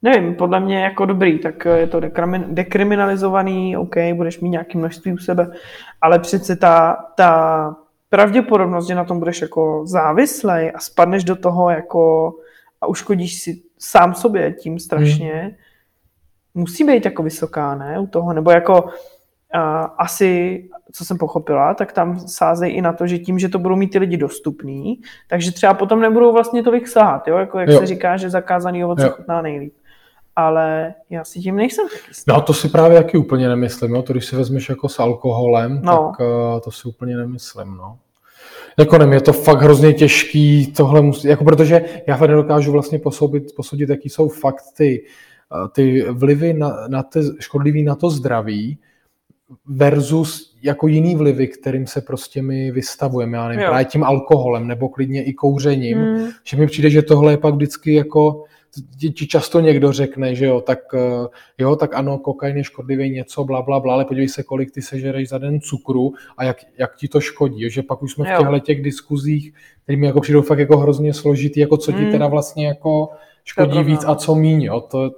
nevím, 0.03 0.35
podle 0.35 0.61
mě 0.61 0.85
jako 0.85 1.05
dobrý, 1.07 1.39
tak 1.39 1.65
je 1.65 1.87
to 1.87 2.01
dekrimi- 2.01 2.45
dekriminalizovaný, 2.49 3.77
OK, 3.77 3.97
budeš 4.15 4.41
mít 4.41 4.51
nějaké 4.51 4.79
množství 4.79 5.13
u 5.13 5.19
sebe, 5.19 5.51
ale 6.01 6.19
přece 6.19 6.57
ta, 6.57 6.97
ta 7.17 7.77
pravděpodobnost, 8.09 8.87
že 8.87 8.95
na 8.95 9.05
tom 9.05 9.19
budeš 9.19 9.43
jako 9.43 9.87
závislej 9.87 10.73
a 10.75 10.79
spadneš 10.79 11.25
do 11.25 11.37
toho 11.37 11.71
jako 11.71 12.33
a 12.81 12.87
uškodíš 12.87 13.43
si 13.43 13.63
sám 13.79 14.15
sobě 14.15 14.53
tím 14.53 14.79
strašně, 14.79 15.57
musí 16.55 16.85
být 16.85 17.05
jako 17.05 17.23
vysoká, 17.23 17.75
ne, 17.75 18.01
u 18.01 18.07
toho, 18.07 18.33
nebo 18.33 18.51
jako 18.51 18.91
asi, 19.99 20.65
co 20.93 21.05
jsem 21.05 21.19
pochopila, 21.19 21.75
tak 21.75 21.93
tam 21.93 22.19
sázejí 22.19 22.75
i 22.75 22.83
na 22.83 22.93
to, 22.93 23.07
že 23.07 23.19
tím, 23.19 23.39
že 23.39 23.49
to 23.49 23.59
budou 23.59 23.77
mít 23.77 23.89
ty 23.89 23.99
lidi 23.99 24.17
dostupný, 24.17 25.01
takže 25.29 25.53
třeba 25.53 25.75
potom 25.75 26.01
nebudou 26.01 26.33
vlastně 26.33 26.63
tolik 26.63 26.89
sahat, 26.89 27.29
jo? 27.29 27.37
Jako 27.37 27.59
jak 27.59 27.69
jo. 27.69 27.79
se 27.79 27.87
říká, 27.87 28.17
že 28.17 28.31
zakázaný 28.31 28.85
ovoce 28.85 29.03
jo. 29.03 29.11
chutná 29.11 29.43
nejlíp. 29.43 29.75
Ale 30.37 30.95
já 31.11 31.25
si 31.25 31.41
tím 31.41 31.57
nejsem. 31.57 31.87
No 32.29 32.41
to 32.41 32.55
si 32.55 32.69
právě 32.69 33.03
taky 33.03 33.19
úplně 33.19 33.49
nemyslím, 33.49 33.95
jo? 33.95 34.03
to 34.03 34.13
když 34.13 34.27
si 34.27 34.37
vezmeš 34.37 34.69
jako 34.69 34.89
s 34.89 34.99
alkoholem, 34.99 35.81
no. 35.83 36.13
tak 36.19 36.27
uh, 36.27 36.61
to 36.61 36.71
si 36.71 36.89
úplně 36.89 37.17
nemyslím, 37.17 37.77
no. 37.77 37.99
Jako 38.79 38.99
nevím, 38.99 39.15
je 39.15 39.21
to 39.21 39.33
fakt 39.33 39.63
hrozně 39.63 39.93
těžký 39.93 40.73
tohle, 40.73 41.01
musí, 41.01 41.29
jako 41.29 41.45
protože 41.45 41.85
já 42.07 42.17
fakt 42.17 42.31
nedokážu 42.31 42.73
vlastně 42.73 42.99
posoudit, 42.99 43.55
posoudit, 43.57 43.91
jaký 43.91 44.09
jsou 44.09 44.29
fakt 44.29 44.65
ty, 44.77 45.05
eh, 45.53 45.69
ty 45.73 46.07
vlivy 46.11 46.53
na, 46.53 46.89
na 46.89 47.03
ty, 47.03 47.21
škodlivý 47.41 47.83
na 47.83 47.95
to 47.95 48.11
zdraví, 48.11 48.79
versus 49.67 50.57
jako 50.63 50.87
jiný 50.87 51.17
vlivy, 51.17 51.49
kterým 51.49 51.87
se 51.87 52.01
prostě 52.01 52.43
my 52.43 52.71
vystavujeme, 52.71 53.37
já 53.37 53.49
nevím, 53.49 53.67
právě 53.67 53.85
tím 53.85 54.05
alkoholem 54.05 54.67
nebo 54.67 54.89
klidně 54.89 55.25
i 55.25 55.33
kouřením, 55.33 55.99
mm. 55.99 56.29
že 56.45 56.57
mi 56.57 56.67
přijde, 56.67 56.91
že 56.91 57.03
tohle 57.03 57.33
je 57.33 57.39
pak 57.39 57.55
vždycky 57.55 57.95
jako 57.95 58.45
ti 58.99 59.27
často 59.27 59.61
někdo 59.61 59.93
řekne, 59.93 60.35
že 60.35 60.47
jo, 60.47 60.61
tak 60.61 60.79
eh, 60.95 61.27
jo, 61.59 61.77
tak 61.77 61.95
ano, 61.95 62.19
kokain 62.19 62.57
je 62.57 62.65
škodlivý 62.65 63.11
něco, 63.11 63.45
bla, 63.45 63.63
bla, 63.63 63.81
bla, 63.81 63.95
ale 63.95 64.05
podívej 64.05 64.29
se, 64.29 64.43
kolik 64.43 64.71
ty 64.71 64.83
sežereš 64.83 65.29
za 65.29 65.39
den 65.39 65.61
cukru 65.61 66.13
a 66.37 66.45
jak, 66.45 66.57
jak 66.79 66.97
ti 66.97 67.09
to 67.09 67.21
škodí, 67.21 67.71
že 67.71 67.83
pak 67.83 68.03
už 68.03 68.13
jsme 68.13 68.31
jo. 68.31 68.37
v 68.37 68.39
těchto 68.39 68.59
těch 68.59 68.83
diskuzích, 68.83 69.55
mi 69.89 70.07
jako 70.07 70.21
přijdou 70.21 70.43
fakt 70.43 70.59
jako 70.59 70.77
hrozně 70.77 71.15
složitý, 71.15 71.61
jako 71.61 71.77
co 71.77 71.93
ti 71.93 71.99
mm. 71.99 72.11
teda 72.11 72.27
vlastně 72.27 72.67
jako 72.67 73.09
škodí 73.45 73.83
víc 73.83 74.05
a 74.07 74.15
co 74.15 74.35
míň, 74.35 74.63
jo, 74.63 74.81
to, 74.81 75.11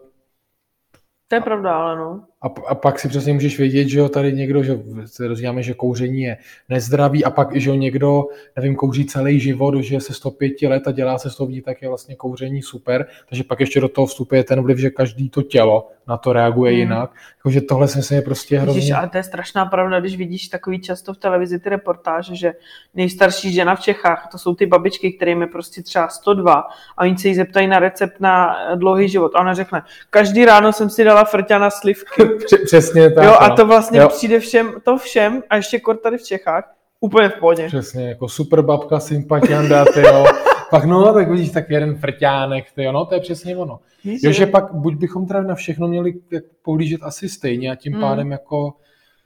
to 1.29 1.35
je 1.35 1.41
pravda, 1.41 1.75
ale 1.75 1.97
no. 1.97 2.25
A, 2.43 2.47
a 2.69 2.75
pak 2.75 2.99
si 2.99 3.09
přesně 3.09 3.33
můžeš 3.33 3.59
vědět, 3.59 3.89
že 3.89 3.99
jo, 3.99 4.09
tady 4.09 4.33
někdo, 4.33 4.63
že 4.63 4.79
se 5.05 5.29
dozvídáme, 5.29 5.63
že 5.63 5.75
kouření 5.75 6.23
je 6.23 6.37
nezdravý 6.69 7.25
a 7.25 7.31
pak, 7.31 7.57
že 7.57 7.71
jo, 7.71 7.77
někdo, 7.77 8.25
nevím, 8.57 8.77
kouří 8.77 9.05
celý 9.05 9.41
život, 9.41 9.75
že 9.75 10.01
se 10.01 10.15
105 10.15 10.63
let 10.63 10.83
a 10.87 10.93
dělá 10.93 11.19
se 11.19 11.29
vidí, 11.47 11.63
tak 11.63 11.83
je 11.83 11.89
vlastně 11.89 12.17
kouření 12.17 12.63
super, 12.63 13.07
takže 13.29 13.45
pak 13.45 13.61
ještě 13.61 13.81
do 13.81 13.89
toho 13.89 14.07
vstupuje 14.07 14.45
ten 14.45 14.63
vliv, 14.63 14.79
že 14.79 14.91
každý 14.91 15.31
to 15.31 15.43
tělo 15.43 15.89
na 16.09 16.17
to 16.17 16.33
reaguje 16.33 16.73
hmm. 16.73 16.81
jinak. 16.81 17.11
Takže 17.43 17.61
tohle 17.61 17.89
si 17.89 17.99
myslím 17.99 18.17
je 18.17 18.23
prostě 18.23 18.59
hrozně... 18.59 18.79
Ježiš, 18.79 18.93
ale 18.93 19.09
to 19.09 19.17
je 19.17 19.23
strašná 19.23 19.67
pravda, 19.67 20.01
když 20.01 20.17
vidíš 20.17 20.49
takový 20.49 20.81
často 20.81 21.15
v 21.15 21.17
televizi 21.17 21.59
ty 21.59 21.69
reportáže, 21.69 22.37
že 22.37 22.53
nejstarší 22.95 23.53
žena 23.53 23.75
v 23.75 23.81
Čechách, 23.81 24.29
to 24.33 24.39
jsou 24.39 24.55
ty 24.55 24.67
babičky, 24.67 25.13
kterým 25.13 25.41
je 25.41 25.47
prostě 25.47 25.83
třeba 25.83 26.09
102 26.09 26.53
a 26.97 27.03
oni 27.03 27.19
se 27.19 27.29
jí 27.29 27.35
zeptají 27.35 27.67
na 27.67 27.79
recept 27.79 28.21
na 28.21 28.57
dlouhý 28.75 29.09
život 29.09 29.33
a 29.35 29.41
ona 29.41 29.55
řekne, 29.55 29.83
každý 30.11 30.45
ráno 30.45 30.73
jsem 30.73 30.91
si 30.91 31.05
dala 31.05 31.25
frťana 31.25 31.71
slivky. 31.71 32.23
Přesně 32.65 33.11
tak. 33.11 33.25
Jo, 33.25 33.35
a 33.39 33.49
no. 33.49 33.57
to 33.57 33.67
vlastně 33.67 34.01
jo. 34.01 34.09
přijde 34.09 34.41
všem, 34.41 34.73
to 34.85 34.99
všem, 34.99 35.43
a 35.51 35.57
ještě 35.57 35.81
kort 35.81 36.03
tady 36.03 36.19
v 36.19 36.23
Čechách, 36.23 36.75
úplně 37.01 37.29
v 37.29 37.35
pohodě. 37.35 37.67
Přesně, 37.67 38.09
jako 38.09 38.29
super 38.29 38.63
babka, 38.63 39.01
sympatianda, 39.01 39.85
ty 39.85 40.01
jo. 40.01 40.25
pak 40.71 40.85
no, 40.85 41.15
tak 41.15 41.31
vidíš, 41.31 41.51
tak 41.51 41.71
jeden 41.71 41.95
frťánek, 41.97 42.65
ty 42.75 42.83
jo, 42.85 42.93
no, 42.93 43.07
to 43.07 43.15
je 43.15 43.21
přesně 43.21 43.57
ono. 43.57 43.81
Víš, 44.05 44.23
jo, 44.23 44.33
že 44.33 44.47
pak 44.47 44.75
buď 44.75 44.95
bychom 44.95 45.27
teda 45.27 45.43
na 45.43 45.55
všechno 45.55 45.89
měli 45.89 46.15
pohlížet 46.63 47.03
asi 47.03 47.29
stejně 47.29 47.71
a 47.71 47.75
tím 47.75 47.93
hmm. 47.93 48.03
pádem 48.03 48.31
jako... 48.31 48.75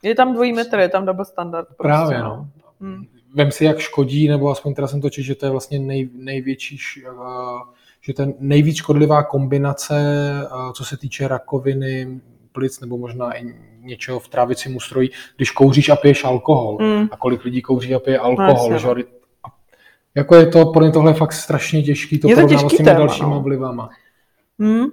Je 0.02 0.14
tam 0.14 0.34
dvojí 0.34 0.52
metr, 0.52 0.78
je 0.78 0.88
tam 0.88 1.06
double 1.06 1.24
standard. 1.24 1.66
Prostě, 1.66 1.82
Právě, 1.82 2.18
no. 2.18 2.48
Hmm. 2.80 3.04
Vem 3.34 3.50
si, 3.50 3.64
jak 3.64 3.78
škodí, 3.78 4.28
nebo 4.28 4.50
aspoň 4.50 4.74
teda 4.74 4.88
jsem 4.88 5.00
to 5.00 5.10
čil, 5.10 5.24
že 5.24 5.34
to 5.34 5.46
je 5.46 5.50
vlastně 5.50 5.78
nej, 5.78 6.08
největší, 6.14 6.78
že 8.00 8.12
ten 8.12 8.34
nejvíc 8.38 8.76
škodlivá 8.76 9.22
kombinace, 9.22 9.94
co 10.74 10.84
se 10.84 10.96
týče 10.96 11.28
rakoviny, 11.28 12.20
plic 12.56 12.80
nebo 12.80 12.98
možná 12.98 13.36
i 13.36 13.54
něčeho 13.80 14.18
v 14.18 14.28
trávicím 14.28 14.76
ústrojí, 14.76 15.10
když 15.36 15.50
kouříš 15.50 15.88
a 15.88 15.96
piješ 15.96 16.24
alkohol. 16.24 16.78
Mm. 16.80 17.08
A 17.12 17.16
kolik 17.16 17.44
lidí 17.44 17.62
kouří 17.62 17.94
a 17.94 17.98
pije 17.98 18.18
alkohol. 18.18 18.70
No, 18.70 18.78
že? 18.78 18.88
Jako 20.14 20.34
je 20.34 20.46
to, 20.46 20.72
podle 20.72 20.90
tohle 20.90 21.10
je 21.10 21.14
fakt 21.14 21.32
strašně 21.32 21.82
těžký 21.82 22.18
to 22.18 22.28
porovnávat 22.28 22.72
s 22.72 22.76
těmi 22.76 22.84
téma, 22.84 22.98
dalšíma 22.98 23.28
no. 23.28 23.40
vlivama. 23.40 23.90
Mm. 24.58 24.84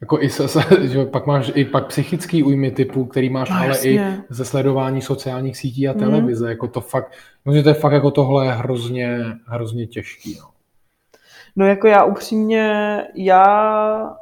Jako 0.00 0.20
i 0.20 0.30
se, 0.30 0.48
se, 0.48 0.60
že 0.82 1.04
pak 1.04 1.26
máš 1.26 1.52
i 1.54 1.64
pak 1.64 1.86
psychický 1.86 2.42
újmy 2.42 2.70
typu, 2.70 3.04
který 3.04 3.30
máš 3.30 3.50
no, 3.50 3.56
ale 3.56 3.66
jasně. 3.66 3.90
i 3.90 4.00
ze 4.28 4.44
sledování 4.44 5.02
sociálních 5.02 5.56
sítí 5.56 5.88
a 5.88 5.92
mm. 5.92 5.98
televize. 5.98 6.44
Mm. 6.44 6.50
Jako 6.50 6.68
to 6.68 6.80
fakt, 6.80 7.12
myslím, 7.44 7.62
to 7.62 7.68
je 7.68 7.74
fakt 7.74 7.92
jako 7.92 8.10
tohle 8.10 8.46
je 8.46 8.52
hrozně, 8.52 9.18
hrozně 9.46 9.86
těžký. 9.86 10.38
No. 10.40 10.48
no 11.56 11.66
jako 11.66 11.86
já 11.86 12.04
upřímně, 12.04 12.98
já 13.14 14.16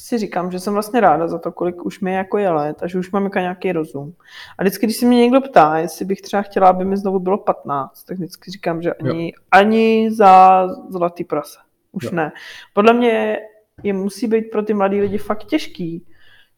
si 0.00 0.18
říkám, 0.18 0.50
že 0.50 0.60
jsem 0.60 0.72
vlastně 0.72 1.00
ráda 1.00 1.28
za 1.28 1.38
to, 1.38 1.52
kolik 1.52 1.86
už 1.86 2.00
mi 2.00 2.14
jako 2.14 2.38
je 2.38 2.50
let 2.50 2.82
a 2.82 2.86
že 2.86 2.98
už 2.98 3.10
mám 3.10 3.24
jako 3.24 3.38
nějaký 3.38 3.72
rozum. 3.72 4.14
A 4.58 4.62
vždycky, 4.62 4.86
když 4.86 4.96
se 4.96 5.06
mě 5.06 5.18
někdo 5.18 5.40
ptá, 5.40 5.78
jestli 5.78 6.04
bych 6.04 6.22
třeba 6.22 6.42
chtěla, 6.42 6.68
aby 6.68 6.84
mi 6.84 6.96
znovu 6.96 7.18
bylo 7.18 7.38
15, 7.38 8.04
tak 8.04 8.16
vždycky 8.16 8.50
říkám, 8.50 8.82
že 8.82 8.94
ani, 8.94 9.32
ani 9.50 10.10
za 10.12 10.66
zlatý 10.88 11.24
prase. 11.24 11.58
Už 11.92 12.04
jo. 12.04 12.10
ne. 12.12 12.32
Podle 12.74 12.92
mě 12.92 13.38
je 13.82 13.92
musí 13.92 14.26
být 14.26 14.42
pro 14.42 14.62
ty 14.62 14.74
mladý 14.74 15.00
lidi 15.00 15.18
fakt 15.18 15.44
těžký 15.44 16.06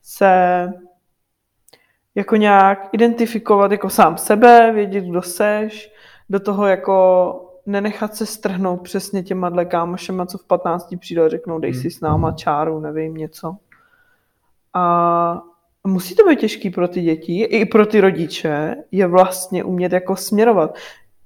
se 0.03 0.69
jako 2.15 2.37
nějak 2.37 2.89
identifikovat 2.93 3.73
jako 3.73 3.91
sám 3.91 4.19
sebe, 4.19 4.73
vědět, 4.73 5.05
kdo 5.05 5.23
seš, 5.23 5.93
do 6.31 6.41
toho 6.41 6.67
jako 6.67 7.52
nenechat 7.67 8.15
se 8.15 8.27
strhnout 8.27 8.83
přesně 8.83 9.23
těma 9.23 9.49
dle 9.49 9.65
kámošema, 9.65 10.27
co 10.27 10.39
v 10.39 10.45
15 10.45 10.95
přijde 11.01 11.25
a 11.25 11.29
řeknou, 11.29 11.59
dej 11.59 11.75
si 11.75 11.91
s 11.91 12.01
náma 12.01 12.29
hmm. 12.29 12.37
čáru, 12.37 12.81
nevím, 12.81 13.15
něco. 13.15 13.57
A 14.75 15.43
musí 15.87 16.15
to 16.15 16.29
být 16.29 16.41
těžký 16.41 16.71
pro 16.71 16.89
ty 16.89 17.01
děti, 17.01 17.43
i 17.43 17.67
pro 17.67 17.87
ty 17.87 18.01
rodiče, 18.01 18.77
je 18.93 19.07
vlastně 19.07 19.65
umět 19.65 19.93
jako 19.93 20.17
směrovat. 20.17 20.75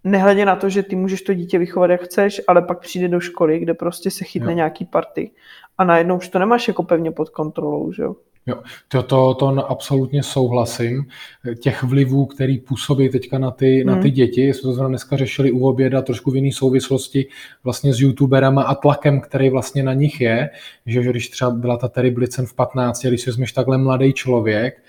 Nehledě 0.05 0.45
na 0.45 0.57
to, 0.57 0.69
že 0.69 0.83
ty 0.83 0.97
můžeš 0.97 1.23
to 1.23 1.35
dítě 1.35 1.59
vychovat, 1.59 1.91
jak 1.91 2.03
chceš, 2.03 2.41
ale 2.49 2.63
pak 2.63 2.81
přijde 2.81 3.09
do 3.09 3.21
školy, 3.21 3.59
kde 3.59 3.75
prostě 3.75 4.11
se 4.11 4.25
chytne 4.25 4.53
jo. 4.53 4.57
nějaký 4.57 4.85
party. 4.85 5.31
A 5.79 5.85
najednou 5.85 6.17
už 6.17 6.29
to 6.29 6.39
nemáš 6.39 6.69
jako 6.69 6.83
pevně 6.83 7.11
pod 7.11 7.31
kontrolou, 7.31 7.93
že 7.93 8.03
jo? 8.03 8.17
Jo, 8.47 8.63
to, 8.89 9.03
to, 9.03 9.35
to 9.35 9.71
absolutně 9.71 10.23
souhlasím. 10.23 11.07
Těch 11.61 11.83
vlivů, 11.83 12.27
který 12.27 12.59
působí 12.59 13.09
teďka 13.09 13.39
na 13.39 13.51
ty, 13.51 13.85
mm. 13.85 13.87
na 13.87 13.95
ty 13.95 14.09
hmm. 14.09 14.15
děti, 14.15 14.55
jsme 14.55 14.63
to 14.63 14.73
zrovna 14.73 14.89
dneska 14.89 15.17
řešili 15.17 15.51
u 15.51 15.67
oběda 15.67 16.03
trošku 16.03 16.31
v 16.31 16.37
jiné 16.37 16.53
souvislosti 16.53 17.27
vlastně 17.65 17.95
s 17.95 18.01
youtuberama 18.01 18.63
a 18.63 18.75
tlakem, 18.75 19.21
který 19.21 19.51
vlastně 19.51 19.83
na 19.83 19.93
nich 19.93 20.21
je, 20.21 20.51
že, 20.87 21.03
že 21.03 21.11
když 21.11 21.29
třeba 21.29 21.51
byla 21.51 21.77
ta 21.77 21.89
Terry 21.89 22.11
Blitzen 22.11 22.47
v 22.47 22.55
15, 22.55 23.07
když 23.07 23.21
si 23.21 23.31
vezmeš 23.31 23.53
takhle 23.53 23.79
mladý 23.79 24.13
člověk, 24.13 24.83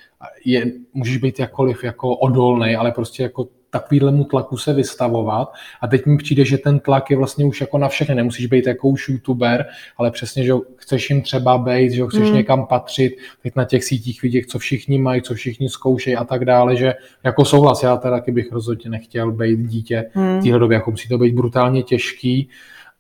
je, 0.45 0.71
můžeš 0.93 1.17
být 1.17 1.39
jakoliv 1.39 1.83
jako 1.83 2.15
odolný, 2.15 2.75
ale 2.75 2.91
prostě 2.91 3.23
jako 3.23 3.47
takovýhlemu 3.69 4.23
tlaku 4.23 4.57
se 4.57 4.73
vystavovat. 4.73 5.53
A 5.81 5.87
teď 5.87 6.05
mi 6.05 6.17
přijde, 6.17 6.45
že 6.45 6.57
ten 6.57 6.79
tlak 6.79 7.11
je 7.11 7.17
vlastně 7.17 7.45
už 7.45 7.61
jako 7.61 7.77
na 7.77 7.87
všechny. 7.87 8.15
Nemusíš 8.15 8.45
být 8.45 8.67
jako 8.67 8.87
už 8.87 9.09
youtuber, 9.09 9.65
ale 9.97 10.11
přesně, 10.11 10.43
že 10.43 10.53
chceš 10.75 11.09
jim 11.09 11.21
třeba 11.21 11.57
být, 11.57 11.91
že 11.91 12.03
chceš 12.07 12.29
mm. 12.29 12.35
někam 12.35 12.65
patřit, 12.67 13.17
teď 13.43 13.55
na 13.55 13.65
těch 13.65 13.83
sítích 13.83 14.21
vidět, 14.21 14.49
co 14.49 14.59
všichni 14.59 14.97
mají, 14.97 15.21
co 15.21 15.33
všichni 15.33 15.69
zkoušejí 15.69 16.15
a 16.15 16.23
tak 16.23 16.45
dále, 16.45 16.75
že 16.75 16.93
jako 17.23 17.45
souhlas, 17.45 17.83
já 17.83 17.97
teda 17.97 18.17
taky 18.17 18.31
bych 18.31 18.51
rozhodně 18.51 18.89
nechtěl 18.89 19.31
být 19.31 19.59
dítě 19.59 20.09
mm. 20.15 20.39
v 20.39 20.43
téhle 20.43 20.59
době, 20.59 20.75
jako 20.75 20.91
musí 20.91 21.09
to 21.09 21.17
být 21.17 21.35
brutálně 21.35 21.83
těžký. 21.83 22.49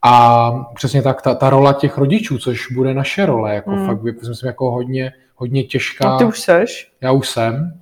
A 0.01 0.51
přesně 0.75 1.01
tak, 1.01 1.21
ta, 1.21 1.35
ta 1.35 1.49
rola 1.49 1.73
těch 1.73 1.97
rodičů, 1.97 2.37
což 2.37 2.71
bude 2.71 2.93
naše 2.93 3.25
role, 3.25 3.55
jako 3.55 3.71
mm. 3.71 3.85
fakt, 3.85 4.03
myslím, 4.03 4.47
jako 4.47 4.71
hodně, 4.71 5.13
hodně 5.35 5.63
těžká. 5.63 6.09
A 6.09 6.17
ty 6.17 6.25
už 6.25 6.39
seš? 6.39 6.91
Já 7.01 7.11
už 7.11 7.29
jsem. 7.29 7.73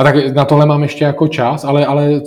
A 0.00 0.04
tak 0.04 0.34
na 0.34 0.44
tohle 0.44 0.66
mám 0.66 0.82
ještě 0.82 1.04
jako 1.04 1.28
čas, 1.28 1.64
ale, 1.64 1.86
ale 1.86 2.20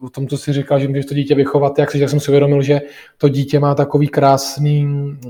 o 0.00 0.08
tom, 0.08 0.28
co 0.28 0.38
jsi 0.38 0.52
říkal, 0.52 0.80
že 0.80 0.88
můžeš 0.88 1.06
to 1.06 1.14
dítě 1.14 1.34
vychovat, 1.34 1.78
jak, 1.78 1.90
si, 1.90 1.98
jak 1.98 2.10
jsem 2.10 2.20
si 2.20 2.30
uvědomil, 2.30 2.62
že 2.62 2.80
to 3.18 3.28
dítě 3.28 3.60
má 3.60 3.74
takový 3.74 4.08
krásný 4.08 4.88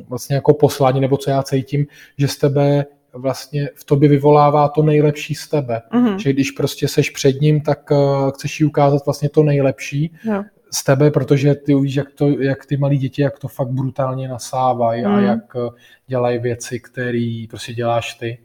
vlastně 0.08 0.34
jako 0.36 0.54
poslání, 0.54 1.00
nebo 1.00 1.16
co 1.16 1.30
já 1.30 1.42
cítím, 1.42 1.86
že 2.18 2.28
z 2.28 2.36
tebe 2.36 2.86
vlastně 3.12 3.68
v 3.74 3.84
tobě 3.84 4.08
vyvolává 4.08 4.68
to 4.68 4.82
nejlepší 4.82 5.34
z 5.34 5.48
tebe. 5.48 5.80
Mm-hmm. 5.92 6.16
Že 6.16 6.32
když 6.32 6.50
prostě 6.50 6.88
seš 6.88 7.10
před 7.10 7.40
ním, 7.40 7.60
tak 7.60 7.90
uh, 7.90 8.30
chceš 8.30 8.60
jí 8.60 8.66
ukázat 8.66 9.04
vlastně 9.06 9.28
to 9.28 9.42
nejlepší 9.42 10.14
yeah. 10.24 10.44
z 10.72 10.84
tebe, 10.84 11.10
protože 11.10 11.54
ty 11.54 11.74
uvidíš, 11.74 11.96
jak, 11.96 12.12
to, 12.12 12.28
jak 12.28 12.66
ty 12.66 12.76
malí 12.76 12.98
děti, 12.98 13.22
jak 13.22 13.38
to 13.38 13.48
fakt 13.48 13.68
brutálně 13.68 14.28
nasávají 14.28 15.02
mm. 15.02 15.12
a 15.12 15.16
mhm. 15.16 15.24
jak 15.24 15.54
uh, 15.54 15.74
dělají 16.06 16.38
věci, 16.38 16.80
které 16.80 17.44
prostě 17.50 17.72
děláš 17.72 18.14
ty. 18.14 18.38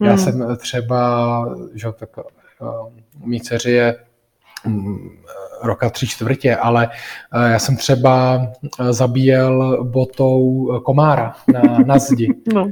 Mm. 0.00 0.06
Já 0.06 0.14
mhm. 0.14 0.22
jsem 0.22 0.56
třeba, 0.56 1.54
že 1.74 1.86
tak 1.98 2.10
mý 3.24 3.40
dceři 3.40 3.70
je 3.70 3.96
mm, 4.66 5.22
roka 5.62 5.90
tři 5.90 6.06
čtvrtě, 6.06 6.56
ale 6.56 6.88
eh, 7.34 7.52
já 7.52 7.58
jsem 7.58 7.76
třeba 7.76 8.42
eh, 8.80 8.92
zabíjel 8.92 9.84
botou 9.84 10.66
komára 10.84 11.34
na, 11.52 11.78
na 11.86 11.98
zdi. 11.98 12.34
No. 12.54 12.70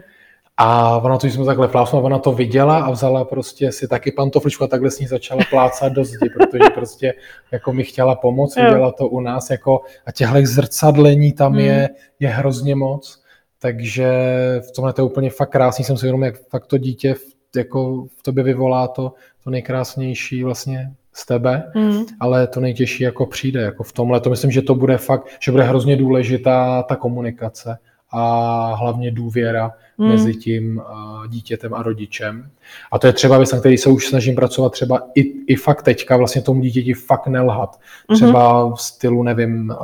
A 0.63 0.99
ona 0.99 1.19
to, 1.19 1.27
jsme 1.27 1.45
takhle 1.45 1.69
plásnula, 1.69 2.05
ona 2.05 2.19
to 2.19 2.33
viděla 2.33 2.79
a 2.79 2.91
vzala 2.91 3.25
prostě 3.25 3.73
si 3.73 3.89
taky 3.89 4.13
pantofličku 4.13 4.65
a 4.65 4.67
takhle 4.67 4.91
s 4.91 4.99
ní 4.99 5.07
začala 5.07 5.41
plácat 5.51 5.93
do 5.93 6.05
zdi, 6.05 6.29
protože 6.37 6.71
prostě 6.75 7.15
jako 7.53 7.73
mi 7.73 7.85
chtěla 7.85 8.15
pomoct, 8.15 8.57
viděla 8.57 8.93
to 8.93 9.09
u 9.09 9.21
nás 9.21 9.51
jako 9.51 9.81
a 10.07 10.13
těchto 10.13 10.39
zrcadlení 10.43 11.33
tam 11.33 11.53
hmm. 11.53 11.61
je, 11.61 11.89
je 12.21 12.29
hrozně 12.29 12.75
moc, 12.75 13.23
takže 13.59 14.11
v 14.69 14.73
tomhle 14.73 14.93
to 14.93 15.01
je 15.03 15.07
úplně 15.07 15.31
fakt 15.31 15.51
krásný, 15.51 15.85
jsem 15.85 15.97
si 15.97 16.07
jenom 16.07 16.23
jak 16.23 16.49
fakt 16.49 16.67
to 16.67 16.79
dítě 16.79 17.15
v 17.15 17.40
jako 17.57 18.07
v 18.17 18.23
tobě 18.23 18.45
vyvolá 18.45 18.89
to, 18.89 19.15
to 19.45 19.51
nejkrásnější 19.51 20.45
vlastně 20.45 20.93
z 21.13 21.27
tebe, 21.27 21.73
mm. 21.75 22.05
ale 22.21 22.47
to 22.47 22.61
nejtěžší 22.61 23.03
jako 23.03 23.27
přijde, 23.27 23.61
jako 23.61 23.83
v 23.83 23.93
tomhle. 23.93 24.21
To 24.21 24.31
myslím, 24.31 24.51
že 24.51 24.63
to 24.63 24.75
bude 24.75 24.99
fakt, 24.99 25.27
že 25.41 25.53
bude 25.53 25.65
hrozně 25.65 25.97
důležitá 25.97 26.83
ta 26.83 26.97
komunikace 26.97 27.79
a 28.13 28.75
hlavně 28.75 29.11
důvěra 29.11 29.73
mm. 29.99 30.09
mezi 30.09 30.35
tím 30.35 30.83
dítětem 31.29 31.75
a 31.75 31.83
rodičem. 31.83 32.51
A 32.93 32.99
to 32.99 33.07
je 33.07 33.13
třeba 33.13 33.39
věc, 33.39 33.53
na 33.53 33.59
který 33.59 33.79
se 33.79 33.91
už 33.91 34.07
snažím 34.07 34.35
pracovat 34.35 34.73
třeba 34.73 35.03
i, 35.15 35.21
i 35.47 35.57
fakt 35.57 35.83
teďka, 35.83 36.17
vlastně 36.17 36.43
tomu 36.43 36.61
dítěti 36.61 36.95
fakt 36.95 37.27
nelhat. 37.27 37.81
Mhm. 38.09 38.17
Třeba 38.17 38.65
mm-hmm. 38.65 38.75
v 38.75 38.81
stylu, 38.81 39.23
nevím, 39.23 39.75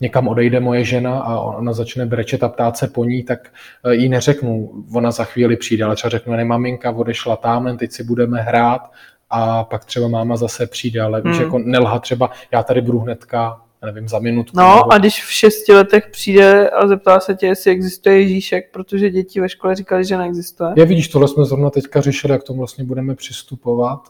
někam 0.00 0.28
odejde 0.28 0.60
moje 0.60 0.84
žena 0.84 1.20
a 1.20 1.40
ona 1.40 1.72
začne 1.72 2.06
brečet 2.06 2.42
a 2.42 2.48
ptát 2.48 2.76
se 2.76 2.88
po 2.88 3.04
ní, 3.04 3.22
tak 3.22 3.48
e, 3.84 3.94
jí 3.94 4.08
neřeknu, 4.08 4.84
ona 4.94 5.10
za 5.10 5.24
chvíli 5.24 5.56
přijde, 5.56 5.84
ale 5.84 5.96
třeba 5.96 6.10
řeknu, 6.10 6.32
ne, 6.32 6.44
maminka 6.44 6.90
odešla 6.90 7.36
tam, 7.36 7.76
teď 7.76 7.92
si 7.92 8.04
budeme 8.04 8.40
hrát 8.40 8.90
a 9.30 9.64
pak 9.64 9.84
třeba 9.84 10.08
máma 10.08 10.36
zase 10.36 10.66
přijde, 10.66 11.00
ale 11.00 11.20
hmm. 11.20 11.32
víš, 11.32 11.40
jako 11.40 11.58
nelha 11.58 11.98
třeba, 11.98 12.30
já 12.52 12.62
tady 12.62 12.80
budu 12.80 12.98
hnedka 12.98 13.60
nevím, 13.84 14.08
za 14.08 14.18
minutku. 14.18 14.56
No 14.56 14.74
nebo... 14.76 14.92
a 14.92 14.98
když 14.98 15.24
v 15.24 15.30
šesti 15.30 15.72
letech 15.72 16.08
přijde 16.10 16.70
a 16.70 16.86
zeptá 16.86 17.20
se 17.20 17.34
tě, 17.34 17.46
jestli 17.46 17.70
existuje 17.70 18.20
Ježíšek, 18.20 18.70
protože 18.72 19.10
děti 19.10 19.40
ve 19.40 19.48
škole 19.48 19.74
říkali, 19.74 20.04
že 20.04 20.18
neexistuje. 20.18 20.72
Je 20.76 20.84
vidíš, 20.84 21.08
tohle 21.08 21.28
jsme 21.28 21.44
zrovna 21.44 21.70
teďka 21.70 22.00
řešili, 22.00 22.32
jak 22.32 22.42
tomu 22.42 22.58
vlastně 22.58 22.84
budeme 22.84 23.14
přistupovat 23.14 24.00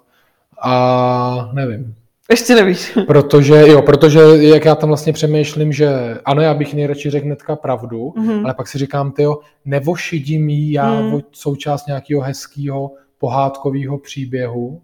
a 0.62 1.50
nevím. 1.52 1.94
Ještě 2.30 2.54
nevíš. 2.54 2.98
Protože, 3.06 3.68
jo, 3.68 3.82
protože 3.82 4.20
jak 4.40 4.64
já 4.64 4.74
tam 4.74 4.88
vlastně 4.88 5.12
přemýšlím, 5.12 5.72
že 5.72 6.18
ano, 6.24 6.42
já 6.42 6.54
bych 6.54 6.74
nejradši 6.74 7.10
řekl 7.10 7.26
hnedka 7.26 7.56
pravdu, 7.56 8.12
mm-hmm. 8.16 8.44
ale 8.44 8.54
pak 8.54 8.68
si 8.68 8.78
říkám, 8.78 9.12
ty 9.12 9.22
jo, 9.22 9.38
nevošidím 9.64 10.48
jí 10.48 10.72
já 10.72 11.00
mm. 11.00 11.20
součást 11.32 11.86
nějakého 11.86 12.20
hezkého 12.20 12.90
pohádkového 13.18 13.98
příběhu, 13.98 14.82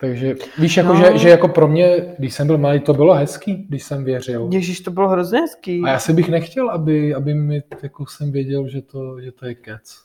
takže 0.00 0.34
víš, 0.58 0.76
jako, 0.76 0.94
no. 0.94 1.00
že, 1.00 1.18
že 1.18 1.28
jako 1.28 1.48
pro 1.48 1.68
mě, 1.68 2.14
když 2.18 2.34
jsem 2.34 2.46
byl 2.46 2.58
malý, 2.58 2.80
to 2.80 2.94
bylo 2.94 3.14
hezký, 3.14 3.66
když 3.68 3.82
jsem 3.82 4.04
věřil. 4.04 4.48
Ježíš, 4.52 4.80
to 4.80 4.90
bylo 4.90 5.08
hrozně 5.08 5.40
hezký. 5.40 5.82
A 5.84 5.88
já 5.88 5.98
si 5.98 6.12
bych 6.12 6.28
nechtěl, 6.28 6.70
aby, 6.70 7.14
aby 7.14 7.34
mi, 7.34 7.62
jako 7.82 8.06
jsem 8.06 8.32
věděl, 8.32 8.68
že 8.68 8.82
to, 8.82 9.20
že 9.20 9.32
to 9.32 9.46
je 9.46 9.54
kec. 9.54 9.98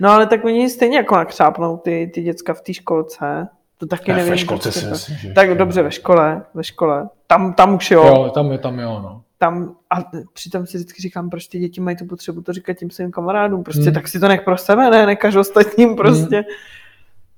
No 0.00 0.10
ale 0.10 0.26
tak 0.26 0.44
oni 0.44 0.70
stejně 0.70 0.96
jako 0.96 1.16
nakřápnou 1.16 1.76
ty, 1.76 2.10
ty 2.14 2.22
děcka 2.22 2.54
v 2.54 2.60
té 2.60 2.74
školce. 2.74 3.48
To 3.78 3.86
taky 3.86 4.12
nevím. 4.12 4.30
Ve 4.30 4.38
školce 4.38 4.72
si 4.72 4.86
myslím, 4.86 5.16
že 5.16 5.32
Tak 5.32 5.58
dobře, 5.58 5.82
ve 5.82 5.90
škole, 5.90 6.42
ve 6.54 6.64
škole. 6.64 7.08
Tam, 7.26 7.52
tam 7.52 7.74
už 7.74 7.90
jo. 7.90 8.06
Jo, 8.06 8.30
tam 8.34 8.52
je, 8.52 8.58
tam 8.58 8.78
jo, 8.78 9.00
no. 9.02 9.22
Tam, 9.38 9.76
a 9.90 9.96
přitom 10.32 10.66
si 10.66 10.76
vždycky 10.76 11.02
říkám, 11.02 11.30
proč 11.30 11.46
ty 11.46 11.58
děti 11.58 11.80
mají 11.80 11.96
tu 11.96 12.06
potřebu 12.06 12.42
to 12.42 12.52
říkat 12.52 12.74
těm 12.74 12.90
svým 12.90 13.10
kamarádům. 13.10 13.64
Prostě 13.64 13.84
hmm. 13.84 13.94
tak 13.94 14.08
si 14.08 14.20
to 14.20 14.28
nech 14.28 14.42
pro 14.42 14.56
sebe, 14.56 14.90
ne, 14.90 15.06
nekaž 15.06 15.36
ostatním 15.36 15.96
prostě. 15.96 16.36
Hmm 16.36 16.44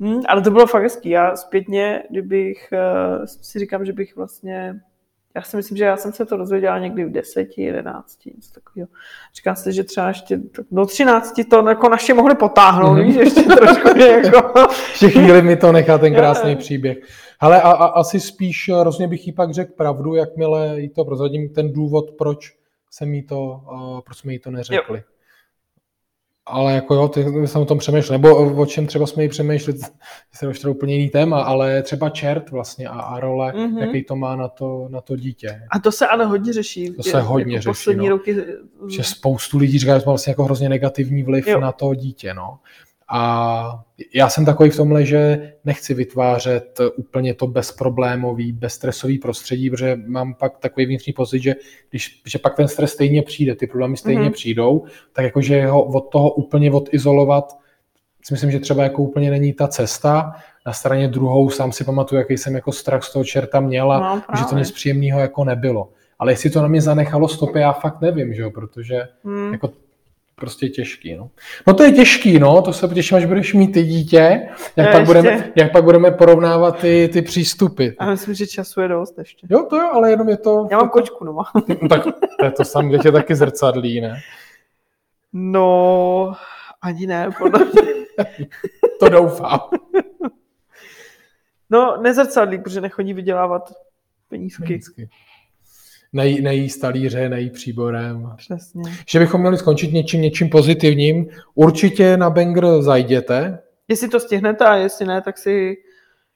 Hmm, 0.01 0.20
ale 0.28 0.43
to 0.43 0.51
bylo 0.51 0.66
fakt 0.66 0.82
hezký. 0.82 1.09
Já 1.09 1.36
zpětně, 1.36 2.03
kdybych 2.11 2.68
uh, 2.72 3.24
si 3.24 3.59
říkám, 3.59 3.84
že 3.84 3.93
bych 3.93 4.16
vlastně 4.16 4.80
já 5.36 5.42
si 5.42 5.56
myslím, 5.56 5.76
že 5.76 5.84
já 5.84 5.96
jsem 5.96 6.12
se 6.12 6.26
to 6.26 6.36
dozvěděla 6.36 6.78
někdy 6.78 7.04
v 7.04 7.12
deseti, 7.12 7.62
jedenácti, 7.62 8.32
něco 8.36 8.52
takového. 8.52 8.88
Říkám 9.34 9.56
si, 9.56 9.72
že 9.72 9.84
třeba 9.84 10.08
ještě 10.08 10.40
do 10.70 10.86
třinácti 10.86 11.44
to 11.44 11.68
jako 11.68 11.88
naše 11.88 12.14
mohli 12.14 12.34
potáhnout, 12.34 12.98
mm-hmm. 12.98 13.06
víš, 13.06 13.16
ještě 13.16 13.42
trošku 13.42 13.98
jako... 13.98 14.68
Ještě 14.90 15.10
chvíli 15.10 15.42
mi 15.42 15.56
to 15.56 15.72
nechá 15.72 15.98
ten 15.98 16.14
krásný 16.14 16.56
příběh. 16.56 16.98
Ale 17.40 17.62
a, 17.62 17.70
a, 17.70 17.86
asi 17.86 18.20
spíš 18.20 18.70
hrozně 18.80 19.08
bych 19.08 19.26
jí 19.26 19.32
pak 19.32 19.54
řekl 19.54 19.72
pravdu, 19.76 20.14
jakmile 20.14 20.80
jí 20.80 20.88
to 20.88 21.04
prozradím, 21.04 21.48
ten 21.48 21.72
důvod, 21.72 22.10
proč 22.18 22.56
jsem 22.90 23.14
jí 23.14 23.22
to, 23.22 23.60
uh, 23.72 24.00
proč 24.00 24.18
jsme 24.18 24.32
jí 24.32 24.38
to 24.38 24.50
neřekli. 24.50 24.98
Jo 24.98 25.04
ale 26.51 26.72
jako 26.72 26.94
jo, 26.94 27.09
ty 27.09 27.26
jsem 27.46 27.61
o 27.61 27.64
tom 27.64 27.78
přemýšlel, 27.78 28.18
nebo 28.18 28.55
o 28.62 28.66
čem 28.66 28.86
třeba 28.86 29.07
jsme 29.07 29.22
ji 29.22 29.28
přemýšleli, 29.28 29.78
to 30.40 30.46
je 30.46 30.51
už 30.51 30.59
teda 30.59 30.70
úplně 30.70 30.94
jiný 30.94 31.09
téma, 31.09 31.42
ale 31.42 31.82
třeba 31.82 32.11
čert 32.11 32.51
vlastně 32.51 32.88
a, 32.88 33.01
a 33.01 33.20
role, 33.20 33.53
mm-hmm. 33.53 33.78
jaký 33.78 34.05
to 34.05 34.16
má 34.16 34.36
na 34.36 34.48
to, 34.48 34.88
na 34.90 35.01
to 35.01 35.16
dítě. 35.16 35.62
A 35.70 35.78
to 35.78 35.92
se 35.92 36.07
ale 36.07 36.24
hodně 36.24 36.53
řeší. 36.53 36.90
To 36.90 37.03
se 37.03 37.20
hodně 37.20 37.55
jako 37.55 37.62
řeší, 37.62 37.70
poslední 37.70 38.09
no. 38.09 38.16
roky... 38.16 38.36
Že 38.88 39.05
spoustu 39.05 39.59
lidí 39.59 39.78
říká, 39.78 39.98
že 39.98 40.05
to 40.05 40.11
má 40.11 40.12
vlastně 40.12 40.30
jako 40.30 40.44
hrozně 40.44 40.68
negativní 40.68 41.22
vliv 41.22 41.46
jo. 41.46 41.61
na 41.61 41.72
to 41.72 41.94
dítě, 41.94 42.34
no. 42.34 42.59
A 43.12 43.82
já 44.14 44.28
jsem 44.28 44.44
takový 44.44 44.70
v 44.70 44.76
tomhle, 44.76 45.04
že 45.04 45.52
nechci 45.64 45.94
vytvářet 45.94 46.80
úplně 46.96 47.34
to 47.34 47.46
bezproblémový, 47.46 48.52
bezstresový 48.52 49.18
prostředí, 49.18 49.70
protože 49.70 49.98
mám 50.06 50.34
pak 50.34 50.58
takový 50.58 50.86
vnitřní 50.86 51.12
pocit, 51.12 51.40
že, 51.40 51.54
když, 51.90 52.22
že 52.26 52.38
pak 52.38 52.56
ten 52.56 52.68
stres 52.68 52.92
stejně 52.92 53.22
přijde, 53.22 53.54
ty 53.54 53.66
problémy 53.66 53.96
stejně 53.96 54.22
mm-hmm. 54.22 54.32
přijdou, 54.32 54.84
tak 55.12 55.24
jakože 55.24 55.66
ho 55.66 55.84
od 55.84 56.00
toho 56.00 56.30
úplně 56.30 56.72
odizolovat, 56.72 57.56
si 58.24 58.34
myslím, 58.34 58.50
že 58.50 58.61
třeba 58.61 58.82
jako 58.82 59.02
úplně 59.02 59.30
není 59.30 59.52
ta 59.52 59.68
cesta. 59.68 60.32
Na 60.66 60.72
straně 60.72 61.08
druhou 61.08 61.50
sám 61.50 61.72
si 61.72 61.84
pamatuju, 61.84 62.18
jaký 62.18 62.38
jsem 62.38 62.54
jako 62.54 62.72
strach 62.72 63.04
z 63.04 63.12
toho 63.12 63.24
čerta 63.24 63.61
měla, 63.61 64.00
no, 64.00 64.22
že 64.38 64.44
to 64.44 64.58
nic 64.58 64.70
příjemného 64.70 65.20
jako 65.20 65.44
nebylo. 65.44 65.88
Ale 66.18 66.32
jestli 66.32 66.50
to 66.50 66.62
na 66.62 66.68
mě 66.68 66.82
zanechalo 66.82 67.28
stopy, 67.28 67.58
já 67.58 67.72
fakt 67.72 68.00
nevím, 68.00 68.34
že 68.34 68.42
jo, 68.42 68.50
protože 68.50 69.08
mm. 69.24 69.52
jako 69.52 69.70
prostě 70.41 70.68
těžký. 70.68 71.14
No. 71.14 71.30
no 71.66 71.74
to 71.74 71.82
je 71.82 71.93
těžký, 71.93 72.38
no, 72.38 72.62
to 72.62 72.72
se 72.72 72.88
těším, 72.88 73.16
až 73.16 73.24
budeš 73.24 73.55
mít 73.55 73.72
ty 73.72 73.82
dítě, 73.82 74.49
jak, 74.76 74.93
pak 74.93 75.07
budeme, 75.07 75.53
jak 75.57 75.72
pak 75.72 75.84
budeme 75.84 76.11
porovnávat 76.11 76.78
ty, 76.78 77.11
ty 77.12 77.22
přístupy. 77.22 77.88
A 77.99 78.07
myslím, 78.11 78.34
že 78.34 78.47
času 78.47 78.80
je 78.80 78.88
dost 78.88 79.18
ještě. 79.18 79.47
Jo, 79.51 79.66
to 79.70 79.76
jo, 79.76 79.91
ale 79.93 80.11
jenom 80.11 80.28
je 80.28 80.36
to... 80.36 80.68
Já 80.70 80.78
mám 80.78 80.88
kočku, 80.88 81.24
no. 81.24 81.32
no 81.82 81.88
tak 81.88 82.03
to 82.38 82.45
je 82.45 82.51
to 82.51 82.64
samé, 82.64 82.99
tě 82.99 83.12
taky 83.12 83.34
zrcadlí, 83.34 84.01
ne? 84.01 84.20
No, 85.32 86.32
ani 86.82 87.07
ne, 87.07 87.30
podle 87.38 87.64
mě. 87.64 87.82
to 89.01 89.09
doufám. 89.09 89.61
No, 91.70 91.97
nezrcadlí, 92.03 92.59
protože 92.59 92.80
nechodí 92.80 93.14
vydělávat 93.14 93.72
penízky. 94.28 94.62
penízky 94.62 95.09
nejí, 96.12 96.40
nejí 96.40 96.68
stalíře, 96.68 97.28
nejí 97.28 97.50
příborem. 97.50 98.32
Přesně. 98.36 98.82
Že 99.08 99.18
bychom 99.18 99.40
měli 99.40 99.58
skončit 99.58 99.92
něčím, 99.92 100.22
něčím 100.22 100.48
pozitivním. 100.48 101.26
Určitě 101.54 102.16
na 102.16 102.30
Banger 102.30 102.82
zajděte. 102.82 103.58
Jestli 103.88 104.08
to 104.08 104.20
stihnete 104.20 104.64
a 104.64 104.74
jestli 104.76 105.06
ne, 105.06 105.22
tak 105.22 105.38
si... 105.38 105.76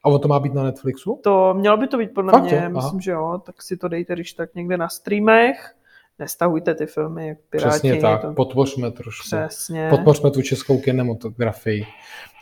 A 0.03 0.09
on 0.09 0.19
to 0.19 0.27
má 0.27 0.39
být 0.39 0.53
na 0.53 0.63
Netflixu? 0.63 1.19
To 1.23 1.53
mělo 1.53 1.77
by 1.77 1.87
to 1.87 1.97
být 1.97 2.13
podle 2.13 2.31
Fakt 2.31 2.43
mě, 2.43 2.61
to? 2.61 2.69
myslím, 2.69 3.01
že 3.01 3.11
jo. 3.11 3.41
Tak 3.45 3.61
si 3.61 3.77
to 3.77 3.87
dejte, 3.87 4.13
když 4.13 4.33
tak 4.33 4.55
někde 4.55 4.77
na 4.77 4.89
streamech. 4.89 5.75
Nestahujte 6.19 6.75
ty 6.75 6.85
filmy, 6.85 7.27
jak 7.27 7.37
Piráti. 7.49 7.69
Přesně 7.69 8.01
tak, 8.01 8.21
to... 8.21 8.33
podpořme 8.33 8.91
trošku. 8.91 9.23
Přesně. 9.27 9.87
Podpořme 9.89 10.31
tu 10.31 10.41
českou 10.41 10.77
kinematografii. 10.77 11.85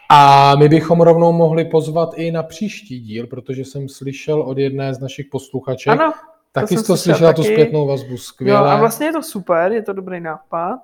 A 0.09 0.55
my 0.55 0.69
bychom 0.69 1.01
rovnou 1.01 1.31
mohli 1.31 1.65
pozvat 1.65 2.09
i 2.15 2.31
na 2.31 2.43
příští 2.43 2.99
díl, 2.99 3.27
protože 3.27 3.65
jsem 3.65 3.89
slyšel 3.89 4.41
od 4.41 4.57
jedné 4.57 4.93
z 4.93 4.99
našich 4.99 5.25
posluchaček, 5.31 5.99
ano. 5.99 6.13
Taky 6.53 6.77
jsi 6.77 6.83
to 6.83 6.97
slyšela 6.97 7.33
tu 7.33 7.43
zpětnou 7.43 7.87
vazbu, 7.87 8.17
skvěle. 8.17 8.59
Jo, 8.59 8.65
a 8.65 8.77
vlastně 8.77 9.05
je 9.05 9.13
to 9.13 9.23
super, 9.23 9.71
je 9.71 9.81
to 9.81 9.93
dobrý 9.93 10.19
nápad. 10.19 10.79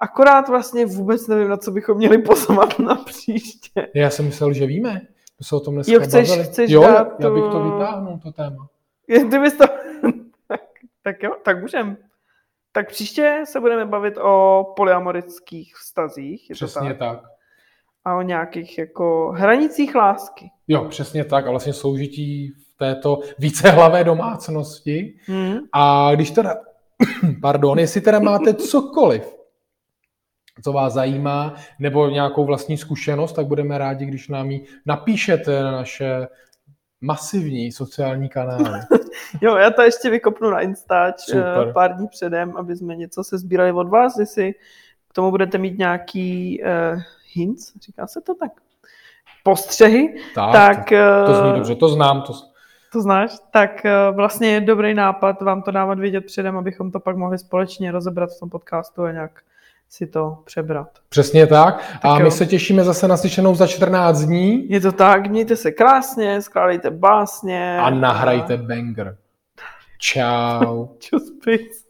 Akorát 0.00 0.48
vlastně 0.48 0.86
vůbec 0.86 1.28
nevím, 1.28 1.48
na 1.48 1.56
co 1.56 1.70
bychom 1.70 1.96
měli 1.96 2.18
pozvat 2.18 2.78
na 2.78 2.94
příště. 2.94 3.88
Já 3.94 4.10
jsem 4.10 4.26
myslel, 4.26 4.52
že 4.52 4.66
víme. 4.66 4.92
My 5.38 5.44
se 5.44 5.56
o 5.56 5.60
tom 5.60 5.74
dneska 5.74 5.92
jo, 5.92 6.00
chceš, 6.00 6.28
bavili. 6.28 6.48
Chceš 6.48 6.70
jo, 6.70 6.82
dát 6.82 7.20
já 7.20 7.30
bych 7.30 7.42
to 7.42 7.72
vytáhnul, 7.72 8.18
to 8.22 8.32
téma. 8.32 8.68
Ty 9.06 9.50
to... 9.58 9.64
tak, 10.48 10.60
tak 11.02 11.22
jo, 11.22 11.36
tak 11.44 11.60
můžem. 11.60 11.96
Tak 12.72 12.88
příště 12.88 13.42
se 13.44 13.60
budeme 13.60 13.86
bavit 13.86 14.18
o 14.18 14.64
polyamorických 14.76 15.76
vztazích. 15.76 16.50
Je 16.50 16.54
Přesně 16.54 16.94
to 16.94 16.98
tak? 16.98 17.20
tak. 17.20 17.30
A 18.04 18.16
o 18.16 18.22
nějakých 18.22 18.78
jako 18.78 19.32
hranicích 19.36 19.94
lásky. 19.94 20.50
Jo, 20.68 20.84
přesně 20.84 21.24
tak. 21.24 21.46
A 21.46 21.50
vlastně 21.50 21.72
soužití 21.72 22.52
této 22.76 23.20
vícehlavé 23.38 24.04
domácnosti. 24.04 25.14
Hmm. 25.26 25.58
A 25.72 26.10
když 26.14 26.30
teda, 26.30 26.54
pardon, 27.42 27.78
jestli 27.78 28.00
teda 28.00 28.18
máte 28.18 28.54
cokoliv, 28.54 29.36
co 30.64 30.72
vás 30.72 30.92
zajímá, 30.92 31.54
nebo 31.78 32.08
nějakou 32.08 32.44
vlastní 32.44 32.76
zkušenost, 32.76 33.32
tak 33.32 33.46
budeme 33.46 33.78
rádi, 33.78 34.06
když 34.06 34.28
nám 34.28 34.50
ji 34.50 34.64
napíšete 34.86 35.62
na 35.62 35.72
naše 35.72 36.28
masivní 37.00 37.72
sociální 37.72 38.28
kanály. 38.28 38.80
jo, 39.42 39.56
já 39.56 39.70
to 39.70 39.82
ještě 39.82 40.10
vykopnu 40.10 40.50
na 40.50 40.60
Instač 40.60 41.22
eh, 41.28 41.32
Super. 41.32 41.72
pár 41.72 41.96
dní 41.96 42.08
předem, 42.08 42.56
aby 42.56 42.76
jsme 42.76 42.96
něco 42.96 43.24
se 43.24 43.38
sbírali 43.38 43.72
od 43.72 43.88
vás, 43.88 44.18
jestli 44.18 44.52
k 45.08 45.12
tomu 45.12 45.30
budete 45.30 45.58
mít 45.58 45.78
nějaký 45.78 46.60
uh, 46.62 47.02
hints, 47.34 47.72
říká 47.80 48.06
se 48.06 48.20
to 48.20 48.34
tak, 48.34 48.52
postřehy, 49.42 50.14
tak, 50.34 50.52
tak 50.52 50.88
to, 51.26 51.32
to 51.32 51.40
zní 51.40 51.50
eh, 51.50 51.56
dobře, 51.56 51.74
to 51.74 51.88
znám, 51.88 52.22
to, 52.22 52.32
to 52.96 53.02
znáš, 53.02 53.30
tak 53.50 53.84
eh, 53.84 53.92
vlastně 54.10 54.48
je 54.48 54.60
dobrý 54.60 54.94
nápad 54.94 55.42
vám 55.42 55.62
to 55.62 55.70
dávat 55.70 55.98
vědět 55.98 56.20
předem, 56.20 56.56
abychom 56.56 56.90
to 56.90 57.00
pak 57.00 57.16
mohli 57.16 57.38
společně 57.38 57.92
rozebrat 57.92 58.30
v 58.30 58.40
tom 58.40 58.50
podcastu 58.50 59.02
a 59.02 59.12
nějak 59.12 59.30
si 59.88 60.06
to 60.06 60.38
přebrat. 60.44 60.88
Přesně 61.08 61.46
tak. 61.46 61.76
tak 61.76 62.00
a 62.02 62.18
jo. 62.18 62.24
my 62.24 62.30
se 62.30 62.46
těšíme 62.46 62.84
zase 62.84 63.08
na 63.08 63.16
slyšenou 63.16 63.54
za 63.54 63.66
14 63.66 64.20
dní. 64.20 64.70
Je 64.70 64.80
to 64.80 64.92
tak, 64.92 65.26
mějte 65.26 65.56
se 65.56 65.70
krásně, 65.70 66.42
skládejte 66.42 66.90
básně. 66.90 67.78
A 67.80 67.90
nahrajte 67.90 68.54
a... 68.54 68.56
banger. 68.56 69.16
Čau. 69.98 70.86
Čus, 70.98 71.32
peace. 71.44 71.86